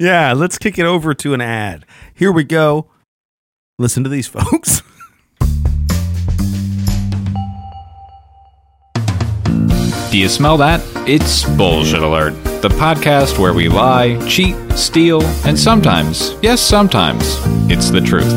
Yeah. 0.00 0.32
Let's 0.32 0.56
kick 0.56 0.78
it 0.78 0.86
over 0.86 1.12
to 1.12 1.34
an 1.34 1.42
ad. 1.42 1.84
Here 2.14 2.32
we 2.32 2.42
go. 2.42 2.86
Listen 3.78 4.02
to 4.02 4.08
these 4.10 4.26
folks. 4.26 4.82
You 10.18 10.28
smell 10.28 10.56
that? 10.56 10.80
It's 11.08 11.44
Bullshit 11.44 12.02
Alert, 12.02 12.32
the 12.60 12.70
podcast 12.70 13.38
where 13.38 13.52
we 13.52 13.68
lie, 13.68 14.18
cheat, 14.26 14.56
steal, 14.72 15.22
and 15.46 15.56
sometimes, 15.56 16.34
yes, 16.42 16.60
sometimes, 16.60 17.36
it's 17.70 17.90
the 17.90 18.00
truth. 18.00 18.28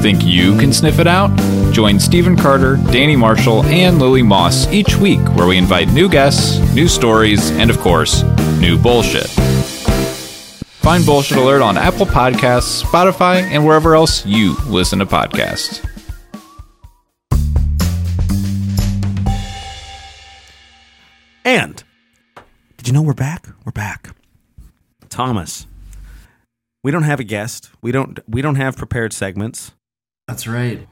Think 0.00 0.24
you 0.24 0.56
can 0.56 0.72
sniff 0.72 0.98
it 0.98 1.06
out? 1.06 1.28
Join 1.74 2.00
Stephen 2.00 2.38
Carter, 2.38 2.76
Danny 2.90 3.16
Marshall, 3.16 3.64
and 3.64 3.98
Lily 3.98 4.22
Moss 4.22 4.66
each 4.68 4.96
week 4.96 5.20
where 5.36 5.46
we 5.46 5.58
invite 5.58 5.92
new 5.92 6.08
guests, 6.08 6.58
new 6.74 6.88
stories, 6.88 7.50
and 7.50 7.68
of 7.68 7.78
course, 7.80 8.22
new 8.58 8.78
bullshit. 8.78 9.28
Find 10.80 11.04
Bullshit 11.04 11.36
Alert 11.36 11.60
on 11.60 11.76
Apple 11.76 12.06
Podcasts, 12.06 12.82
Spotify, 12.82 13.42
and 13.42 13.66
wherever 13.66 13.94
else 13.94 14.24
you 14.24 14.56
listen 14.68 15.00
to 15.00 15.06
podcasts. 15.06 15.86
And 21.46 21.84
did 22.76 22.88
you 22.88 22.92
know 22.92 23.02
we're 23.02 23.14
back? 23.14 23.46
We're 23.64 23.70
back. 23.70 24.10
Thomas. 25.08 25.68
We 26.82 26.90
don't 26.90 27.04
have 27.04 27.20
a 27.20 27.24
guest. 27.24 27.70
We 27.80 27.92
don't 27.92 28.18
we 28.28 28.42
don't 28.42 28.56
have 28.56 28.76
prepared 28.76 29.12
segments. 29.12 29.70
That's 30.26 30.48
right. 30.48 30.88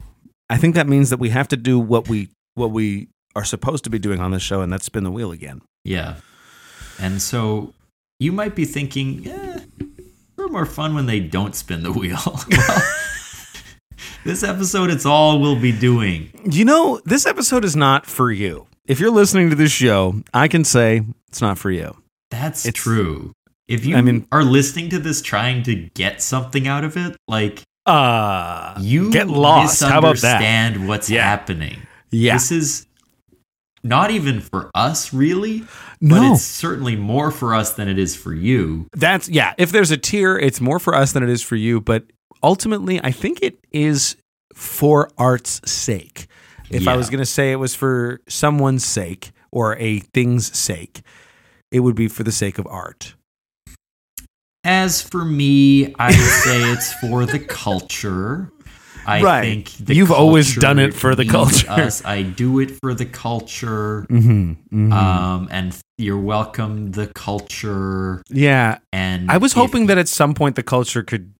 I 0.49 0.57
think 0.57 0.77
that 0.77 0.87
means 0.87 1.11
that 1.11 1.19
we 1.19 1.31
have 1.31 1.49
to 1.49 1.57
do 1.57 1.81
what 1.81 2.09
we 2.09 2.29
what 2.55 2.71
we 2.71 3.09
are 3.35 3.45
supposed 3.45 3.83
to 3.83 3.90
be 3.90 3.99
doing 3.99 4.21
on 4.21 4.31
this 4.31 4.45
show, 4.45 4.61
and 4.61 4.73
that's 4.73 4.85
spin 4.85 5.03
the 5.03 5.11
wheel 5.11 5.33
again. 5.33 5.61
Yeah. 5.83 6.19
And 7.01 7.21
so 7.21 7.75
you 8.21 8.31
might 8.31 8.55
be 8.55 8.64
thinking, 8.64 9.27
eh, 9.27 9.59
they're 10.37 10.47
more 10.47 10.67
fun 10.67 10.95
when 10.95 11.07
they 11.07 11.19
don't 11.19 11.57
spin 11.57 11.83
the 11.83 11.90
wheel. 11.90 12.21
well, 12.51 12.83
this 14.25 14.45
episode, 14.45 14.90
it's 14.90 15.05
all 15.05 15.40
we'll 15.40 15.61
be 15.61 15.73
doing. 15.73 16.31
You 16.49 16.64
know, 16.64 17.01
this 17.05 17.27
episode 17.27 17.64
is 17.64 17.75
not 17.75 18.07
for 18.07 18.31
you. 18.31 18.69
If 18.87 19.01
you're 19.01 19.11
listening 19.11 19.51
to 19.51 19.57
this 19.57 19.73
show, 19.73 20.23
I 20.35 20.49
can 20.49 20.64
say 20.64 21.03
it's 21.29 21.40
not 21.40 21.59
for 21.59 21.70
you. 21.70 21.97
That's 22.31 22.66
It's- 22.66 22.83
true. 22.83 23.33
If 23.66 23.87
you 23.87 23.97
I 23.97 24.03
mean- 24.03 24.27
are 24.31 24.44
listening 24.44 24.90
to 24.90 24.99
this 24.99 25.23
trying 25.23 25.62
to 25.62 25.75
get 25.94 26.20
something 26.20 26.68
out 26.68 26.85
of 26.85 26.97
it, 26.97 27.16
like 27.27 27.62
Uh 27.87 28.75
you 28.81 29.11
get 29.11 29.29
lost. 29.29 29.83
How 29.83 29.99
about 29.99 30.16
that? 30.18 30.40
misunderstand 30.40 30.88
what's 30.88 31.09
Yeah. 31.11 31.25
happening. 31.25 31.79
Yeah. 32.11 32.35
This 32.35 32.51
is 32.53 32.87
not 33.83 34.11
even 34.11 34.40
for 34.40 34.70
us, 34.75 35.12
really. 35.14 35.64
No. 36.01 36.16
But 36.16 36.32
it's 36.35 36.43
certainly 36.43 36.97
more 36.97 37.30
for 37.30 37.55
us 37.55 37.72
than 37.72 37.89
it 37.89 37.99
is 37.99 38.14
for 38.14 38.35
you. 38.35 38.87
That's 38.95 39.28
yeah. 39.30 39.53
If 39.59 39.72
there's 39.72 39.91
a 39.91 39.97
tier, 39.99 40.37
it's 40.39 40.61
more 40.61 40.78
for 40.78 40.95
us 40.95 41.12
than 41.12 41.22
it 41.22 41.28
is 41.30 41.43
for 41.43 41.57
you. 41.57 41.80
But 41.80 42.05
ultimately, 42.43 43.01
I 43.03 43.11
think 43.12 43.39
it 43.43 43.59
is 43.72 44.16
for 44.55 45.11
art's 45.18 45.61
sake. 45.64 46.26
If 46.71 46.89
I 46.89 46.97
was 46.97 47.11
going 47.11 47.21
to 47.21 47.27
say 47.27 47.53
it 47.53 47.57
was 47.57 47.75
for 47.75 48.21
someone's 48.29 48.85
sake 48.85 49.33
or 49.51 49.77
a 49.79 50.01
thing's 50.01 50.57
sake, 50.57 51.03
it 51.71 51.81
would 51.81 51.95
be 51.95 52.09
for 52.09 52.23
the 52.25 52.33
sake 52.33 52.59
of 52.59 52.67
art. 52.67 53.15
As 54.65 55.03
for 55.03 55.25
me, 55.25 55.95
I 55.99 56.07
would 56.09 56.15
say 56.17 56.73
it's 56.73 56.93
for 56.95 57.27
the 57.27 57.39
culture. 57.39 58.51
I 59.07 59.21
Right. 59.23 59.69
think 59.69 59.91
You've 59.95 60.11
always 60.11 60.57
done 60.57 60.79
it 60.79 60.95
for 60.95 61.15
the 61.15 61.27
culture. 61.27 61.71
Us. 61.71 62.03
I 62.07 62.23
do 62.23 62.59
it 62.61 62.71
for 62.81 62.95
the 62.95 63.05
culture. 63.05 64.07
Mm-hmm. 64.09 64.91
Um, 64.93 65.49
and 65.51 65.77
you're 65.99 66.19
welcome, 66.19 66.93
the 66.93 67.09
culture. 67.09 68.23
yeah, 68.31 68.79
And 68.95 69.31
I 69.31 69.37
was 69.37 69.53
if- 69.53 69.59
hoping 69.59 69.87
that 69.87 69.99
at 69.99 70.09
some 70.09 70.33
point 70.33 70.57
the 70.57 70.62
culture 70.62 71.03
could 71.03 71.35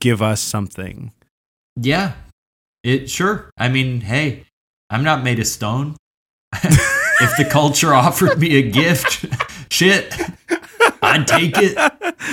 give 0.00 0.20
us 0.20 0.40
something. 0.40 1.12
Yeah. 1.76 2.14
It 2.82 3.08
sure. 3.08 3.48
I 3.56 3.68
mean, 3.68 4.00
hey, 4.00 4.44
I'm 4.94 5.02
not 5.02 5.24
made 5.24 5.40
of 5.40 5.46
stone. 5.48 5.96
if 6.54 7.36
the 7.36 7.48
culture 7.50 7.92
offered 7.92 8.38
me 8.38 8.58
a 8.58 8.62
gift, 8.70 9.26
shit, 9.72 10.14
I'd 11.02 11.26
take 11.26 11.54
it. 11.58 11.76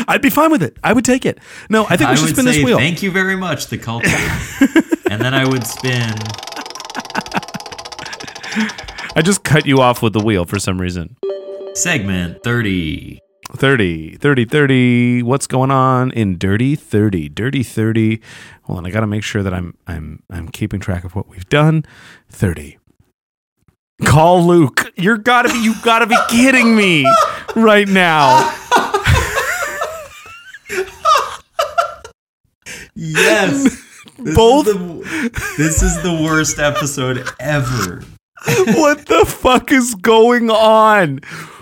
I'd 0.07 0.22
be 0.22 0.30
fine 0.30 0.51
with 0.51 0.62
it. 0.62 0.78
I 0.84 0.93
would 0.93 1.03
take 1.03 1.26
it. 1.26 1.39
No, 1.72 1.86
I 1.89 1.97
think 1.97 2.01
we 2.01 2.05
I 2.05 2.16
should 2.16 2.26
would 2.26 2.36
spin 2.36 2.45
say 2.45 2.51
this 2.57 2.64
wheel. 2.64 2.78
thank 2.78 3.01
you 3.01 3.09
very 3.09 3.36
much, 3.36 3.68
the 3.68 3.80
culture, 3.80 4.07
and 5.09 5.20
then 5.20 5.34
I 5.34 5.43
would 5.47 5.66
spin. 5.66 6.14
I 9.16 9.24
just 9.24 9.43
cut 9.43 9.66
you 9.66 9.82
off 9.82 10.03
with 10.03 10.14
the 10.14 10.20
wheel 10.24 10.45
for 10.45 10.59
some 10.59 10.80
reason. 10.80 11.18
Segment 11.74 12.43
30. 12.43 13.20
30, 13.54 14.16
30, 14.18 14.45
30. 14.45 15.24
What's 15.24 15.47
going 15.47 15.72
on 15.72 16.12
in 16.12 16.38
Dirty 16.38 16.76
30? 16.76 17.30
Dirty 17.30 17.64
30. 17.64 18.22
Hold 18.64 18.80
on, 18.80 18.86
I 18.86 18.89
got 18.91 19.02
to 19.02 19.08
make 19.08 19.24
sure 19.24 19.43
that 19.43 19.54
I'm 19.54 19.76
I'm 19.88 20.24
I'm 20.30 20.47
keeping 20.49 20.80
track 20.80 21.04
of 21.04 21.16
what 21.16 21.28
we've 21.28 21.47
done. 21.49 21.84
30. 22.30 22.78
Call 24.06 24.45
Luke. 24.47 24.91
You're 24.95 25.18
got 25.18 25.43
to 25.43 25.49
be 25.49 25.60
you 25.60 25.76
got 25.84 25.99
to 25.99 26.08
be 26.08 26.18
kidding 26.30 26.76
me 26.76 27.06
right 27.56 27.88
now. 27.88 28.56
Yes. 32.95 33.88
This 34.18 34.36
Both- 34.36 34.68
Is 34.68 34.74
the, 34.76 35.54
this 35.58 35.82
is 35.82 36.04
the 36.04 36.14
worst 36.24 36.60
episode 36.60 37.28
ever. 37.39 38.04
what 38.76 39.08
the 39.08 39.26
fuck 39.26 39.72
is 39.72 39.95
going 39.95 40.52
on? 40.52 41.22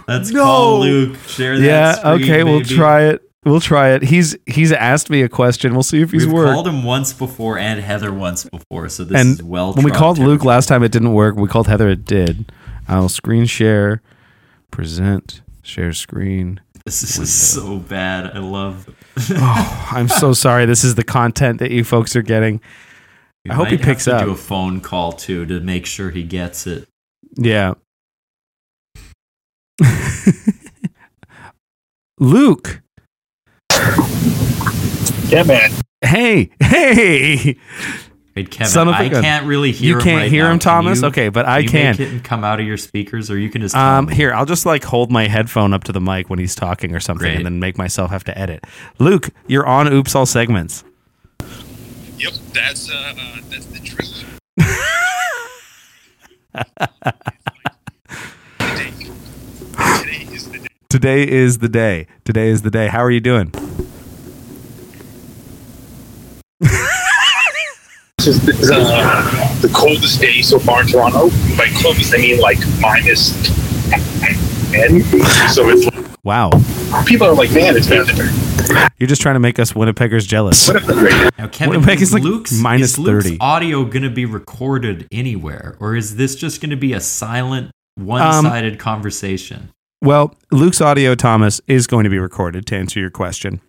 Let's 0.10 0.32
No. 0.32 0.43
call 0.43 0.80
Luke. 0.82 1.18
Share 1.28 1.57
that 1.57 1.64
Yeah, 1.66 1.93
screen, 1.93 2.14
okay, 2.24 2.43
we'll 2.43 2.62
try 2.64 3.03
it. 3.03 3.22
We'll 3.45 3.62
try 3.62 3.91
it. 3.91 4.03
He's 4.03 4.36
he's 4.47 4.72
asked 4.74 5.10
me 5.10 5.22
a 5.22 5.30
question. 5.30 5.72
We'll 5.74 5.84
see 5.84 6.01
if 6.01 6.12
he's 6.12 6.26
We've 6.26 6.34
worked. 6.34 6.53
called 6.53 6.68
him 6.68 6.84
once 6.84 7.14
before 7.14 7.57
and 7.57 7.80
Heather 7.80 8.12
once 8.14 8.43
before, 8.43 8.89
so 8.89 9.05
this 9.05 9.20
and 9.20 9.36
is 9.39 9.43
well. 9.43 9.74
when 9.74 9.86
we 9.86 9.91
called 9.91 10.18
Luke 10.20 10.43
last 10.43 10.68
time, 10.68 10.84
it 10.84 10.91
didn't 10.91 11.14
work. 11.14 11.36
We 11.38 11.47
called 11.47 11.68
Heather, 11.68 11.88
it 11.89 12.03
did. 12.05 12.51
I'll 12.88 13.07
screen 13.07 13.45
share, 13.45 14.01
present, 14.72 15.41
share 15.62 15.93
screen. 15.93 16.60
this 16.86 17.01
is 17.18 17.32
so 17.34 17.78
bad. 17.78 18.36
I 18.36 18.39
love. 18.39 18.89
Oh, 19.32 19.89
I'm 19.91 20.07
so 20.10 20.34
sorry. 20.45 20.66
This 20.66 20.84
is 20.84 20.95
the 20.95 21.03
content 21.03 21.60
that 21.60 21.72
you 21.72 21.84
folks 21.84 22.16
are 22.16 22.22
getting. 22.22 22.60
We 23.45 23.51
I 23.51 23.53
hope 23.53 23.70
he 23.70 23.78
picks 23.78 24.05
to 24.05 24.16
up. 24.18 24.26
Do 24.26 24.32
a 24.32 24.36
phone 24.36 24.82
call 24.82 25.14
too 25.14 25.45
to 25.45 25.60
make 25.62 25.86
sure 25.86 26.10
he 26.10 26.24
gets 26.24 26.68
it. 26.68 26.88
Yeah. 27.36 27.76
Luke. 32.20 32.82
Yeah, 35.30 35.44
man. 35.44 35.72
Hey, 36.02 36.50
hey. 36.62 37.58
Wait, 38.36 38.52
Kevin, 38.52 38.68
Son 38.72 38.88
of 38.88 38.96
a 38.96 38.98
I 38.98 39.10
gun. 39.10 39.22
can't 39.24 39.46
really 39.46 39.72
hear. 39.72 39.90
You 39.90 39.96
him 39.98 40.02
can't 40.02 40.22
right 40.22 40.32
hear 40.32 40.44
now. 40.46 40.52
him, 40.52 40.60
Can 40.60 40.64
Thomas? 40.64 41.02
you- 41.02 41.08
Okay, 41.10 41.30
but 41.30 41.46
I 41.46 41.60
you 41.60 41.70
can. 41.70 41.92
Make 41.92 42.00
it 42.00 42.12
and 42.12 42.24
come 42.24 42.44
out 42.44 42.60
of 42.60 42.66
your 42.66 42.78
speakers, 42.78 43.30
or 43.30 43.38
you 43.38 43.50
can 43.50 43.62
just. 43.62 43.76
tell 43.76 43.84
Um, 43.84 44.06
me? 44.08 44.16
here, 44.16 44.34
I'll 44.34 44.46
just 44.46 44.66
like 44.66 44.84
hold 44.84 45.12
my 45.12 45.28
headphone 45.28 45.74
up 45.74 45.84
to 45.86 45.92
the 45.92 46.02
mic 46.02 46.30
when 46.30 46.40
he's 46.40 46.56
talking 46.56 46.96
or 46.96 47.00
something, 47.00 47.26
Great. 47.26 47.36
and 47.38 47.46
then 47.46 47.60
make 47.60 47.78
myself 47.78 48.12
have 48.12 48.24
to 48.26 48.38
edit. 48.38 48.66
Luke, 48.98 49.30
you're 49.48 49.68
on 49.68 49.92
Oops 49.92 50.14
All 50.16 50.26
segments. 50.26 50.84
Yep, 52.18 52.34
that's 52.54 52.90
uh, 52.92 53.14
that's 53.50 53.66
the 53.66 53.80
truth. 53.80 54.26
Today 58.58 60.26
is 60.34 60.50
the 60.50 60.60
day. 60.60 60.68
Today 60.90 61.28
is 61.28 61.60
the 61.60 61.70
day. 61.70 62.08
Today 62.26 62.50
is 62.50 62.64
the 62.64 62.72
day. 62.72 62.88
How 62.88 63.04
are 63.04 63.12
you 63.12 63.20
doing? 63.20 63.52
This 68.18 68.28
is, 68.28 68.44
this 68.46 68.72
uh, 68.72 69.58
the 69.62 69.70
coldest 69.74 70.20
day 70.20 70.42
so 70.42 70.58
far 70.58 70.82
in 70.82 70.88
Toronto. 70.88 71.30
By 71.56 71.68
coldest, 71.82 72.14
I 72.14 72.18
mean 72.18 72.40
like 72.42 72.58
minus 72.82 73.32
10. 74.72 75.02
So 75.54 75.70
it's 75.70 75.86
like, 75.86 76.06
Wow, 76.24 76.50
people 77.06 77.28
are 77.28 77.36
like, 77.36 77.52
man, 77.54 77.78
it's 77.78 77.88
bad 77.88 78.08
there. 78.08 78.90
you're 78.98 79.08
just 79.08 79.22
trying 79.22 79.36
to 79.36 79.40
make 79.40 79.58
us 79.60 79.74
Winnipeggers 79.74 80.28
jealous. 80.28 80.68
What 80.68 80.78
if 80.78 80.86
the 80.88 80.96
right 80.96 81.38
Now, 81.38 81.48
Kevin, 81.48 81.70
Winnipeg 81.82 81.98
is 81.98 82.10
is 82.10 82.14
like 82.14 82.24
Luke's, 82.24 82.52
minus 82.52 82.92
is 82.94 83.00
Luke's 83.00 83.26
30. 83.26 83.38
audio 83.40 83.86
going 83.86 84.04
to 84.04 84.10
be 84.10 84.26
recorded 84.26 85.08
anywhere, 85.12 85.78
or 85.80 85.96
is 85.96 86.16
this 86.18 86.36
just 86.36 86.62
going 86.62 86.72
to 86.72 86.76
be 86.78 86.94
a 86.94 87.00
silent, 87.00 87.68
Um, 87.98 88.06
one-sided 88.08 88.80
conversation? 88.80 89.70
Well, 90.02 90.36
Luke's 90.52 90.80
audio, 90.82 91.14
Thomas, 91.14 91.60
is 91.68 91.86
going 91.86 92.06
to 92.06 92.10
be 92.10 92.20
recorded 92.20 92.66
to 92.68 92.76
answer 92.76 93.00
your 93.00 93.10
question. 93.10 93.60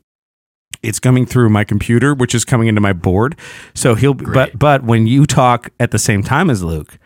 It's 0.83 1.01
coming 1.01 1.27
through 1.27 1.51
my 1.51 1.65
computer, 1.65 2.15
which 2.15 2.35
is 2.35 2.45
coming 2.45 2.69
into 2.69 2.81
my 2.81 2.93
board. 2.93 3.37
So 3.75 3.95
he'll, 3.95 4.15
but 4.15 4.25
Great. 4.25 4.59
but 4.59 4.85
when 4.85 5.07
you 5.07 5.27
talk 5.27 5.71
at 5.79 5.91
the 5.91 5.99
same 5.99 6.23
time 6.23 6.49
as 6.49 6.63
Luke, 6.63 6.99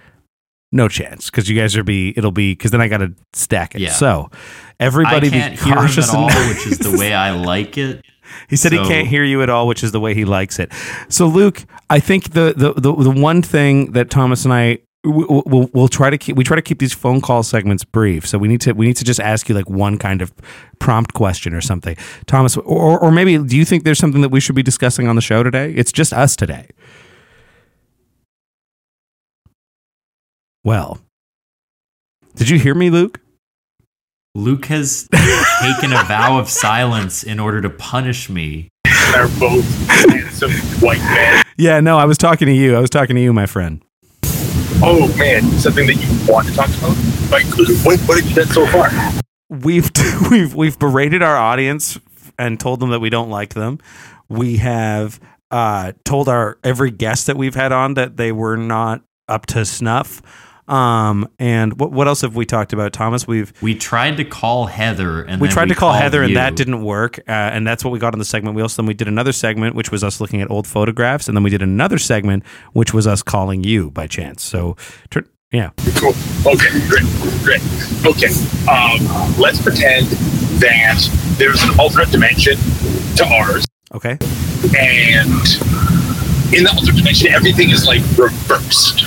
no 0.71 0.89
chance 0.89 1.31
because 1.31 1.49
you 1.49 1.59
guys 1.59 1.77
are 1.77 1.85
be 1.85 2.13
it'll 2.17 2.33
be 2.33 2.53
because 2.53 2.71
then 2.71 2.81
I 2.81 2.89
got 2.89 2.99
to 2.99 3.15
stack 3.33 3.75
it. 3.75 3.81
Yeah. 3.81 3.93
So 3.93 4.31
everybody 4.79 5.29
I 5.29 5.31
can't 5.31 5.59
be 5.59 5.65
hear 5.65 5.79
him 5.79 5.99
at 5.99 6.15
all, 6.15 6.27
which 6.49 6.67
is 6.67 6.79
the 6.79 6.97
way 6.99 7.15
I 7.15 7.31
like 7.31 7.79
it. 7.79 8.05
He 8.49 8.57
said 8.57 8.73
he 8.73 8.79
can't 8.79 9.07
hear 9.07 9.23
you 9.23 9.43
at 9.43 9.51
all, 9.51 9.69
which 9.69 9.85
is 9.85 9.93
the 9.93 10.01
way 10.01 10.15
he 10.15 10.25
likes 10.25 10.59
it. 10.59 10.73
So, 11.11 11.27
Luke, 11.27 11.67
I 11.91 12.01
think 12.01 12.33
the 12.33 12.55
the 12.57 12.73
the, 12.73 12.95
the 12.95 13.11
one 13.11 13.43
thing 13.43 13.93
that 13.93 14.09
Thomas 14.09 14.47
and 14.47 14.55
I 14.55 14.79
we'll, 15.05 15.43
we'll, 15.47 15.71
we'll 15.73 15.89
try 15.89 16.11
to 16.11 16.19
keep 16.19 16.37
we 16.37 16.45
try 16.45 16.57
to 16.57 16.63
keep 16.63 16.79
these 16.79 16.93
phone 16.93 17.21
call 17.21 17.43
segments 17.43 17.85
brief. 17.85 18.27
So 18.27 18.39
we 18.39 18.49
need 18.49 18.61
to 18.63 18.73
we 18.73 18.87
need 18.87 18.97
to 18.97 19.05
just 19.05 19.21
ask 19.21 19.49
you 19.49 19.55
like 19.55 19.69
one 19.69 19.99
kind 19.99 20.23
of 20.23 20.33
prompt 20.79 21.15
question 21.15 21.55
or 21.55 21.61
something, 21.61 21.97
Thomas, 22.27 22.57
or 22.57 22.99
or 22.99 23.11
maybe 23.11 23.39
do 23.39 23.57
you 23.57 23.65
think 23.65 23.85
there's 23.85 23.99
something 23.99 24.23
that 24.23 24.31
we 24.31 24.41
should 24.41 24.57
be 24.57 24.63
discussing 24.63 25.09
on 25.09 25.17
the 25.17 25.23
show 25.23 25.43
today? 25.43 25.73
It's 25.75 25.93
just 25.93 26.13
us 26.13 26.37
today. 26.37 26.69
Well, 30.65 30.99
did 32.37 32.49
you 32.49 32.59
hear 32.59 32.75
me, 32.75 32.89
Luke? 32.89 33.21
Luke 34.35 34.67
has 34.67 35.07
taken 35.61 35.93
a 35.93 36.03
vow 36.05 36.39
of 36.39 36.49
silence 36.49 37.23
in 37.23 37.39
order 37.39 37.61
to 37.61 37.71
punish 37.71 38.29
me. 38.29 38.69
They're 39.13 39.29
both 39.39 39.65
handsome 39.89 40.51
white 40.81 40.99
men? 40.99 41.45
Yeah, 41.57 41.79
no, 41.81 41.99
I 41.99 42.05
was 42.05 42.19
talking 42.19 42.47
to 42.47 42.53
you. 42.53 42.75
I 42.75 42.81
was 42.81 42.91
talking 42.91 43.15
to 43.15 43.23
you, 43.23 43.33
my 43.33 43.47
friend. 43.47 43.84
Oh 44.83 45.15
man, 45.19 45.43
something 45.59 45.87
that 45.87 45.95
you 45.95 46.33
want 46.33 46.49
to 46.49 46.55
talk 46.55 46.69
about? 46.69 46.97
Like, 47.31 47.47
what, 47.85 48.01
what 48.01 48.21
have 48.21 48.29
you 48.29 48.35
done 48.35 48.47
so 48.47 48.67
far? 48.67 48.91
we've 49.63 49.91
we've 50.31 50.55
we've 50.55 50.79
berated 50.79 51.23
our 51.23 51.37
audience 51.37 51.99
and 52.39 52.59
told 52.59 52.81
them 52.81 52.91
that 52.91 53.01
we 53.01 53.11
don't 53.11 53.31
like 53.31 53.55
them. 53.55 53.79
We 54.29 54.57
have 54.57 55.21
uh, 55.51 55.93
told 56.05 56.29
our 56.29 56.59
every 56.65 56.91
guest 56.91 57.27
that 57.27 57.37
we've 57.37 57.55
had 57.55 57.73
on 57.73 57.95
that 57.95 58.17
they 58.17 58.33
were 58.33 58.57
not 58.57 59.03
up 59.29 59.47
to 59.47 59.65
snuff. 59.65 60.23
Um, 60.67 61.29
and 61.39 61.79
what 61.79 61.93
what 61.93 62.09
else 62.09 62.23
have 62.23 62.37
we 62.37 62.47
talked 62.47 62.73
about, 62.73 62.93
Thomas? 62.93 63.27
We've 63.27 63.53
We 63.61 63.75
tried 63.75 64.17
to 64.17 64.25
call 64.25 64.67
Heather, 64.67 65.23
and 65.23 65.41
we 65.41 65.49
then 65.49 65.53
tried 65.55 65.69
to 65.69 65.75
call 65.75 65.91
called 65.91 66.03
Heather, 66.03 66.23
and 66.23 66.37
that 66.37 66.57
didn't 66.57 66.83
work. 66.83 67.19
Uh, 67.29 67.33
and 67.33 67.67
that's 67.67 67.85
what 67.85 67.91
we 67.91 67.99
got 67.99 68.15
on 68.15 68.19
the 68.19 68.25
segment. 68.25 68.57
We 68.57 68.63
also 68.63 68.81
then 68.81 68.87
we 68.87 68.95
did 68.95 69.09
another 69.09 69.33
segment, 69.33 69.75
which 69.75 69.91
was 69.91 70.03
us 70.03 70.21
looking 70.21 70.41
at 70.41 70.51
old 70.51 70.67
photographs, 70.67 71.29
and 71.29 71.37
then 71.37 71.45
we 71.45 71.51
did 71.51 71.61
another 71.63 71.99
segment, 71.99 72.45
which 72.73 72.95
was 72.95 73.07
us 73.07 73.23
calling 73.23 73.63
you 73.63 73.91
by 73.91 74.07
chance. 74.07 74.43
So, 74.43 74.77
tur- 75.11 75.27
yeah, 75.53 75.71
Cool. 75.97 76.15
Okay, 76.47 76.71
great, 76.89 77.05
great. 77.45 77.63
Okay, 78.05 78.33
um, 78.67 78.99
let's 79.39 79.61
pretend 79.63 80.07
that 80.61 80.99
there's 81.37 81.63
an 81.63 81.79
alternate 81.79 82.11
dimension 82.11 82.57
to 83.17 83.25
ours, 83.27 83.67
okay, 83.95 84.17
and 84.79 85.45
in 86.55 86.65
the 86.65 86.71
alternate 86.75 86.97
dimension, 86.97 87.33
everything 87.33 87.69
is 87.71 87.87
like 87.87 88.01
reversed. 88.17 89.05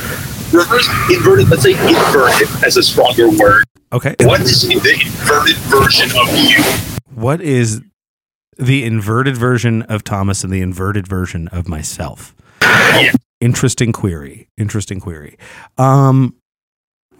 Reversed, 0.54 0.90
inverted, 1.12 1.50
let's 1.50 1.64
say 1.64 1.72
inverted 1.72 2.48
as 2.66 2.78
a 2.78 2.84
stronger 2.84 3.30
word. 3.30 3.64
okay. 3.92 4.16
What 4.22 4.42
is 4.42 4.62
the 4.62 4.74
inverted 4.74 5.58
version 5.58 6.10
of 6.18 6.28
you? 6.38 6.64
What 7.14 7.42
is 7.42 7.82
the 8.58 8.84
inverted 8.86 9.36
version 9.38 9.82
of 9.84 10.04
Thomas 10.04 10.44
and 10.44 10.52
the 10.54 10.62
inverted 10.62 11.08
version 11.08 11.48
of 11.50 11.68
myself? 11.68 12.34
Yeah. 12.62 13.12
Interesting 13.42 13.92
query. 13.92 14.48
Interesting 14.58 15.00
query. 15.00 15.38
Um 15.78 16.36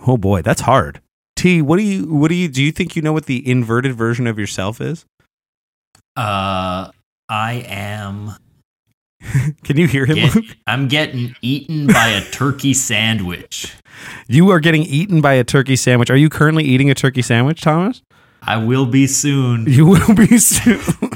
oh 0.08 0.18
boy, 0.18 0.42
that's 0.42 0.62
hard. 0.62 1.02
T, 1.36 1.62
what 1.62 1.78
do 1.78 1.84
you 1.84 2.12
what 2.14 2.30
do 2.30 2.36
you 2.36 2.48
do 2.48 2.64
you 2.64 2.72
think 2.72 2.96
you 2.96 3.02
know 3.02 3.14
what 3.14 3.26
the 3.26 3.48
inverted 3.48 3.94
version 3.94 4.26
of 4.26 4.40
yourself 4.40 4.82
is? 4.82 5.06
Uh, 6.16 6.90
I 7.30 7.64
am. 7.68 8.32
Can 9.64 9.78
you 9.78 9.88
hear 9.88 10.06
him? 10.06 10.16
Get, 10.16 10.36
Luke? 10.36 10.46
I'm 10.68 10.88
getting 10.88 11.36
eaten 11.42 11.88
by 11.88 12.10
a 12.10 12.22
turkey 12.32 12.74
sandwich. 12.74 13.74
You 14.28 14.50
are 14.52 14.60
getting 14.60 14.84
eaten 14.84 15.22
by 15.22 15.34
a 15.34 15.44
turkey 15.44 15.76
sandwich. 15.76 16.10
Are 16.10 16.16
you 16.18 16.30
currently 16.30 16.64
eating 16.64 16.90
a 16.90 16.96
turkey 16.96 17.22
sandwich, 17.22 17.62
Thomas? 17.62 18.04
I 18.42 18.58
will 18.58 18.86
be 18.86 19.08
soon. 19.08 19.66
You 19.66 19.86
will 19.86 20.14
be 20.14 20.38
soon. 20.38 21.12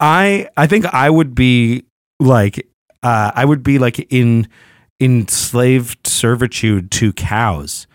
I 0.00 0.48
I 0.56 0.66
think 0.66 0.86
I 0.86 1.10
would 1.10 1.34
be 1.34 1.84
like 2.18 2.66
uh, 3.02 3.32
I 3.34 3.44
would 3.44 3.62
be 3.62 3.78
like 3.78 4.00
in 4.12 4.48
enslaved 5.00 6.06
servitude 6.06 6.90
to 6.92 7.12
cows. 7.12 7.86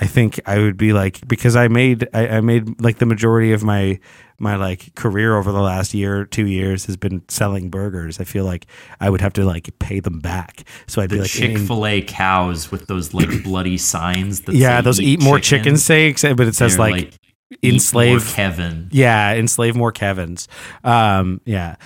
I 0.00 0.06
think 0.06 0.40
I 0.46 0.58
would 0.58 0.76
be 0.76 0.92
like 0.92 1.26
because 1.26 1.56
I 1.56 1.68
made 1.68 2.08
I, 2.12 2.28
I 2.28 2.40
made 2.40 2.80
like 2.80 2.98
the 2.98 3.06
majority 3.06 3.52
of 3.52 3.62
my 3.64 3.98
my 4.38 4.56
like 4.56 4.94
career 4.94 5.36
over 5.36 5.52
the 5.52 5.60
last 5.60 5.94
year 5.94 6.24
two 6.24 6.46
years 6.46 6.86
has 6.86 6.96
been 6.96 7.22
selling 7.28 7.70
burgers. 7.70 8.20
I 8.20 8.24
feel 8.24 8.44
like 8.44 8.66
I 9.00 9.10
would 9.10 9.20
have 9.20 9.32
to 9.34 9.44
like 9.44 9.78
pay 9.78 10.00
them 10.00 10.20
back. 10.20 10.64
So 10.86 11.00
I'd 11.00 11.10
be 11.10 11.20
like 11.20 11.30
Chick 11.30 11.58
Fil 11.58 11.86
A 11.86 12.02
cows 12.02 12.70
with 12.70 12.86
those 12.86 13.14
like 13.14 13.28
bloody 13.44 13.78
signs. 13.78 14.42
That 14.42 14.54
yeah, 14.54 14.78
say 14.78 14.82
those 14.82 15.00
eat 15.00 15.22
more 15.22 15.38
chicken 15.40 15.76
steaks, 15.76 16.22
but 16.22 16.40
it 16.40 16.54
says 16.54 16.76
They're, 16.76 16.90
like, 16.90 17.18
"Eat 17.62 17.72
more 17.72 17.72
enslave 17.72 18.32
Kevin. 18.34 18.88
Yeah, 18.92 19.34
enslave 19.34 19.76
more 19.76 19.92
Kevins. 19.92 20.48
Um, 20.84 21.40
yeah, 21.44 21.76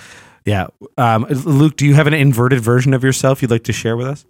yeah. 0.45 0.67
Um, 0.97 1.25
Luke, 1.29 1.75
do 1.77 1.85
you 1.85 1.95
have 1.95 2.07
an 2.07 2.13
inverted 2.13 2.59
version 2.59 2.93
of 2.93 3.03
yourself 3.03 3.41
you'd 3.41 3.51
like 3.51 3.63
to 3.65 3.73
share 3.73 3.95
with 3.95 4.07
us? 4.07 4.25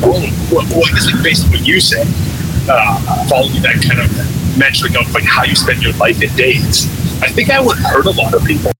Well, 0.00 0.12
well, 0.52 0.64
well, 0.70 0.86
I 0.86 0.92
guess 0.92 1.12
like 1.12 1.22
based 1.22 1.44
on 1.46 1.50
what 1.50 1.66
you 1.66 1.80
said, 1.80 2.06
uh, 2.70 3.26
following 3.28 3.60
that 3.62 3.82
kind 3.86 4.00
of 4.00 4.58
metric 4.58 4.94
of 4.96 5.12
like 5.12 5.24
how 5.24 5.44
you 5.44 5.54
spend 5.54 5.82
your 5.82 5.92
life 5.94 6.22
in 6.22 6.34
days, 6.36 6.86
I 7.20 7.28
think 7.28 7.50
I 7.50 7.60
would 7.60 7.78
hurt 7.78 8.06
a 8.06 8.10
lot 8.10 8.34
of 8.34 8.44
people. 8.44 8.72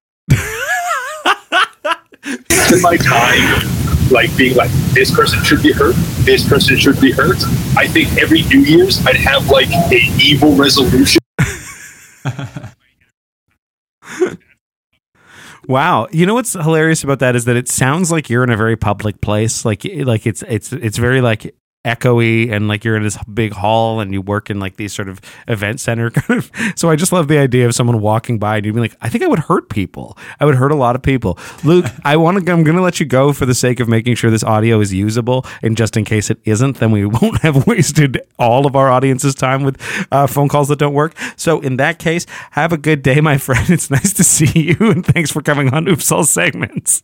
Spend 2.49 2.81
my 2.81 2.97
time 2.97 3.67
like 4.11 4.35
being 4.37 4.55
like 4.55 4.71
this 4.93 5.13
person 5.15 5.43
should 5.43 5.61
be 5.61 5.71
hurt, 5.71 5.95
this 6.25 6.47
person 6.47 6.77
should 6.77 6.99
be 6.99 7.11
hurt. 7.11 7.43
I 7.77 7.87
think 7.87 8.17
every 8.17 8.43
New 8.43 8.61
Year's 8.61 9.05
I'd 9.05 9.15
have 9.17 9.49
like 9.49 9.69
a 9.91 9.99
evil 10.21 10.55
resolution. 10.55 11.19
Wow. 15.69 16.07
You 16.11 16.25
know 16.25 16.33
what's 16.33 16.53
hilarious 16.53 17.03
about 17.03 17.19
that 17.19 17.35
is 17.35 17.45
that 17.45 17.55
it 17.55 17.69
sounds 17.69 18.11
like 18.11 18.27
you're 18.27 18.43
in 18.43 18.49
a 18.49 18.57
very 18.57 18.75
public 18.75 19.21
place. 19.21 19.65
Like 19.65 19.85
like 19.85 20.25
it's 20.25 20.43
it's 20.47 20.73
it's 20.73 20.97
very 20.97 21.21
like 21.21 21.55
echoey 21.89 22.51
and 22.51 22.67
like 22.67 22.83
you're 22.83 22.95
in 22.95 23.03
this 23.03 23.17
big 23.33 23.53
hall 23.53 23.99
and 23.99 24.13
you 24.13 24.21
work 24.21 24.49
in 24.49 24.59
like 24.59 24.75
these 24.77 24.93
sort 24.93 25.09
of 25.09 25.19
event 25.47 25.79
center 25.79 26.09
kind 26.19 26.39
of 26.39 26.51
so 26.75 26.89
I 26.89 26.95
just 26.95 27.11
love 27.11 27.27
the 27.27 27.37
idea 27.37 27.65
of 27.65 27.73
someone 27.73 27.99
walking 27.99 28.37
by 28.37 28.57
and 28.57 28.65
you'd 28.65 28.75
be 28.75 28.81
like, 28.81 28.95
I 29.01 29.09
think 29.09 29.23
I 29.23 29.27
would 29.27 29.39
hurt 29.39 29.69
people. 29.69 30.17
I 30.39 30.45
would 30.45 30.55
hurt 30.55 30.71
a 30.71 30.75
lot 30.75 30.95
of 30.95 31.01
people. 31.01 31.37
Luke, 31.63 31.85
I 32.03 32.17
want 32.17 32.45
to 32.45 32.51
I'm 32.51 32.63
gonna 32.63 32.81
let 32.81 32.99
you 32.99 33.05
go 33.05 33.33
for 33.33 33.45
the 33.45 33.53
sake 33.53 33.79
of 33.79 33.87
making 33.87 34.15
sure 34.15 34.29
this 34.29 34.43
audio 34.43 34.79
is 34.79 34.93
usable 34.93 35.45
and 35.63 35.75
just 35.75 35.97
in 35.97 36.05
case 36.05 36.29
it 36.29 36.39
isn't, 36.45 36.77
then 36.77 36.91
we 36.91 37.05
won't 37.19 37.41
have 37.41 37.65
wasted 37.67 38.21
all 38.37 38.67
of 38.67 38.75
our 38.75 38.89
audience's 38.89 39.35
time 39.35 39.63
with 39.63 39.77
uh, 40.11 40.27
phone 40.27 40.47
calls 40.47 40.67
that 40.67 40.79
don't 40.79 40.93
work. 40.93 41.15
So 41.35 41.59
in 41.59 41.77
that 41.77 41.99
case, 41.99 42.25
have 42.51 42.71
a 42.71 42.77
good 42.77 43.01
day, 43.01 43.21
my 43.21 43.37
friend. 43.37 43.69
It's 43.69 43.89
nice 43.89 44.13
to 44.13 44.23
see 44.23 44.75
you 44.79 44.91
and 44.91 45.05
thanks 45.05 45.31
for 45.31 45.41
coming 45.41 45.73
on 45.73 45.87
Oops 45.87 46.11
All 46.11 46.23
Segments. 46.23 47.03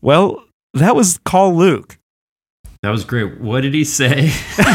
Well, 0.00 0.44
that 0.74 0.94
was 0.96 1.18
Call 1.24 1.54
Luke. 1.56 1.98
That 2.82 2.90
was 2.90 3.04
great. 3.04 3.40
What 3.40 3.62
did 3.62 3.74
he 3.74 3.84
say? 3.84 4.30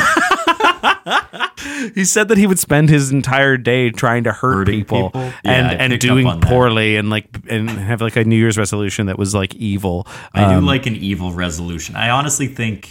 He 1.96 2.06
said 2.06 2.30
that 2.30 2.38
he 2.38 2.48
would 2.48 2.60
spend 2.60 2.90
his 2.90 3.12
entire 3.12 3.58
day 3.58 3.90
trying 3.90 4.24
to 4.24 4.32
hurt 4.32 4.68
people, 4.68 5.10
people? 5.10 5.34
And 5.44 5.68
I 5.68 5.74
and 5.74 6.00
doing 6.00 6.40
poorly 6.42 6.96
and 6.96 7.10
like 7.10 7.28
and 7.50 7.70
have 7.70 8.02
like 8.02 8.16
a 8.16 8.24
New 8.24 8.38
Year's 8.38 8.58
resolution 8.58 9.08
that 9.08 9.18
was 9.20 9.36
like 9.36 9.54
evil. 9.56 10.08
I 10.34 10.44
Um, 10.44 10.62
do 10.62 10.66
like 10.66 10.86
an 10.86 10.96
evil 10.96 11.34
resolution. 11.34 11.96
I 11.96 12.10
honestly 12.10 12.48
think 12.48 12.90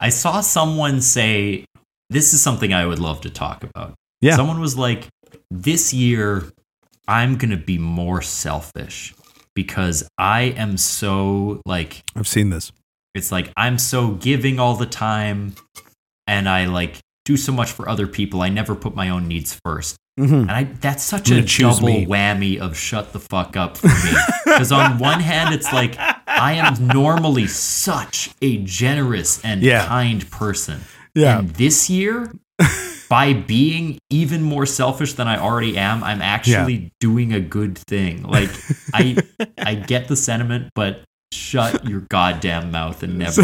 I 0.00 0.08
saw 0.08 0.40
someone 0.40 1.00
say 1.00 1.64
this 2.10 2.34
is 2.34 2.42
something 2.42 2.72
I 2.74 2.86
would 2.86 2.98
love 2.98 3.20
to 3.22 3.30
talk 3.30 3.62
about. 3.64 3.94
Yeah. 4.20 4.36
Someone 4.36 4.60
was 4.60 4.76
like, 4.76 5.06
This 5.50 5.94
year 5.94 6.44
I'm 7.06 7.36
gonna 7.36 7.56
be 7.56 7.78
more 7.78 8.20
selfish 8.20 9.14
because 9.54 10.08
I 10.18 10.42
am 10.56 10.76
so 10.76 11.60
like 11.66 12.02
I've 12.16 12.28
seen 12.28 12.50
this. 12.50 12.72
it's 13.14 13.30
like 13.32 13.52
I'm 13.56 13.78
so 13.78 14.12
giving 14.12 14.58
all 14.58 14.76
the 14.76 14.86
time 14.86 15.54
and 16.26 16.48
I 16.48 16.66
like 16.66 16.98
do 17.24 17.36
so 17.36 17.52
much 17.52 17.70
for 17.72 17.88
other 17.88 18.06
people. 18.06 18.42
I 18.42 18.48
never 18.50 18.74
put 18.74 18.94
my 18.94 19.08
own 19.08 19.28
needs 19.28 19.58
first. 19.64 19.96
Mm-hmm. 20.20 20.34
And 20.34 20.50
I 20.50 20.64
that's 20.64 21.02
such 21.02 21.30
a 21.30 21.42
double 21.42 21.86
me. 21.86 22.06
whammy 22.06 22.58
of 22.58 22.76
shut 22.76 23.12
the 23.12 23.18
fuck 23.20 23.56
up 23.56 23.76
for 23.76 23.88
me. 23.88 24.12
Because 24.44 24.70
on 24.72 24.98
one 25.10 25.20
hand, 25.20 25.54
it's 25.54 25.72
like 25.72 25.96
I 25.98 26.52
am 26.54 26.86
normally 26.86 27.46
such 27.48 28.30
a 28.42 28.58
generous 28.58 29.44
and 29.44 29.62
Yeah. 29.62 29.86
kind 29.86 30.28
person. 30.30 30.80
Yeah. 31.14 31.38
And 31.40 31.50
this 31.50 31.88
year, 31.90 32.32
by 33.08 33.32
being 33.32 33.98
even 34.10 34.42
more 34.42 34.66
selfish 34.66 35.14
than 35.14 35.28
I 35.28 35.38
already 35.38 35.76
am, 35.76 36.02
I'm 36.02 36.22
actually 36.22 36.92
doing 37.00 37.32
a 37.32 37.40
good 37.40 37.78
thing. 37.78 38.22
Like 38.22 38.50
I 38.92 39.16
I 39.58 39.74
get 39.74 40.08
the 40.08 40.16
sentiment, 40.16 40.70
but 40.74 41.02
shut 41.32 41.84
your 41.86 42.00
goddamn 42.00 42.70
mouth 42.70 43.02
and 43.02 43.18
never 43.18 43.42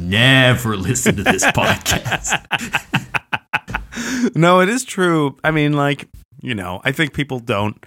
never 0.00 0.76
listen 0.76 1.16
to 1.16 1.22
this 1.22 1.44
podcast. 1.44 2.40
No, 4.34 4.60
it 4.60 4.68
is 4.68 4.84
true. 4.84 5.36
I 5.44 5.50
mean, 5.50 5.74
like 5.74 6.08
you 6.42 6.54
know, 6.54 6.80
I 6.84 6.92
think 6.92 7.14
people 7.14 7.38
don't. 7.38 7.84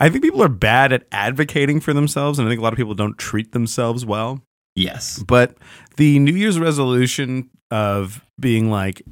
I 0.00 0.08
think 0.08 0.24
people 0.24 0.42
are 0.42 0.48
bad 0.48 0.92
at 0.92 1.06
advocating 1.12 1.80
for 1.80 1.92
themselves, 1.92 2.38
and 2.38 2.46
I 2.46 2.50
think 2.50 2.60
a 2.60 2.62
lot 2.62 2.72
of 2.72 2.76
people 2.76 2.94
don't 2.94 3.16
treat 3.16 3.52
themselves 3.52 4.04
well. 4.04 4.42
Yes. 4.74 5.22
But 5.26 5.56
the 5.96 6.18
New 6.18 6.34
Year's 6.34 6.58
resolution 6.58 7.48
of 7.70 8.22
being 8.38 8.70
like, 8.70 9.02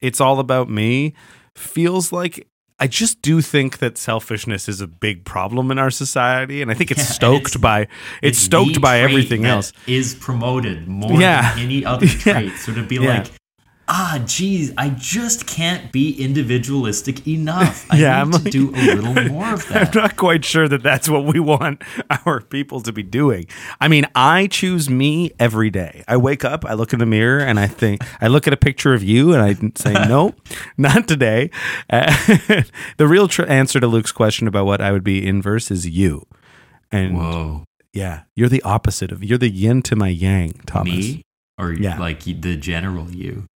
it's 0.00 0.20
all 0.20 0.38
about 0.40 0.68
me 0.68 1.14
feels 1.56 2.12
like 2.12 2.46
I 2.80 2.86
just 2.86 3.20
do 3.22 3.40
think 3.40 3.78
that 3.78 3.98
selfishness 3.98 4.68
is 4.68 4.80
a 4.80 4.86
big 4.86 5.24
problem 5.24 5.72
in 5.72 5.78
our 5.80 5.90
society. 5.90 6.62
And 6.62 6.70
I 6.70 6.74
think 6.74 6.92
it's 6.92 7.00
Yeah, 7.00 7.06
stoked 7.06 7.46
it's- 7.56 7.56
by 7.60 7.88
it's 8.22 8.38
stoked 8.38 8.80
by 8.80 9.00
everything 9.00 9.44
else. 9.46 9.72
is 9.88 10.14
promoted 10.14 10.86
more 10.86 11.20
Yeah. 11.20 11.54
than 11.54 11.64
any 11.64 11.84
other 11.92 12.06
Yeah. 12.06 12.12
trait. 12.18 12.52
So 12.58 12.72
to 12.74 12.82
be 12.84 13.00
like, 13.00 13.26
ah, 13.88 14.22
geez, 14.26 14.72
I 14.76 14.90
just 14.90 15.46
can't 15.46 15.90
be 15.90 16.12
individualistic 16.22 17.26
enough. 17.26 17.86
I 17.90 17.96
Yeah, 18.00 18.16
need 18.16 18.20
I'm 18.20 18.30
to 18.32 18.38
like- 18.38 18.52
do 18.52 18.70
a 18.74 18.94
little 18.94 19.14
more 19.32 19.54
of 19.54 19.66
that. 19.68 19.96
I'm 19.96 20.02
not 20.02 20.16
quite 20.16 20.44
sure 20.44 20.68
that 20.68 20.82
that's 20.82 21.08
what 21.08 21.24
we 21.24 21.40
want 21.40 21.82
our 22.26 22.40
people 22.40 22.80
to 22.82 22.92
be 22.92 23.02
doing. 23.02 23.46
I 23.80 23.88
mean, 23.88 24.06
I 24.14 24.46
choose 24.46 24.88
me 24.90 25.30
every 25.38 25.70
day. 25.70 26.04
I 26.06 26.16
wake 26.16 26.44
up, 26.44 26.64
I 26.64 26.74
look 26.74 26.92
in 26.92 26.98
the 26.98 27.06
mirror, 27.06 27.40
and 27.40 27.58
I 27.58 27.66
think 27.66 28.02
I 28.20 28.28
look 28.28 28.46
at 28.46 28.52
a 28.52 28.56
picture 28.58 28.94
of 28.94 29.02
you, 29.02 29.32
and 29.32 29.42
I 29.42 29.54
say, 29.76 29.92
"No, 30.08 30.34
not 30.76 31.08
today." 31.08 31.50
Uh, 31.90 32.14
the 32.98 33.06
real 33.08 33.26
tr- 33.28 33.46
answer 33.46 33.80
to 33.80 33.86
Luke's 33.86 34.12
question 34.12 34.46
about 34.46 34.66
what 34.66 34.80
I 34.80 34.92
would 34.92 35.04
be 35.04 35.26
inverse 35.26 35.70
is 35.70 35.88
you. 35.88 36.26
And 36.92 37.16
Whoa, 37.16 37.64
yeah, 37.92 38.22
you're 38.36 38.48
the 38.48 38.62
opposite 38.62 39.12
of 39.12 39.22
you're 39.24 39.38
the 39.38 39.50
yin 39.50 39.82
to 39.82 39.96
my 39.96 40.08
yang, 40.08 40.52
Thomas. 40.66 40.92
me 40.94 41.22
or 41.58 41.72
Yeah. 41.72 41.98
like 41.98 42.22
the 42.24 42.56
general 42.56 43.10
you? 43.10 43.46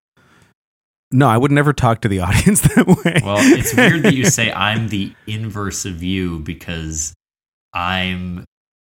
No, 1.13 1.29
I 1.29 1.37
would 1.37 1.51
never 1.53 1.73
talk 1.73 2.01
to 2.03 2.09
the 2.09 2.21
audience 2.27 2.61
that 2.63 2.87
way. 2.87 3.21
Well, 3.25 3.37
it's 3.39 3.75
weird 3.75 4.03
that 4.05 4.15
you 4.15 4.25
say 4.31 4.53
I'm 4.53 4.89
the 4.89 5.13
inverse 5.27 5.85
of 5.85 6.03
you 6.03 6.41
because 6.41 7.15
I'm 7.75 8.45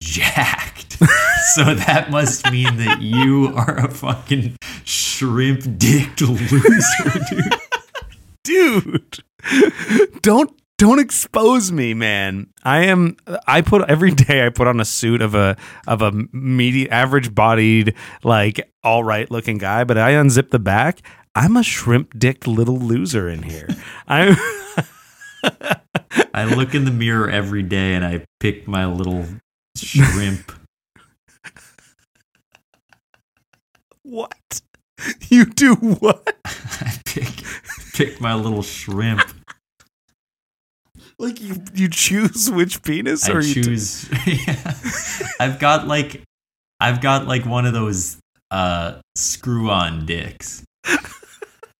jacked. 0.01 0.93
so 1.55 1.73
that 1.75 2.09
must 2.11 2.51
mean 2.51 2.77
that 2.77 3.01
you 3.01 3.53
are 3.55 3.77
a 3.77 3.89
fucking 3.89 4.57
shrimp 4.83 5.77
dicked 5.77 6.21
loser, 6.21 7.19
dude. 7.29 7.53
dude 8.43 9.19
don't 10.21 10.51
don't 10.77 10.99
expose 10.99 11.71
me 11.71 11.93
man 11.93 12.47
i 12.63 12.85
am 12.85 13.15
i 13.47 13.61
put 13.61 13.87
every 13.89 14.11
day 14.11 14.45
i 14.45 14.49
put 14.49 14.67
on 14.67 14.79
a 14.79 14.85
suit 14.85 15.21
of 15.21 15.33
a 15.35 15.57
of 15.87 16.01
a 16.01 16.11
medium 16.31 16.87
average 16.91 17.33
bodied 17.33 17.95
like 18.23 18.71
all 18.83 19.03
right 19.03 19.31
looking 19.31 19.57
guy 19.57 19.83
but 19.83 19.97
i 19.97 20.11
unzip 20.11 20.49
the 20.49 20.59
back 20.59 21.01
i'm 21.37 21.55
a 21.55 21.63
shrimp 21.63 22.17
dick 22.17 22.45
little 22.47 22.77
loser 22.79 23.29
in 23.29 23.43
here 23.43 23.67
i'm 24.07 24.35
I 26.33 26.45
look 26.45 26.75
in 26.75 26.85
the 26.85 26.91
mirror 26.91 27.29
every 27.29 27.63
day 27.63 27.95
and 27.95 28.05
I 28.05 28.25
pick 28.39 28.67
my 28.67 28.85
little 28.85 29.25
shrimp. 29.75 30.51
what 34.03 34.61
you 35.29 35.45
do 35.45 35.75
what 35.75 36.35
I 36.45 36.93
pick 37.05 37.43
pick 37.93 38.21
my 38.21 38.35
little 38.35 38.61
shrimp. 38.61 39.21
like 41.19 41.41
you 41.41 41.61
you 41.73 41.89
choose 41.89 42.49
which 42.51 42.83
penis 42.83 43.27
I 43.27 43.33
or 43.33 43.41
you 43.41 43.53
t- 43.55 43.63
choose. 43.63 44.09
yeah. 44.27 44.73
I've 45.39 45.59
got 45.59 45.87
like 45.87 46.21
I've 46.79 47.01
got 47.01 47.27
like 47.27 47.45
one 47.45 47.65
of 47.65 47.73
those 47.73 48.17
uh 48.51 49.01
screw 49.15 49.69
on 49.69 50.05
dicks. 50.05 50.63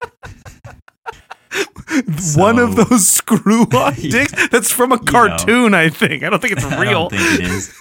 one 2.36 2.60
of 2.60 2.76
those 2.76 3.08
screw 3.08 3.62
on 3.74 3.94
Yeah. 3.98 4.12
dicks 4.12 4.48
that's 4.50 4.72
from 4.72 4.92
a 4.92 4.96
You 4.96 5.02
know. 5.02 5.12
cartoon 5.12 5.74
i 5.74 5.90
think 5.90 6.24
i 6.24 6.30
don't 6.30 6.42
think 6.42 6.54
it's 6.54 6.64
I 6.66 6.80
real 6.82 7.10
don't 7.10 7.20
think 7.20 7.40
it 7.42 7.48
is. 7.48 7.74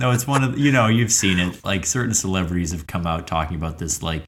No, 0.00 0.10
it's 0.10 0.26
one 0.26 0.42
of 0.42 0.58
you 0.58 0.72
know 0.72 0.88
you've 0.88 1.12
seen 1.12 1.38
it. 1.38 1.64
Like 1.64 1.86
certain 1.86 2.14
celebrities 2.14 2.72
have 2.72 2.88
come 2.88 3.06
out 3.06 3.28
talking 3.28 3.56
about 3.56 3.78
this. 3.78 4.02
Like, 4.02 4.24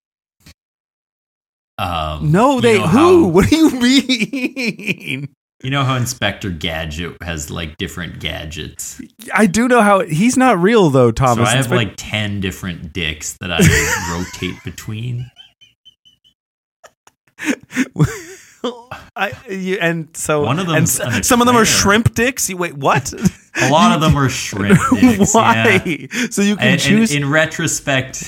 um, 1.76 2.30
no 2.30 2.54
you 2.54 2.60
they 2.60 2.78
know 2.78 2.86
who 2.86 3.24
how- 3.24 3.28
what 3.30 3.50
do 3.50 3.56
you 3.56 3.70
mean 3.72 5.34
You 5.64 5.70
know 5.70 5.82
how 5.82 5.96
Inspector 5.96 6.48
Gadget 6.50 7.16
has 7.20 7.50
like 7.50 7.78
different 7.78 8.20
gadgets. 8.20 9.00
I 9.34 9.46
do 9.46 9.66
know 9.66 9.82
how 9.82 10.00
he's 10.00 10.36
not 10.36 10.60
real 10.60 10.88
though, 10.88 11.10
thomas 11.10 11.48
So 11.48 11.52
I 11.52 11.56
have 11.56 11.64
It's 11.66 11.74
like 11.74 11.94
ten 11.96 12.40
different 12.40 12.92
dicks 12.92 13.36
that 13.40 13.50
I 13.52 13.58
rotate 14.12 14.62
between. 14.64 15.28
I, 19.14 19.32
you, 19.48 19.78
and 19.80 20.08
so 20.16 20.42
One 20.42 20.58
of 20.58 20.68
and 20.68 20.82
s- 20.88 21.26
some 21.26 21.40
of 21.40 21.46
them 21.46 21.56
are 21.56 21.64
shrimp 21.64 22.14
dicks. 22.14 22.48
You, 22.50 22.56
wait, 22.56 22.74
what? 22.76 23.12
A 23.62 23.70
lot 23.70 23.94
of 23.94 24.00
them 24.00 24.16
are 24.18 24.28
shrimp 24.30 24.78
dicks. 25.00 25.34
Why? 25.34 25.80
Yeah. 25.86 26.26
So 26.30 26.42
you 26.42 26.56
can 26.56 26.64
And, 26.64 26.72
and 26.72 26.80
choose. 26.80 27.14
in 27.14 27.30
retrospect, 27.30 28.24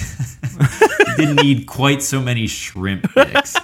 didn't 1.16 1.36
need 1.36 1.66
quite 1.66 2.02
so 2.02 2.20
many 2.22 2.46
shrimp 2.46 3.12
dicks. 3.14 3.56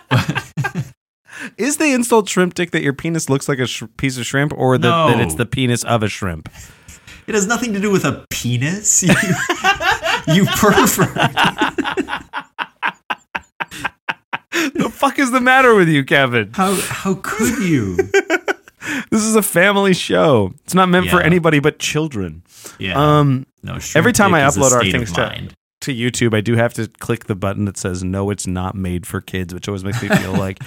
Is 1.59 1.77
the 1.77 1.93
insult 1.93 2.29
shrimp 2.29 2.55
dick 2.55 2.73
that 2.73 2.83
your 2.83 2.93
penis 2.93 3.29
looks 3.31 3.49
like 3.49 3.59
a 3.61 3.67
sh- 3.67 3.85
piece 3.97 4.19
of 4.19 4.27
shrimp, 4.27 4.53
or 4.57 4.77
that, 4.79 5.07
that 5.09 5.21
it's 5.21 5.35
the 5.37 5.47
penis 5.47 5.85
of 5.85 6.03
a 6.03 6.09
shrimp? 6.09 6.49
it 7.27 7.35
has 7.35 7.47
nothing 7.47 7.73
to 7.73 7.81
do 7.81 7.91
with 7.91 8.05
a 8.05 8.27
penis. 8.31 9.03
You, 9.03 9.15
you 10.35 10.47
pervert. 10.47 11.74
the 14.75 14.91
fuck 14.93 15.19
is 15.19 15.31
the 15.31 15.41
matter 15.41 15.75
with 15.75 15.89
you, 15.89 16.05
Kevin? 16.05 16.51
How 16.55 16.75
how 16.75 17.15
could 17.23 17.59
you? 17.59 17.99
This 19.11 19.23
is 19.23 19.35
a 19.35 19.41
family 19.41 19.95
show. 19.95 20.53
It's 20.65 20.75
not 20.75 20.91
meant 20.91 21.09
for 21.09 21.19
anybody 21.23 21.59
but 21.59 21.79
children. 21.79 22.43
Yeah. 22.79 22.93
Um, 23.21 23.47
no. 23.63 23.79
every 23.95 24.13
time 24.13 24.35
I 24.35 24.41
upload 24.41 24.73
our 24.73 24.83
things 24.85 25.11
to- 25.13 25.23
to 25.81 25.95
YouTube, 25.95 26.35
I 26.35 26.43
do 26.43 26.55
have 26.57 26.75
to 26.75 26.89
click 26.89 27.25
the 27.25 27.35
button 27.35 27.65
that 27.65 27.79
says 27.79 28.05
"No, 28.05 28.29
it's 28.29 28.47
not 28.47 28.75
made 28.75 29.07
for 29.07 29.23
kids," 29.23 29.55
which 29.55 29.69
always 29.69 29.85
makes 29.85 30.03
me 30.03 30.09
feel 30.11 30.33
like 30.47 30.59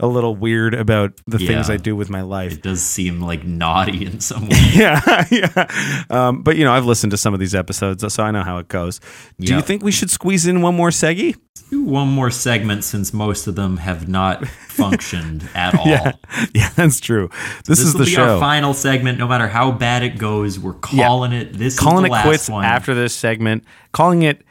a 0.00 0.06
little 0.06 0.34
weird 0.34 0.74
about 0.74 1.12
the 1.26 1.38
things 1.38 1.70
I 1.70 1.76
do 1.76 1.94
with 1.94 2.10
my 2.10 2.22
life. 2.22 2.54
It 2.54 2.62
does 2.62 2.82
seem 2.82 3.20
like 3.20 3.44
naughty 3.44 4.04
in 4.04 4.20
some 4.20 4.48
way. 4.48 4.56
yeah, 4.74 5.24
yeah. 5.30 6.04
Um, 6.10 6.42
but 6.42 6.56
you 6.56 6.64
know, 6.64 6.72
I've 6.72 6.84
listened 6.84 7.12
to 7.12 7.16
some 7.16 7.32
of 7.34 7.40
these 7.40 7.54
episodes, 7.54 8.12
so 8.12 8.22
I 8.22 8.30
know 8.30 8.42
how 8.42 8.58
it 8.58 8.68
goes. 8.68 9.00
Do 9.38 9.54
you 9.54 9.60
think 9.62 9.82
we 9.82 9.92
should 9.92 10.10
squeeze 10.10 10.46
in 10.46 10.62
one 10.62 10.74
more 10.74 10.90
seggy? 10.90 11.36
Do 11.70 11.82
one 11.84 12.08
more 12.08 12.30
segment 12.30 12.84
since 12.84 13.12
most 13.14 13.46
of 13.46 13.54
them 13.54 13.76
have 13.78 14.08
not 14.08 14.46
functioned 14.68 15.48
at 15.54 15.74
all. 15.78 15.86
Yeah, 15.86 16.12
yeah, 16.54 16.68
that's 16.70 17.00
true. 17.00 17.30
This, 17.66 17.78
This 17.78 17.80
is 17.80 17.92
the 17.94 18.00
be 18.04 18.10
show. 18.10 18.34
our 18.34 18.40
final 18.40 18.74
segment. 18.74 19.18
No 19.18 19.26
matter 19.28 19.48
how 19.48 19.70
bad 19.72 20.02
it 20.02 20.18
goes, 20.18 20.58
we're 20.58 20.74
Yeah. 20.92 21.06
calling 21.06 21.32
it. 21.32 21.54
This 21.54 21.78
Calling 21.78 22.04
is 22.04 22.08
it 22.08 22.12
last 22.12 22.26
quits 22.26 22.50
one. 22.50 22.64
after 22.64 22.94
this 22.94 23.14
segment. 23.14 23.64
Calling 23.92 24.22
it 24.22 24.42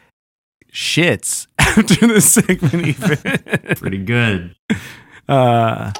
shits 0.71 1.47
after 1.59 2.07
this 2.07 2.31
segment. 2.31 2.87
Even. 2.87 3.17
Pretty 3.75 3.99
good. 3.99 4.55
Uh, 5.33 5.91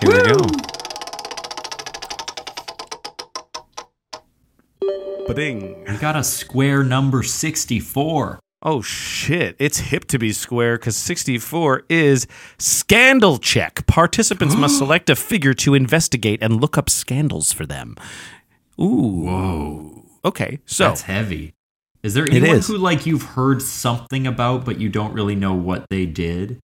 here 0.00 0.10
we 0.10 0.22
go. 0.32 0.38
Ba-ding. 5.26 5.84
We 5.88 5.96
got 5.98 6.16
a 6.16 6.24
square 6.24 6.82
number 6.82 7.22
sixty-four. 7.22 8.40
Oh 8.64 8.80
shit, 8.80 9.56
it's 9.58 9.78
hip 9.78 10.04
to 10.06 10.18
be 10.20 10.32
square 10.32 10.76
because 10.78 10.96
64 10.96 11.82
is 11.88 12.28
scandal 12.60 13.38
check. 13.38 13.84
Participants 13.88 14.54
must 14.54 14.78
select 14.82 15.10
a 15.10 15.16
figure 15.16 15.52
to 15.54 15.74
investigate 15.74 16.40
and 16.40 16.60
look 16.60 16.78
up 16.78 16.88
scandals 16.88 17.50
for 17.52 17.66
them. 17.66 17.96
Ooh. 18.80 19.24
Whoa, 19.26 20.04
Okay, 20.24 20.60
so 20.64 20.84
that's 20.84 21.02
heavy. 21.02 21.54
Is 22.04 22.14
there 22.14 22.24
anyone 22.30 22.58
is. 22.58 22.68
who 22.68 22.76
like 22.76 23.04
you've 23.04 23.22
heard 23.22 23.62
something 23.62 24.28
about, 24.28 24.64
but 24.64 24.78
you 24.80 24.88
don't 24.88 25.12
really 25.12 25.34
know 25.34 25.54
what 25.54 25.84
they 25.90 26.06
did? 26.06 26.60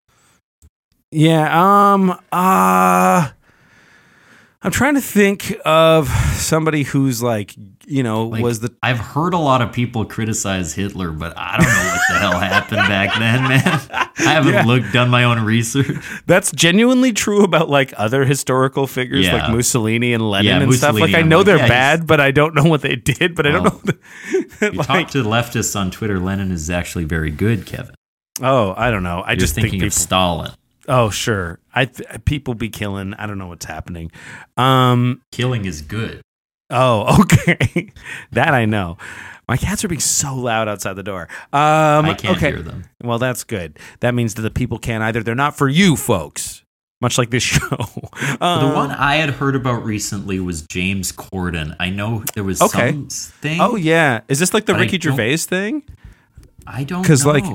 Yeah, 1.12 1.94
um 1.94 2.12
uh 2.32 3.30
I'm 4.64 4.72
trying 4.72 4.96
to 4.96 5.02
think 5.02 5.56
of 5.64 6.10
somebody 6.36 6.84
who's 6.84 7.22
like, 7.22 7.54
you 7.86 8.02
know, 8.04 8.26
Like, 8.26 8.44
was 8.44 8.60
the 8.60 8.74
I've 8.82 8.98
heard 9.00 9.34
a 9.34 9.38
lot 9.38 9.62
of 9.62 9.72
people 9.72 10.04
criticize 10.04 10.74
Hitler, 10.74 11.12
but 11.12 11.38
I 11.38 11.58
don't 11.58 11.68
know 11.68 11.92
what 11.92 12.02
the 12.10 12.20
hell 12.20 12.40
happened 12.40 12.80
back 12.80 13.18
then, 13.20 13.44
man. 13.48 14.08
I 14.18 14.34
haven't 14.34 14.54
Yeah. 14.54 14.64
looked, 14.66 14.92
done 14.92 15.10
my 15.10 15.24
own 15.26 15.40
research. 15.46 15.88
That's 16.26 16.52
genuinely 16.52 17.14
true 17.14 17.44
about 17.44 17.70
like 17.70 17.94
other 17.98 18.26
historical 18.26 18.88
figures 18.88 19.26
Yeah. 19.28 19.36
like 19.46 19.52
Mussolini 19.56 20.12
and 20.14 20.28
Lenin 20.30 20.48
Yeah, 20.48 20.62
and 20.64 20.74
stuff. 20.74 21.00
Like 21.00 21.14
I 21.14 21.22
know 21.22 21.38
like, 21.38 21.46
they're 21.46 21.58
bad, 21.68 22.08
but 22.08 22.20
I 22.20 22.32
don't 22.32 22.56
know 22.56 22.64
what 22.66 22.82
they 22.82 22.96
did. 22.96 23.36
But 23.36 23.46
I 23.48 23.52
don't 23.52 23.64
know. 23.64 23.80
The, 23.84 23.98
You 24.62 24.80
like, 24.80 24.88
talk 24.88 25.10
to 25.12 25.24
leftists 25.24 25.80
on 25.80 25.92
Twitter. 25.92 26.20
Lenin 26.20 26.52
is 26.52 26.70
actually 26.72 27.06
very 27.06 27.30
good, 27.30 27.66
Kevin. 27.68 27.94
oh, 28.42 28.74
I 28.76 28.90
don't 28.92 29.04
know. 29.04 29.22
I 29.22 29.32
You're 29.34 29.38
just 29.38 29.54
think 29.56 29.66
thinking 29.66 29.80
people. 29.82 29.88
of 29.88 29.94
Stalin. 29.94 30.52
Oh, 30.88 31.10
sure. 31.10 31.60
I 31.74 31.86
th- 31.86 32.08
people 32.26 32.54
be 32.54 32.70
killing. 32.70 33.14
I 33.16 33.26
don't 33.28 33.38
know 33.38 33.48
what's 33.48 33.66
happening. 33.66 34.12
Um. 34.56 35.22
Killing 35.32 35.66
is 35.66 35.82
good. 35.82 36.22
Oh, 36.70 37.22
okay. 37.22 37.92
that 38.32 38.54
I 38.54 38.66
know. 38.66 38.98
My 39.50 39.56
cats 39.58 39.86
are 39.86 39.88
being 39.88 40.02
so 40.02 40.36
loud 40.36 40.68
outside 40.68 40.94
the 40.94 41.04
door. 41.04 41.28
Um. 41.54 42.06
I 42.06 42.14
can't 42.18 42.38
okay. 42.38 42.52
hear 42.52 42.62
them. 42.62 42.84
Well, 43.04 43.20
that's 43.20 43.44
good. 43.44 43.80
That 44.02 44.14
means 44.14 44.34
that 44.36 44.42
the 44.44 44.52
people 44.52 44.78
can't 44.80 45.04
either. 45.04 45.24
They're 45.24 45.36
not 45.36 45.58
for 45.58 45.68
you, 45.70 45.96
folks. 45.96 46.64
Much 47.00 47.18
like 47.20 47.30
this 47.30 47.44
show. 47.44 47.60
the 47.70 48.38
Um, 48.42 48.74
one 48.74 48.92
I 48.92 49.18
had 49.18 49.30
heard 49.32 49.56
about 49.56 49.84
recently 49.86 50.40
was 50.40 50.64
James 50.64 51.12
Corden. 51.12 51.76
I 51.80 51.90
know 51.92 52.24
there 52.34 52.44
was 52.44 52.60
Okay. 52.62 52.92
some 52.92 53.08
thing. 53.10 53.62
Oh 53.62 53.76
yeah. 53.76 54.22
Is 54.30 54.40
this 54.40 54.54
like 54.54 54.66
the 54.66 54.74
But 54.74 54.80
I 54.80 54.84
Ricky 54.86 54.98
don't- 54.98 55.12
Gervais 55.16 55.38
thing? 55.38 55.84
I 56.66 56.84
don't 56.84 57.04
'Cause, 57.06 57.24
know. 57.26 57.32
like, 57.34 57.46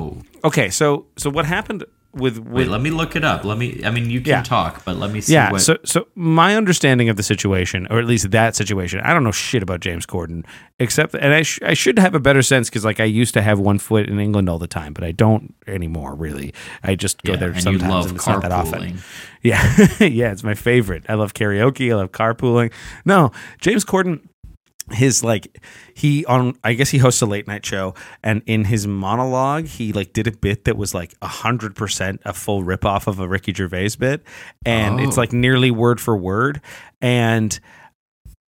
Okay. 0.44 0.70
So 0.70 1.06
so 1.18 1.28
what 1.28 1.44
happened 1.44 1.84
with 2.14 2.38
with 2.38 2.48
Wait, 2.52 2.68
let 2.68 2.80
me 2.80 2.90
look 2.90 3.16
it 3.16 3.24
up. 3.24 3.44
Let 3.44 3.56
me. 3.58 3.82
I 3.84 3.90
mean, 3.90 4.10
you 4.10 4.20
can 4.20 4.28
Yeah. 4.30 4.42
talk, 4.42 4.84
but 4.84 4.96
let 4.96 5.10
me 5.10 5.20
see 5.20 5.32
yeah, 5.34 5.50
what. 5.52 5.60
so 5.62 5.76
so 5.84 6.06
my 6.14 6.56
understanding 6.56 7.08
of 7.08 7.16
the 7.16 7.22
situation, 7.22 7.86
or 7.90 7.98
at 7.98 8.04
least 8.04 8.30
that 8.30 8.54
situation, 8.54 9.00
I 9.00 9.14
don't 9.14 9.24
know 9.24 9.32
shit 9.32 9.62
about 9.62 9.80
James 9.80 10.04
Corden, 10.06 10.44
except 10.78 11.14
and 11.14 11.32
I 11.32 11.42
sh- 11.42 11.58
I 11.64 11.74
should 11.74 11.98
have 11.98 12.14
a 12.14 12.20
better 12.20 12.42
sense 12.42 12.68
because 12.68 12.84
like 12.84 13.00
I 13.00 13.04
used 13.04 13.34
to 13.34 13.42
have 13.42 13.58
one 13.58 13.78
foot 13.78 14.08
in 14.08 14.18
England 14.20 14.48
all 14.48 14.58
the 14.58 14.66
time, 14.66 14.92
but 14.92 15.04
I 15.04 15.12
don't 15.12 15.54
anymore 15.66 16.14
really. 16.14 16.52
I 16.82 16.94
just 16.94 17.22
go 17.22 17.32
yeah, 17.32 17.38
there 17.38 17.48
and 17.48 17.56
you 17.56 17.62
sometimes, 17.62 17.90
love 17.90 18.06
and 18.08 18.16
it's 18.16 18.26
not 18.26 18.42
that 18.42 18.52
often. 18.52 18.80
carpooling. 18.80 19.28
Yeah, 19.42 19.86
yeah, 20.06 20.32
it's 20.32 20.44
my 20.44 20.54
favorite. 20.54 21.04
I 21.08 21.14
love 21.14 21.34
karaoke. 21.34 21.90
I 21.90 21.96
love 21.96 22.12
carpooling. 22.12 22.72
No, 23.04 23.32
James 23.60 23.84
Corden, 23.84 24.20
his 24.90 25.22
like 25.22 25.62
he 25.94 26.24
on 26.26 26.54
I 26.64 26.72
guess 26.74 26.90
he 26.90 26.98
hosts 26.98 27.22
a 27.22 27.26
late 27.26 27.46
night 27.46 27.64
show, 27.64 27.94
and 28.22 28.42
in 28.46 28.64
his 28.64 28.86
monologue, 28.86 29.66
he 29.66 29.92
like 29.92 30.12
did 30.12 30.26
a 30.26 30.32
bit 30.32 30.64
that 30.64 30.76
was 30.76 30.92
like 30.94 31.14
a 31.22 31.28
hundred 31.28 31.76
percent 31.76 32.20
a 32.24 32.32
full 32.32 32.64
rip 32.64 32.84
off 32.84 33.06
of 33.06 33.20
a 33.20 33.28
Ricky 33.28 33.52
Gervais 33.54 33.90
bit, 33.98 34.22
and 34.66 35.00
it's 35.00 35.16
Oh. 35.16 35.20
like 35.20 35.32
nearly 35.32 35.70
word 35.70 36.00
for 36.00 36.16
word, 36.16 36.60
and 37.00 37.58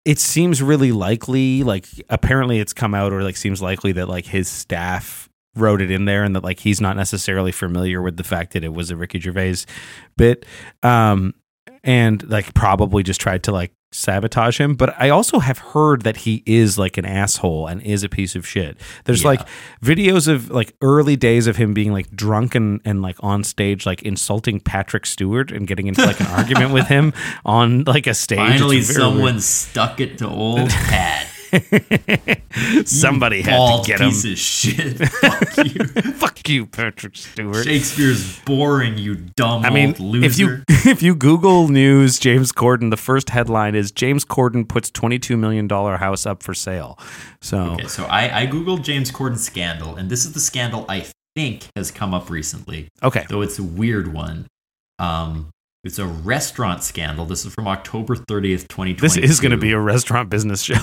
it 0.04 0.18
seems 0.18 0.60
really 0.60 0.92
likely 0.92 1.62
like 1.62 1.86
apparently 2.10 2.58
it's 2.60 2.72
come 2.72 2.94
out 2.94 3.12
or 3.12 3.22
like 3.22 3.36
seems 3.36 3.62
likely 3.62 3.92
that 3.92 4.08
like 4.08 4.26
his 4.26 4.48
staff 4.48 5.28
wrote 5.56 5.80
it 5.80 5.90
in 5.90 6.04
there 6.04 6.24
and 6.24 6.34
that 6.36 6.42
like 6.44 6.60
he's 6.60 6.80
not 6.80 6.96
necessarily 6.96 7.52
familiar 7.52 8.02
with 8.02 8.16
the 8.16 8.24
fact 8.24 8.52
that 8.52 8.64
it 8.64 8.72
was 8.74 8.90
a 8.90 8.96
Ricky 8.96 9.20
Gervais 9.20 9.58
bit 10.16 10.44
um 10.82 11.32
and 11.84 12.28
like 12.28 12.52
probably 12.54 13.02
just 13.02 13.20
tried 13.20 13.44
to 13.44 13.52
like 13.52 13.72
sabotage 13.94 14.60
him 14.60 14.74
but 14.74 14.94
I 15.00 15.08
also 15.10 15.38
have 15.38 15.58
heard 15.58 16.02
that 16.02 16.18
he 16.18 16.42
is 16.46 16.76
like 16.78 16.98
an 16.98 17.04
asshole 17.04 17.68
and 17.68 17.80
is 17.82 18.02
a 18.02 18.08
piece 18.08 18.34
of 18.34 18.46
shit 18.46 18.76
there's 19.04 19.22
Yeah. 19.22 19.28
like 19.28 19.40
videos 19.82 20.26
of 20.26 20.50
like 20.50 20.74
early 20.80 21.14
days 21.16 21.46
of 21.46 21.56
him 21.56 21.74
being 21.74 21.92
like 21.92 22.10
drunk 22.14 22.54
and, 22.56 22.80
and 22.84 23.02
like 23.02 23.16
on 23.20 23.44
stage 23.44 23.86
like 23.86 24.02
insulting 24.02 24.58
Patrick 24.58 25.06
Stewart 25.06 25.52
and 25.52 25.66
getting 25.66 25.86
into 25.86 26.04
like 26.04 26.18
an 26.20 26.26
argument 26.26 26.72
with 26.72 26.88
him 26.88 27.12
on 27.44 27.84
like 27.84 28.06
a 28.08 28.14
stage 28.14 28.38
Finally, 28.38 28.82
someone 28.82 29.22
weird. 29.34 29.42
stuck 29.42 30.00
it 30.00 30.18
to 30.18 30.28
old 30.28 30.68
Pat. 30.70 31.28
somebody 32.84 33.42
had 33.42 33.56
Bald 33.56 33.84
to 33.84 33.90
get 33.90 34.00
him 34.00 34.10
piece 34.10 34.24
of 34.24 34.38
shit. 34.38 34.98
Fuck 35.08 35.56
you. 35.58 35.84
fuck 36.14 36.48
you 36.48 36.66
Patrick 36.66 37.16
Stewart 37.16 37.64
Shakespeare's 37.64 38.40
boring. 38.40 38.98
You 38.98 39.16
dumb 39.16 39.64
I 39.64 39.70
mean, 39.70 39.90
old 39.90 40.00
loser. 40.00 40.26
if 40.26 40.38
you 40.38 40.62
if 40.90 41.02
you 41.02 41.14
Google 41.14 41.68
News 41.68 42.18
James 42.18 42.52
Corden, 42.52 42.90
the 42.90 42.96
first 42.96 43.30
headline 43.30 43.74
is 43.74 43.92
James 43.92 44.24
Corden 44.24 44.68
puts 44.68 44.90
twenty 44.90 45.18
two 45.18 45.36
million 45.36 45.68
dollar 45.68 45.96
house 45.96 46.26
up 46.26 46.42
for 46.42 46.54
sale. 46.54 46.98
So 47.40 47.72
Okay, 47.72 47.86
so 47.86 48.04
I, 48.04 48.42
I 48.42 48.46
googled 48.46 48.82
James 48.84 49.10
Corden 49.10 49.38
scandal, 49.38 49.96
and 49.96 50.10
this 50.10 50.24
is 50.24 50.32
the 50.32 50.40
scandal 50.40 50.84
I 50.88 51.06
think 51.34 51.66
has 51.76 51.90
come 51.90 52.14
up 52.14 52.30
recently, 52.30 52.88
okay, 53.02 53.26
though 53.28 53.42
it's 53.42 53.58
a 53.58 53.62
weird 53.64 54.12
one. 54.12 54.46
Um, 54.98 55.50
it's 55.84 55.98
a 55.98 56.06
restaurant 56.06 56.82
scandal. 56.82 57.26
This 57.26 57.44
is 57.44 57.52
from 57.52 57.68
October 57.68 58.16
30th, 58.16 58.68
2020. 58.68 58.94
this 58.94 59.16
is 59.18 59.38
going 59.38 59.52
to 59.52 59.58
be 59.58 59.72
a 59.72 59.78
restaurant 59.78 60.30
business 60.30 60.62
show. 60.62 60.80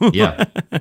yeah. 0.12 0.44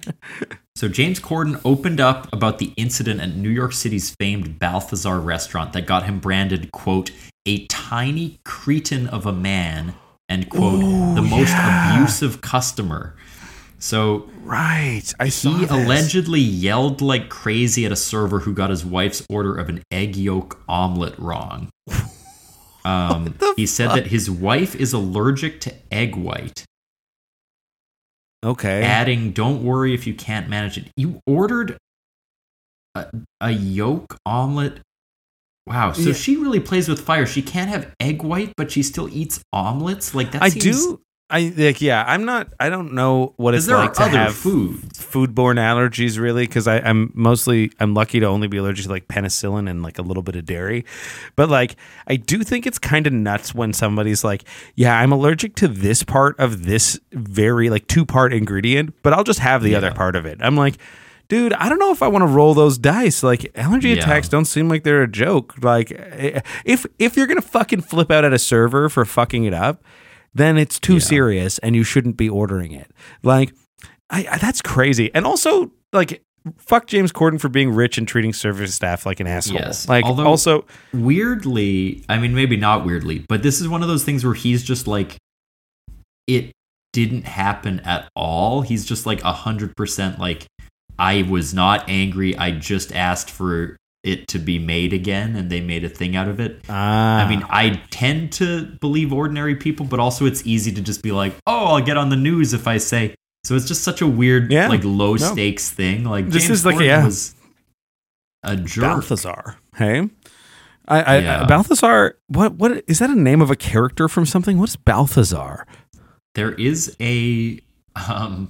So 0.78 0.88
James 0.88 1.20
Corden 1.20 1.62
opened 1.64 2.00
up 2.00 2.32
about 2.34 2.58
the 2.58 2.74
incident 2.76 3.20
at 3.20 3.36
New 3.36 3.50
York 3.50 3.72
City's 3.74 4.16
famed 4.16 4.58
Balthazar 4.58 5.20
restaurant 5.20 5.74
that 5.74 5.86
got 5.86 6.06
him 6.06 6.20
branded, 6.20 6.72
quote, 6.72 7.12
a 7.46 7.68
tiny 7.68 8.40
cretin 8.46 9.06
of 9.08 9.28
a 9.28 9.34
man, 9.34 9.94
and 10.28 10.50
quote, 10.50 10.80
the 11.14 11.22
most 11.22 11.50
yeah. 11.50 11.94
abusive 11.94 12.42
customer. 12.42 13.16
So 13.78 14.28
right, 14.42 15.04
I 15.20 15.28
he 15.28 15.66
allegedly 15.66 16.40
yelled 16.40 17.02
like 17.02 17.30
crazy 17.30 17.86
at 17.86 17.92
a 17.92 17.96
server 17.98 18.40
who 18.40 18.54
got 18.54 18.72
his 18.72 18.84
wife's 18.84 19.24
order 19.30 19.56
of 19.56 19.70
an 19.70 19.84
egg 19.92 20.16
yolk 20.16 20.64
omelet 20.68 21.20
wrong. 21.20 21.70
Um, 22.84 23.38
he 23.56 23.66
said 23.66 23.88
fuck? 23.88 23.96
that 23.96 24.08
his 24.08 24.30
wife 24.30 24.76
is 24.76 24.94
allergic 24.94 25.62
to 25.62 25.74
egg 25.92 26.16
white, 26.16 26.66
Okay. 28.44 28.82
adding, 28.84 29.32
"Don't 29.32 29.64
worry 29.64 29.94
if 29.94 30.08
you 30.08 30.14
can't 30.14 30.50
manage 30.50 30.78
it." 30.78 30.88
You 30.98 31.20
ordered 31.28 31.78
a, 32.96 33.06
a 33.40 33.52
yolk 33.52 34.18
omelet. 34.26 34.80
Wow, 35.68 35.92
so 35.94 36.02
Yeah. 36.10 36.14
she 36.14 36.36
really 36.38 36.60
plays 36.60 36.88
with 36.90 37.00
fire. 37.02 37.26
She 37.28 37.42
can't 37.44 37.70
have 37.70 37.94
egg 38.00 38.24
white, 38.24 38.54
but 38.58 38.72
she 38.72 38.82
still 38.82 39.08
eats 39.10 39.42
omelets. 39.54 40.16
Like 40.16 40.32
that. 40.32 40.42
I 40.42 40.50
seems, 40.50 40.64
do. 40.86 41.02
I 41.32 41.54
like. 41.56 41.82
Yeah, 41.82 42.04
I'm 42.06 42.26
not. 42.26 42.50
I 42.60 42.70
don't 42.70 42.94
know 42.94 43.34
what 43.38 43.56
it's 43.56 43.66
there 43.66 43.78
like 43.78 43.94
to 43.94 44.04
other 44.04 44.18
have 44.18 44.36
foods. 44.36 45.00
foodborne 45.00 45.56
allergies, 45.58 46.20
really. 46.20 46.46
Because 46.46 46.68
I'm 46.68 47.12
mostly 47.16 47.72
I'm 47.80 47.94
lucky 47.94 48.20
to 48.20 48.26
only 48.26 48.48
be 48.48 48.58
allergic 48.58 48.86
to 48.86 48.92
like 48.92 49.08
penicillin 49.08 49.70
and 49.70 49.82
like 49.82 49.98
a 49.98 50.02
little 50.02 50.24
bit 50.24 50.36
of 50.36 50.46
dairy. 50.46 50.86
But 51.36 51.50
like, 51.50 51.76
I 52.08 52.18
do 52.18 52.44
think 52.44 52.68
it's 52.68 52.78
kind 52.78 53.08
of 53.08 53.14
nuts 53.14 53.56
when 53.56 53.74
somebody's 53.74 54.24
like, 54.24 54.44
"Yeah, 54.76 55.00
I'm 55.00 55.12
allergic 55.12 55.56
to 55.56 55.68
this 55.68 56.04
part 56.04 56.40
of 56.40 56.66
this 56.66 57.00
very 57.14 57.70
like 57.70 57.88
two 57.88 58.06
part 58.06 58.34
ingredient, 58.34 58.94
but 59.02 59.14
I'll 59.14 59.24
just 59.24 59.40
have 59.40 59.64
the 59.64 59.74
other 59.76 59.92
part 59.92 60.16
of 60.16 60.26
it." 60.26 60.38
I'm 60.42 60.56
like. 60.58 60.76
Dude, 61.28 61.54
I 61.54 61.70
don't 61.70 61.80
know 61.80 61.94
if 61.94 62.04
I 62.04 62.10
want 62.10 62.24
to 62.24 62.28
roll 62.28 62.54
those 62.54 62.78
dice. 62.78 63.24
Like 63.24 63.50
allergy 63.56 63.88
Yeah. 63.92 64.00
attacks 64.02 64.28
don't 64.28 64.44
seem 64.44 64.68
like 64.68 64.84
they're 64.84 65.02
a 65.04 65.08
joke. 65.08 65.56
Like 65.64 65.90
eh, 65.94 66.42
if 66.66 66.86
if 67.00 67.16
you're 67.16 67.26
gonna 67.26 67.42
fucking 67.42 67.84
flip 67.84 68.12
out 68.12 68.26
at 68.26 68.34
a 68.34 68.38
server 68.38 68.90
for 68.90 69.06
fucking 69.06 69.46
it 69.46 69.54
up, 69.54 69.82
then 70.34 70.58
it's 70.58 70.80
too 70.80 70.94
Yeah. 70.94 71.00
serious 71.00 71.58
and 71.60 71.76
you 71.76 71.84
shouldn't 71.84 72.18
be 72.18 72.30
ordering 72.30 72.72
it. 72.72 72.92
Like, 73.24 73.54
I, 74.10 74.28
I 74.32 74.38
that's 74.38 74.62
crazy. 74.62 75.10
And 75.14 75.26
also, 75.26 75.72
like, 75.94 76.22
fuck 76.58 76.88
James 76.88 77.12
Corden 77.12 77.40
for 77.40 77.50
being 77.50 77.72
rich 77.72 77.98
and 77.98 78.08
treating 78.08 78.34
service 78.34 78.74
staff 78.74 79.06
like 79.06 79.20
an 79.20 79.28
asshole. 79.28 79.58
Yes. 79.60 79.88
Like, 79.88 80.06
Although- 80.06 80.26
also, 80.26 80.66
weirdly, 80.94 82.04
I 82.10 82.18
mean, 82.18 82.34
maybe 82.34 82.58
not 82.58 82.86
weirdly, 82.86 83.26
but 83.30 83.44
this 83.44 83.62
is 83.62 83.68
one 83.68 83.82
of 83.82 83.88
those 83.88 84.04
things 84.04 84.24
where 84.26 84.34
he's 84.34 84.64
just 84.64 84.88
like, 84.88 85.18
it 86.28 86.52
didn't 86.94 87.26
happen 87.26 87.80
at 87.82 88.10
all. 88.16 88.62
He's 88.62 88.86
just 88.86 89.06
like 89.06 89.24
a 89.24 89.32
hundred 89.34 89.76
percent 89.76 90.20
like, 90.20 90.48
I 91.00 91.24
was 91.24 91.54
not 91.54 91.90
angry. 91.90 92.36
I 92.38 92.52
just 92.52 92.94
asked 92.94 93.30
for 93.30 93.78
it 94.04 94.28
to 94.30 94.40
be 94.40 94.58
made 94.60 94.94
again, 94.94 95.36
and 95.36 95.50
they 95.50 95.62
made 95.62 95.84
a 95.84 95.90
thing 95.90 96.16
out 96.16 96.28
of 96.28 96.40
it. 96.40 96.62
ah, 96.70 97.24
I 97.24 97.30
mean, 97.30 97.46
I 97.50 97.82
tend 97.92 98.32
to 98.34 98.66
believe 98.82 99.14
ordinary 99.14 99.56
people, 99.56 99.86
but 99.86 100.00
also 100.00 100.26
it's 100.26 100.46
easy 100.46 100.72
to 100.72 100.82
just 100.82 101.04
be 101.04 101.12
like, 101.12 101.36
oh, 101.46 101.66
I'll 101.76 101.82
get 101.82 101.98
on 101.98 102.10
the 102.10 102.16
news 102.16 102.54
if 102.54 102.68
I 102.68 102.78
say. 102.78 103.14
So 103.44 103.56
it's 103.56 103.68
just 103.68 103.84
such 103.84 104.02
a 104.02 104.08
weird, 104.08 104.52
Yeah. 104.52 104.68
like 104.70 104.84
low 104.84 105.12
No. 105.12 105.18
stakes 105.18 105.70
thing. 105.70 106.04
Like 106.04 106.30
This 106.30 106.44
James 106.44 106.60
is 106.60 106.66
like- 106.66 106.76
Corden 106.78 106.86
yeah. 106.86 107.06
was 107.06 107.36
a 108.44 108.56
jerk. 108.56 108.82
Balthazar. 108.84 109.58
Hey, 109.76 110.10
I, 110.88 111.02
I, 111.02 111.18
Yeah. 111.20 111.46
Balthazar. 111.46 112.18
What 112.28 112.54
what 112.56 112.84
is 112.88 113.00
that? 113.00 113.10
A 113.10 113.16
name 113.16 113.42
of 113.42 113.50
a 113.52 113.56
character 113.56 114.08
from 114.08 114.26
something? 114.26 114.58
What's 114.58 114.76
Balthazar? 114.76 115.66
there 116.34 116.54
is 116.54 116.96
a 117.02 117.60
um 118.10 118.50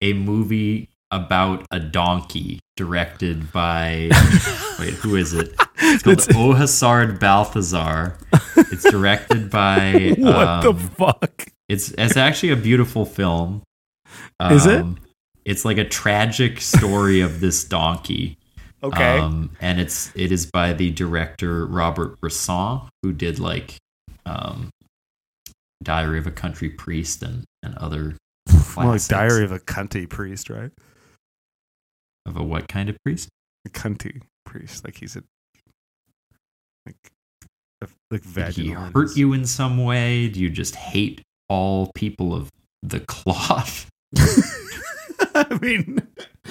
a 0.00 0.14
movie 0.14 0.88
about 1.10 1.66
a 1.70 1.78
donkey 1.78 2.60
directed 2.80 3.52
by 3.52 4.08
wait 4.78 4.94
who 4.94 5.14
is 5.16 5.34
it 5.34 5.54
it's 5.78 6.02
called 6.02 6.18
It's- 6.18 6.34
Au 6.34 6.52
Hasard 6.54 7.20
Balthazar 7.20 8.16
it's 8.56 8.90
directed 8.90 9.50
by 9.50 10.14
what 10.18 10.62
the 10.62 10.70
um, 10.70 10.78
fuck? 10.78 11.44
it's 11.68 11.92
it's 11.98 12.16
actually 12.16 12.52
a 12.52 12.56
beautiful 12.56 13.04
film 13.04 13.62
Is 14.50 14.64
it? 14.64 14.80
Um, 14.80 14.98
it's 15.44 15.66
like 15.66 15.76
a 15.76 15.84
tragic 15.84 16.60
story 16.62 17.20
of 17.20 17.40
this 17.40 17.64
donkey 17.64 18.38
Okay. 18.82 19.18
um, 19.18 19.50
and 19.60 19.78
it's 19.78 20.10
it 20.16 20.32
is 20.32 20.46
by 20.46 20.72
the 20.72 20.90
director 20.90 21.66
Robert 21.66 22.18
Bresson, 22.22 22.80
who 23.02 23.12
did 23.12 23.38
like 23.38 23.76
um, 24.24 24.70
Diary 25.82 26.18
of 26.18 26.26
a 26.26 26.30
Country 26.30 26.70
Priest 26.70 27.22
and 27.22 27.44
and 27.62 27.74
other 27.76 28.16
More 28.76 28.86
like. 28.92 29.06
Diary 29.06 29.44
of 29.44 29.52
a 29.52 29.58
Cunty 29.58 30.08
priest, 30.08 30.48
right? 30.48 30.70
Of 32.26 32.36
a 32.36 32.42
what 32.42 32.68
kind 32.68 32.88
of 32.88 32.96
priest? 33.04 33.28
A 33.66 33.70
cunty 33.70 34.22
priest, 34.44 34.84
like 34.84 34.98
he's 34.98 35.16
a 35.16 35.22
like 36.86 37.12
a, 37.82 37.86
like 38.10 38.22
Did 38.34 38.56
he 38.56 38.70
hurt 38.70 39.16
you 39.16 39.32
in 39.32 39.44
some 39.44 39.84
way? 39.84 40.28
Do 40.28 40.40
you 40.40 40.50
just 40.50 40.76
hate 40.76 41.22
all 41.48 41.90
people 41.94 42.34
of 42.34 42.50
the 42.82 43.00
cloth? 43.00 43.88
I 45.34 45.58
mean, 45.60 46.06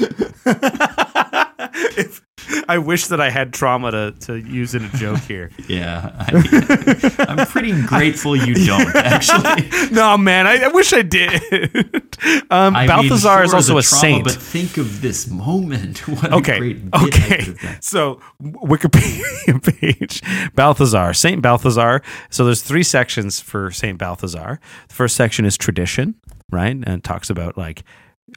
if 1.98 2.22
I 2.68 2.78
wish 2.78 3.08
that 3.08 3.20
I 3.22 3.30
had 3.30 3.54
trauma 3.54 3.92
to, 3.92 4.12
to 4.22 4.36
use 4.36 4.76
in 4.76 4.84
a 4.86 4.90
joke 4.90 5.20
here. 5.20 5.52
Yeah, 5.68 6.12
I, 6.18 7.26
I'm 7.30 7.46
pretty 7.46 7.80
grateful 7.84 8.36
you 8.36 8.56
don't. 8.66 8.96
Actually, 8.96 9.70
no, 9.92 10.18
man, 10.18 10.48
I, 10.48 10.64
I 10.64 10.68
wish 10.70 10.94
I 10.94 11.04
did. 11.04 11.32
um, 12.50 12.76
I 12.76 12.80
mean, 12.82 12.88
Balthazar 12.88 13.44
is 13.44 13.54
also 13.54 13.78
a 13.78 13.84
trauma, 13.84 14.02
saint. 14.02 14.24
But 14.24 14.34
think 14.34 14.78
of 14.78 15.02
this 15.02 15.30
moment. 15.30 16.08
What 16.08 16.34
Okay. 16.34 16.56
a 16.56 16.60
great 16.60 16.78
Okay. 16.94 17.38
could 17.38 17.48
have 17.48 17.60
done. 17.60 17.78
So 17.82 18.20
Wikipedia 18.42 19.80
page 19.80 20.22
Balthazar, 20.56 21.14
Saint 21.14 21.42
Balthazar. 21.42 22.02
So 22.30 22.46
there's 22.46 22.62
three 22.64 22.84
sections 22.84 23.40
for 23.40 23.70
Saint 23.72 23.98
Balthazar. 24.00 24.60
The 24.88 24.94
first 24.94 25.16
section 25.16 25.46
is 25.46 25.58
tradition, 25.58 26.16
right, 26.52 26.72
and 26.72 26.88
it 26.88 27.04
talks 27.04 27.30
about 27.30 27.58
like 27.58 27.84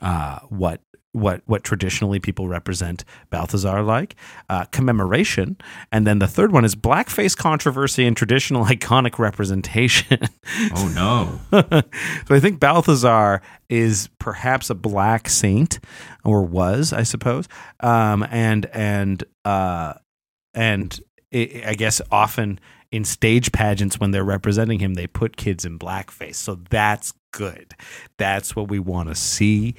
uh, 0.03 0.41
what 0.51 0.81
what 1.13 1.43
what 1.47 1.63
traditionally 1.63 2.19
people 2.19 2.49
represent 2.49 3.05
Balthazar 3.31 3.83
like, 3.83 4.17
uh, 4.49 4.65
commemoration, 4.67 5.57
and 5.91 6.07
then 6.07 6.19
the 6.19 6.27
third 6.27 6.53
one 6.53 6.65
is 6.65 6.75
blackface 6.75 7.37
controversy 7.37 8.07
and 8.07 8.17
traditional 8.17 8.65
iconic 8.67 9.19
representation. 9.19 10.19
Oh 10.75 10.89
no. 10.95 11.61
so 12.27 12.35
I 12.35 12.41
think 12.41 12.61
Balthazar 12.61 13.43
is 13.69 14.09
perhaps 14.19 14.71
a 14.71 14.75
black 14.75 15.29
saint, 15.29 15.81
or 16.25 16.43
was, 16.43 16.93
I 16.93 17.03
suppose. 17.03 17.47
Um, 17.81 18.27
and 18.31 18.67
and 18.73 19.23
uh, 19.45 19.95
and 20.55 20.99
i 21.33 21.63
I 21.67 21.75
guess 21.75 22.01
often 22.11 22.59
in 22.91 23.05
stage 23.05 23.53
pageants 23.53 23.99
when 23.99 24.11
they're 24.11 24.23
representing 24.23 24.79
him, 24.79 24.95
they 24.95 25.07
put 25.07 25.37
kids 25.37 25.65
in 25.65 25.79
blackface. 25.79 26.35
So 26.35 26.57
that's 26.69 27.15
good. 27.33 27.75
That's 28.19 28.55
what 28.55 28.69
we 28.69 28.79
want 28.79 29.09
to 29.09 29.15
see. 29.15 29.75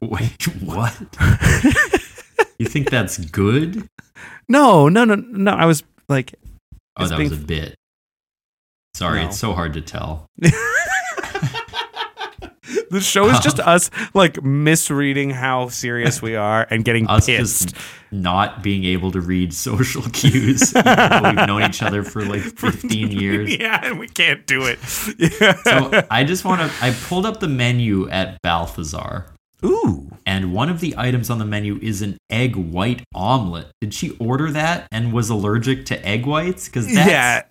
Wait, 0.00 0.42
what? 0.62 0.96
you 2.58 2.66
think 2.66 2.90
that's 2.90 3.18
good? 3.18 3.86
No, 4.48 4.88
no, 4.88 5.04
no, 5.04 5.14
no. 5.16 5.50
I 5.52 5.66
was 5.66 5.82
like, 6.08 6.34
Oh, 6.96 7.06
that 7.06 7.18
was 7.18 7.32
a 7.32 7.36
bit. 7.36 7.74
Sorry, 8.94 9.20
No. 9.22 9.28
it's 9.28 9.38
so 9.38 9.54
hard 9.54 9.72
to 9.74 9.80
tell. 9.80 10.26
the 12.90 13.00
show 13.00 13.28
is 13.30 13.38
just 13.40 13.58
um, 13.60 13.68
us 13.68 13.90
like 14.12 14.42
misreading 14.42 15.30
how 15.30 15.68
serious 15.68 16.20
we 16.20 16.36
are 16.36 16.66
and 16.70 16.84
getting 16.84 17.06
Us 17.08 17.24
pissed. 17.26 17.70
just 17.74 17.82
not 18.10 18.62
being 18.62 18.84
able 18.84 19.10
to 19.12 19.20
read 19.22 19.54
social 19.54 20.02
cues. 20.12 20.72
we've 20.74 20.84
known 21.46 21.62
each 21.62 21.82
other 21.82 22.02
for 22.02 22.22
like 22.24 22.42
15 22.42 23.10
years. 23.10 23.56
yeah, 23.56 23.80
and 23.86 23.98
we 23.98 24.06
can't 24.08 24.46
do 24.46 24.62
it. 24.66 24.78
So 24.84 26.04
I 26.10 26.24
just 26.24 26.44
want 26.44 26.60
to. 26.60 26.70
I 26.84 26.90
pulled 27.08 27.24
up 27.24 27.40
the 27.40 27.48
menu 27.48 28.08
at 28.10 28.40
Balthazar, 28.42 29.24
Ooh. 29.64 30.10
and 30.26 30.52
one 30.52 30.68
of 30.68 30.80
the 30.80 30.94
items 30.96 31.30
on 31.30 31.38
the 31.38 31.44
menu 31.44 31.78
is 31.82 32.02
an 32.02 32.16
egg 32.30 32.56
white 32.56 33.04
omelet. 33.14 33.68
Did 33.80 33.94
she 33.94 34.16
order 34.18 34.50
that 34.50 34.88
and 34.92 35.12
was 35.12 35.30
allergic 35.30 35.86
to 35.86 36.06
egg 36.06 36.26
whites? 36.26 36.68
Because 36.68 36.92
yeah. 36.92 37.42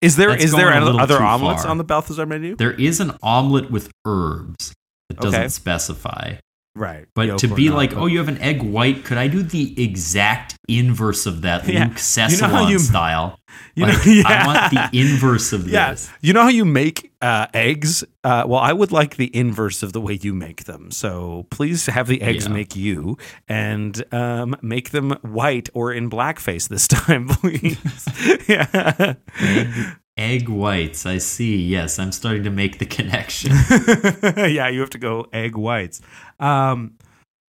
Is 0.00 0.16
there 0.16 0.34
is 0.34 0.52
there 0.52 0.70
going 0.70 0.82
a 0.82 0.84
little 0.86 1.00
other 1.00 1.22
omelets 1.22 1.62
far. 1.62 1.70
on 1.70 1.78
the 1.78 1.84
Balthazar 1.84 2.24
menu? 2.26 2.56
there 2.56 2.72
is 2.72 3.00
an 3.00 3.12
omelet 3.22 3.70
with 3.70 3.90
herbs. 4.06 4.72
It 5.10 5.18
doesn't 5.18 5.38
Okay. 5.40 5.48
specify. 5.48 6.34
Right. 6.76 7.06
But 7.16 7.26
Yolk 7.26 7.38
to 7.40 7.48
be 7.54 7.68
not, 7.68 7.76
like, 7.76 7.96
oh, 7.96 8.06
you 8.06 8.18
have 8.18 8.28
an 8.28 8.38
egg 8.38 8.62
white. 8.62 9.04
Could 9.04 9.18
I 9.18 9.26
do 9.26 9.42
the 9.42 9.82
exact 9.82 10.54
inverse 10.68 11.26
of 11.26 11.42
that, 11.42 11.66
Yeah. 11.68 11.86
Luke 11.86 11.94
Sessalon 11.96 12.30
You 12.30 12.48
know 12.48 12.68
you- 12.68 12.78
style? 12.78 13.38
You 13.76 13.86
Like, 13.86 14.04
know- 14.06 14.22
I 14.26 14.46
want 14.46 14.72
the 14.92 14.98
inverse 15.00 15.52
of 15.52 15.68
Yeah. 15.68 15.92
this. 15.92 16.10
You 16.20 16.32
know 16.32 16.42
how 16.42 16.48
you 16.48 16.64
make 16.64 17.12
uh, 17.22 17.46
eggs? 17.54 18.02
Uh, 18.24 18.44
well, 18.46 18.58
I 18.60 18.72
would 18.72 18.90
like 18.92 19.16
the 19.16 19.34
inverse 19.34 19.82
of 19.82 19.92
the 19.92 20.00
way 20.00 20.18
you 20.20 20.34
make 20.34 20.64
them. 20.64 20.90
So 20.90 21.46
please 21.50 21.86
have 21.86 22.06
the 22.08 22.20
eggs 22.22 22.46
Yeah. 22.46 22.52
make 22.52 22.74
you 22.76 23.16
and 23.48 24.02
um, 24.12 24.56
make 24.62 24.90
them 24.90 25.12
white 25.22 25.68
or 25.72 25.92
in 25.92 26.10
blackface 26.10 26.68
this 26.68 26.88
time, 26.88 27.28
please. 27.28 27.78
yeah. 28.48 29.14
Egg, 29.40 29.68
egg 30.16 30.48
whites. 30.48 31.06
I 31.06 31.18
see. 31.18 31.56
Yes, 31.56 31.98
I'm 31.98 32.12
starting 32.12 32.42
to 32.44 32.50
make 32.50 32.78
the 32.78 32.86
connection. 32.86 33.52
yeah, 34.36 34.68
you 34.68 34.80
have 34.80 34.90
to 34.90 34.98
go 34.98 35.26
egg 35.32 35.56
whites. 35.56 36.00
Um, 36.40 36.94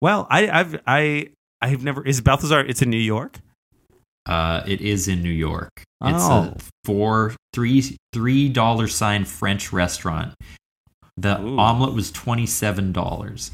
well, 0.00 0.26
I, 0.30 0.48
I've 0.48 0.80
I 0.86 1.28
I've 1.60 1.82
never 1.84 2.04
is 2.06 2.20
Balthazar. 2.20 2.60
It's 2.60 2.82
in 2.82 2.90
New 2.90 2.96
York. 2.96 3.38
Uh, 4.26 4.62
it 4.66 4.80
is 4.80 5.08
in 5.08 5.22
New 5.22 5.30
York. 5.30 5.70
It's 6.04 6.24
Oh. 6.24 6.54
a 6.54 6.56
four 6.84 7.34
three 7.52 7.96
three 8.12 8.48
dollar 8.48 8.86
sign 8.88 9.24
French 9.24 9.72
restaurant. 9.72 10.34
The 11.16 11.40
Ooh. 11.40 11.58
omelet 11.58 11.94
was 11.94 12.10
twenty 12.10 12.46
seven 12.46 12.92
dollars. 12.92 13.50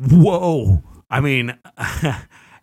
Whoa! 0.00 0.82
I 1.10 1.20
mean, 1.20 1.56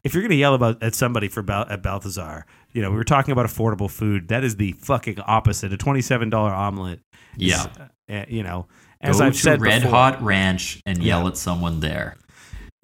if 0.03 0.13
you're 0.13 0.23
gonna 0.23 0.35
yell 0.35 0.53
about 0.53 0.81
at 0.81 0.95
somebody 0.95 1.27
for 1.27 1.41
Bal- 1.41 1.67
at 1.69 1.81
Balthazar, 1.83 2.45
you 2.73 2.81
know 2.81 2.89
we 2.89 2.95
were 2.97 3.03
talking 3.03 3.31
about 3.31 3.45
affordable 3.45 3.89
food. 3.89 4.27
That 4.29 4.43
is 4.43 4.55
the 4.55 4.73
fucking 4.73 5.19
opposite. 5.21 5.73
A 5.73 5.77
twenty 5.77 6.01
seven 6.01 6.29
dollar 6.29 6.51
omelet. 6.53 6.99
is, 7.37 7.49
Yeah. 7.49 7.65
uh, 8.09 8.25
you 8.27 8.43
know, 8.43 8.67
as 9.01 9.19
Go 9.19 9.25
I've 9.25 9.33
to 9.33 9.39
said 9.39 9.61
Red 9.61 9.81
before, 9.83 9.97
Hot 9.97 10.21
Ranch 10.23 10.81
and 10.85 11.01
yell 11.03 11.21
Yeah. 11.23 11.27
at 11.27 11.37
someone 11.37 11.79
there. 11.79 12.17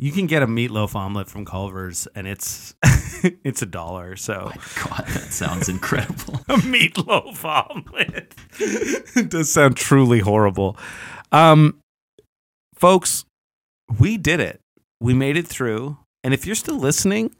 You 0.01 0.11
can 0.11 0.25
get 0.25 0.41
a 0.41 0.47
meatloaf 0.47 0.95
omelet 0.95 1.29
from 1.29 1.45
Culver's, 1.45 2.07
and 2.15 2.27
it's 2.27 2.73
it's 3.43 3.61
a 3.61 3.67
dollar. 3.67 4.15
So 4.15 4.51
God, 4.83 5.05
that 5.07 5.31
sounds 5.31 5.69
incredible. 5.69 6.41
a 6.49 6.57
meatloaf 6.57 7.45
omelet. 7.45 8.33
it 8.59 9.29
does 9.29 9.53
sound 9.53 9.77
truly 9.77 10.19
horrible. 10.19 10.75
Um, 11.31 11.77
folks, 12.73 13.25
we 13.99 14.17
did 14.17 14.39
it. 14.39 14.59
We 14.99 15.13
made 15.13 15.37
it 15.37 15.47
through. 15.47 15.99
And 16.23 16.33
if 16.33 16.47
you're 16.47 16.55
still 16.55 16.77
listening, 16.77 17.35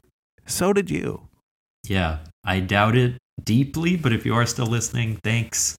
so 0.46 0.72
did 0.72 0.88
you. 0.88 1.28
Yeah, 1.84 2.18
I 2.44 2.60
doubt 2.60 2.96
it 2.96 3.18
deeply, 3.42 3.96
but 3.96 4.12
if 4.12 4.24
you 4.24 4.34
are 4.34 4.46
still 4.46 4.66
listening, 4.66 5.18
thanks. 5.24 5.76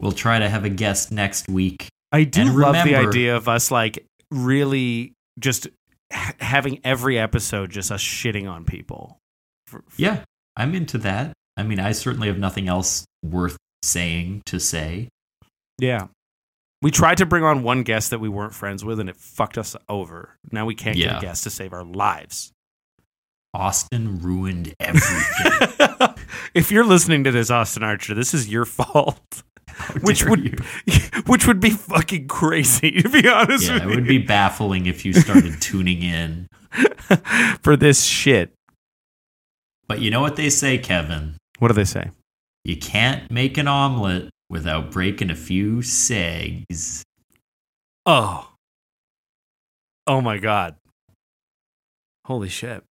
We'll 0.00 0.12
try 0.12 0.38
to 0.38 0.48
have 0.48 0.64
a 0.64 0.70
guest 0.70 1.12
next 1.12 1.46
week. 1.48 1.88
I 2.10 2.24
do 2.24 2.40
And 2.40 2.56
love 2.56 2.84
the 2.84 2.96
idea 2.96 3.36
of 3.36 3.48
us 3.48 3.70
like 3.70 4.06
really 4.30 5.12
just 5.38 5.68
ha- 6.12 6.34
having 6.40 6.80
every 6.84 7.18
episode 7.18 7.70
just 7.70 7.90
us 7.90 8.02
shitting 8.02 8.48
on 8.50 8.64
people. 8.64 9.18
For- 9.66 9.82
Yeah, 9.96 10.24
I'm 10.56 10.74
into 10.74 10.98
that. 10.98 11.32
I 11.56 11.62
mean, 11.64 11.80
I 11.80 11.92
certainly 11.92 12.28
have 12.28 12.38
nothing 12.38 12.68
else 12.68 13.04
worth 13.24 13.56
saying 13.82 14.42
to 14.46 14.58
say. 14.58 15.08
Yeah. 15.78 16.08
We 16.80 16.90
tried 16.90 17.18
to 17.18 17.26
bring 17.26 17.44
on 17.44 17.62
one 17.62 17.82
guest 17.84 18.10
that 18.10 18.18
we 18.18 18.28
weren't 18.28 18.54
friends 18.54 18.84
with 18.84 18.98
and 19.00 19.08
it 19.08 19.16
fucked 19.16 19.56
us 19.58 19.76
over. 19.88 20.36
Now 20.50 20.66
we 20.66 20.74
can't 20.74 20.96
get 20.96 21.06
Yeah. 21.10 21.18
a 21.18 21.20
guest 21.20 21.44
to 21.44 21.50
save 21.50 21.72
our 21.72 21.84
lives. 21.84 22.52
Austin 23.54 24.18
ruined 24.20 24.74
everything. 24.80 26.14
if 26.54 26.72
you're 26.72 26.84
listening 26.86 27.24
to 27.24 27.30
this, 27.30 27.50
Austin 27.50 27.82
Archer, 27.82 28.14
this 28.14 28.32
is 28.34 28.48
your 28.48 28.64
fault. 28.64 29.42
Which 30.02 30.24
would 30.24 30.44
you. 30.44 30.56
which 31.26 31.46
would 31.46 31.60
be 31.60 31.70
fucking 31.70 32.28
crazy 32.28 33.02
to 33.02 33.08
be 33.08 33.28
honest 33.28 33.64
Yeah, 33.66 33.74
with 33.74 33.82
it 33.84 33.88
you. 33.90 33.94
would 33.96 34.06
be 34.06 34.18
baffling 34.18 34.86
if 34.86 35.04
you 35.04 35.12
started 35.24 35.60
tuning 35.60 36.02
in. 36.02 36.48
for 37.62 37.76
this 37.76 38.04
shit. 38.04 38.52
But 39.88 40.00
you 40.00 40.10
know 40.10 40.20
what 40.20 40.36
they 40.36 40.48
say, 40.50 40.78
Kevin? 40.78 41.36
What 41.58 41.68
do 41.68 41.74
they 41.74 41.84
say? 41.84 42.10
You 42.64 42.76
can't 42.76 43.30
make 43.30 43.58
an 43.58 43.68
omelet 43.68 44.30
without 44.48 44.90
breaking 44.90 45.30
a 45.30 45.34
few 45.34 45.78
segs. 45.78 47.02
Oh. 48.06 48.48
Oh 50.06 50.20
my 50.20 50.38
god. 50.38 50.76
Holy 52.24 52.48
shit. 52.48 52.82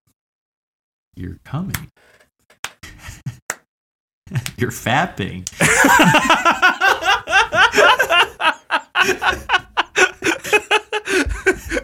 You're 1.16 1.40
coming. 1.44 1.90
You're 4.58 4.72
fapping. 4.72 5.46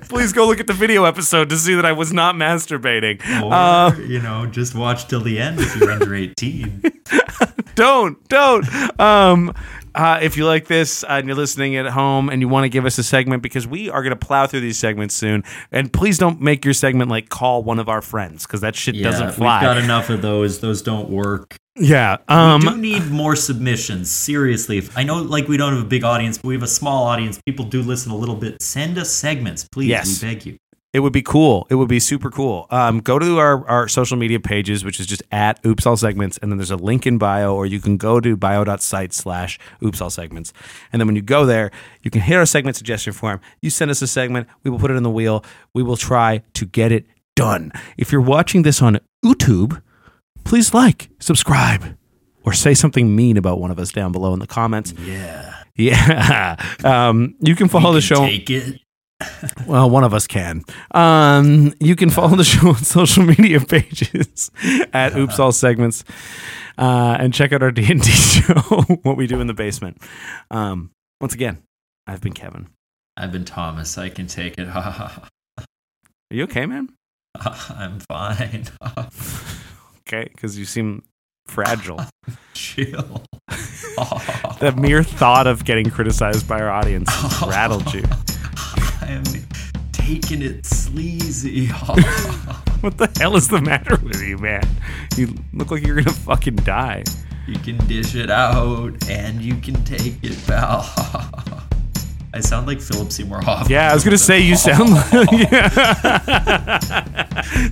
Please 0.09 0.32
go 0.34 0.47
look 0.47 0.59
at 0.59 0.68
the 0.68 0.74
video 0.74 1.03
episode 1.05 1.49
to 1.49 1.57
see 1.57 1.76
that 1.76 1.86
I 1.86 1.91
was 1.91 2.11
not 2.13 2.36
masturbating. 2.36 3.20
Or, 3.43 3.53
Uh, 3.53 3.95
you 3.99 4.20
know, 4.22 4.45
just 4.47 4.74
watch 4.74 5.07
till 5.07 5.22
the 5.22 5.38
end 5.39 5.59
if 5.59 5.76
you're 5.76 5.91
under 5.91 6.15
18. 6.15 6.82
don't 7.76 8.28
don't 8.30 8.65
um 8.99 9.53
uh, 9.97 10.19
if 10.21 10.37
you 10.37 10.45
like 10.45 10.67
this 10.67 11.03
uh, 11.03 11.07
and 11.09 11.27
you're 11.27 11.35
listening 11.35 11.75
at 11.75 11.87
home 11.87 12.29
and 12.29 12.41
you 12.41 12.47
want 12.47 12.63
to 12.65 12.69
give 12.69 12.85
us 12.85 12.97
a 12.97 13.03
segment 13.03 13.41
because 13.43 13.67
we 13.67 13.89
are 13.89 14.01
going 14.03 14.17
to 14.17 14.25
plow 14.25 14.45
through 14.47 14.61
these 14.61 14.77
segments 14.77 15.15
soon 15.15 15.43
and 15.71 15.91
please 15.91 16.17
don't 16.17 16.39
make 16.39 16.63
your 16.63 16.73
segment 16.73 17.09
like 17.09 17.29
call 17.29 17.63
one 17.63 17.79
of 17.79 17.89
our 17.89 18.01
friends 18.01 18.45
because 18.45 18.61
that 18.61 18.75
shit 18.75 19.01
doesn't 19.01 19.31
fly 19.33 19.59
We've 19.59 19.67
got 19.67 19.77
enough 19.77 20.09
of 20.09 20.21
those. 20.21 20.59
Those 20.59 20.81
don't 20.81 21.09
work. 21.09 21.57
yeah 21.75 22.17
we 22.29 22.35
um 22.35 22.61
do 22.61 22.77
need 22.77 23.09
more 23.11 23.35
submissions. 23.35 24.09
Seriously, 24.11 24.87
I 24.95 25.03
know 25.03 25.21
like 25.21 25.47
we 25.47 25.57
don't 25.57 25.73
have 25.73 25.83
a 25.83 25.87
big 25.87 26.03
audience, 26.03 26.37
but 26.37 26.47
we 26.47 26.53
have 26.53 26.63
a 26.63 26.67
small 26.67 27.03
audience. 27.05 27.39
People 27.45 27.65
do 27.65 27.81
listen 27.81 28.11
a 28.11 28.15
little 28.15 28.35
bit. 28.35 28.61
Send 28.61 28.97
us 28.97 29.11
segments, 29.11 29.67
please. 29.71 29.89
Yes. 29.89 30.21
We 30.21 30.27
beg 30.29 30.45
you. 30.45 30.57
It 30.97 31.01
would 31.01 31.13
be 31.13 31.21
cool. 31.21 31.67
It 31.69 31.75
would 31.75 31.89
be 31.89 31.99
super 31.99 32.31
cool. 32.31 32.65
Um, 32.71 33.01
go 33.01 33.19
to 33.19 33.37
our, 33.37 33.63
our 33.67 33.87
social 33.87 34.17
media 34.17 34.39
pages, 34.39 34.83
which 34.83 34.99
is 34.99 35.05
just 35.05 35.21
at 35.31 35.63
Oops 35.63 35.85
All 35.85 35.95
Segments, 35.95 36.39
and 36.39 36.51
then 36.51 36.57
there's 36.57 36.71
a 36.71 36.75
link 36.75 37.05
in 37.05 37.19
bio, 37.19 37.53
or 37.53 37.67
you 37.67 37.79
can 37.79 37.97
go 37.97 38.19
to 38.19 38.35
bio.site 38.35 39.13
slash 39.13 39.59
Oops 39.85 40.01
All 40.01 40.09
Segments. 40.09 40.53
And 40.91 40.99
then 40.99 41.05
when 41.07 41.15
you 41.15 41.21
go 41.21 41.45
there, 41.45 41.69
you 42.01 42.09
can 42.09 42.21
hit 42.21 42.35
our 42.35 42.47
segment 42.47 42.77
suggestion 42.77 43.13
form. 43.13 43.39
You 43.61 43.69
send 43.69 43.91
us 43.91 44.01
a 44.01 44.07
segment, 44.07 44.47
we 44.63 44.71
will 44.71 44.79
put 44.79 44.89
it 44.89 44.95
in 44.95 45.03
the 45.03 45.11
wheel. 45.11 45.45
We 45.75 45.83
will 45.83 45.97
try 45.97 46.41
to 46.55 46.65
get 46.65 46.91
it 46.91 47.05
done. 47.35 47.73
If 47.95 48.11
you're 48.11 48.19
watching 48.19 48.63
this 48.63 48.81
on 48.81 48.99
YouTube, 49.23 49.79
please 50.45 50.73
like, 50.73 51.11
subscribe, 51.19 51.95
or 52.43 52.53
say 52.53 52.73
something 52.73 53.15
mean 53.15 53.37
about 53.37 53.59
one 53.59 53.69
of 53.69 53.77
us 53.77 53.91
down 53.91 54.11
below 54.11 54.33
in 54.33 54.39
the 54.39 54.47
comments. 54.47 54.95
Yeah. 54.99 55.53
Yeah. 55.75 56.55
Um, 56.83 57.35
you 57.39 57.55
can 57.55 57.67
follow 57.67 57.93
the 57.93 58.01
show. 58.01 58.25
Take 58.25 58.49
it. 58.49 58.81
Well, 59.65 59.89
one 59.89 60.03
of 60.03 60.13
us 60.13 60.28
can. 60.28 60.63
Um, 60.91 61.74
you 61.80 61.95
can 61.95 62.09
follow 62.09 62.36
the 62.36 62.43
show 62.43 62.70
on 62.70 62.76
social 62.78 63.24
media 63.24 63.59
pages 63.59 64.51
at 64.93 65.18
Oops 65.18 65.39
All 65.39 65.51
Segments, 65.51 66.03
uh, 66.78 67.18
and 67.20 67.34
check 67.34 67.51
out 67.51 67.63
our 67.63 67.72
D 67.74 67.91
and 67.91 68.01
D 68.01 68.09
show, 68.11 68.53
what 69.03 69.18
we 69.18 69.28
do 69.28 69.41
in 69.41 69.47
the 69.47 69.53
basement. 69.53 70.01
Um, 70.51 70.91
once 71.20 71.34
again, 71.34 71.63
I've 72.05 72.22
been 72.22 72.34
Kevin. 72.34 72.68
I've 73.15 73.32
been 73.32 73.45
Thomas. 73.45 73.97
I 73.97 74.09
can 74.09 74.28
take 74.28 74.57
it. 74.57 74.68
Are 74.68 75.28
you 76.30 76.43
okay, 76.43 76.65
man? 76.65 76.89
I'm 77.36 77.99
fine. 77.99 78.65
Okay, 80.07 80.30
because 80.34 80.57
you 80.57 80.65
seem 80.65 81.03
fragile. 81.47 82.01
Chill. 82.53 83.24
the 84.59 84.74
mere 84.78 85.03
thought 85.03 85.47
of 85.47 85.65
getting 85.65 85.89
criticized 85.89 86.47
by 86.47 86.59
our 86.61 86.70
audience 86.70 87.09
rattled 87.41 87.91
you. 87.93 88.03
Am 89.08 89.24
taking 89.91 90.41
it 90.41 90.66
sleazy. 90.66 91.70
What 92.82 92.99
the 92.99 93.10
hell 93.20 93.36
is 93.36 93.47
the 93.47 93.60
matter 93.60 93.97
with 94.03 94.22
you, 94.22 94.38
man? 94.38 94.62
You 95.16 95.34
look 95.51 95.72
like 95.72 95.84
you're 95.84 95.95
gonna 95.95 96.12
fucking 96.12 96.58
die. 96.58 97.03
you 97.47 97.55
can 97.58 97.76
dish 97.88 98.14
it 98.14 98.30
out 98.30 98.91
and 99.10 99.41
you 99.41 99.55
can 99.55 99.84
take 99.84 100.24
it, 100.24 100.38
pal. 100.45 100.88
I 102.36 102.39
sound 102.39 102.68
like 102.68 102.80
Philip 102.80 103.12
Seymour 103.12 103.41
Hoffman. 103.41 103.72
Yeah, 103.72 103.89
I 103.89 103.95
was 103.95 104.03
gonna 104.03 104.16
say 104.20 104.39
you 104.41 104.55
sound 104.55 104.91
like. 104.91 105.03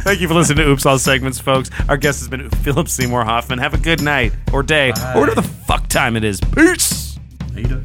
Thank 0.02 0.22
you 0.22 0.28
for 0.28 0.34
listening 0.34 0.66
to 0.66 0.72
Oops 0.72 0.84
All 0.88 0.98
Segments, 0.98 1.38
folks. 1.40 1.70
Our 1.88 1.98
guest 1.98 2.20
has 2.22 2.28
been 2.28 2.50
Philip 2.50 2.90
Seymour 2.90 3.26
Hoffman. 3.26 3.60
Have 3.60 3.76
a 3.76 3.80
good 3.80 4.02
night 4.02 4.34
or 4.52 4.64
day 4.64 4.90
or 5.14 5.20
whatever 5.22 5.42
the 5.42 5.48
fuck 5.48 5.88
time 5.88 6.16
it 6.16 6.24
is. 6.24 6.40
Peace. 6.42 7.20
Later. 7.54 7.84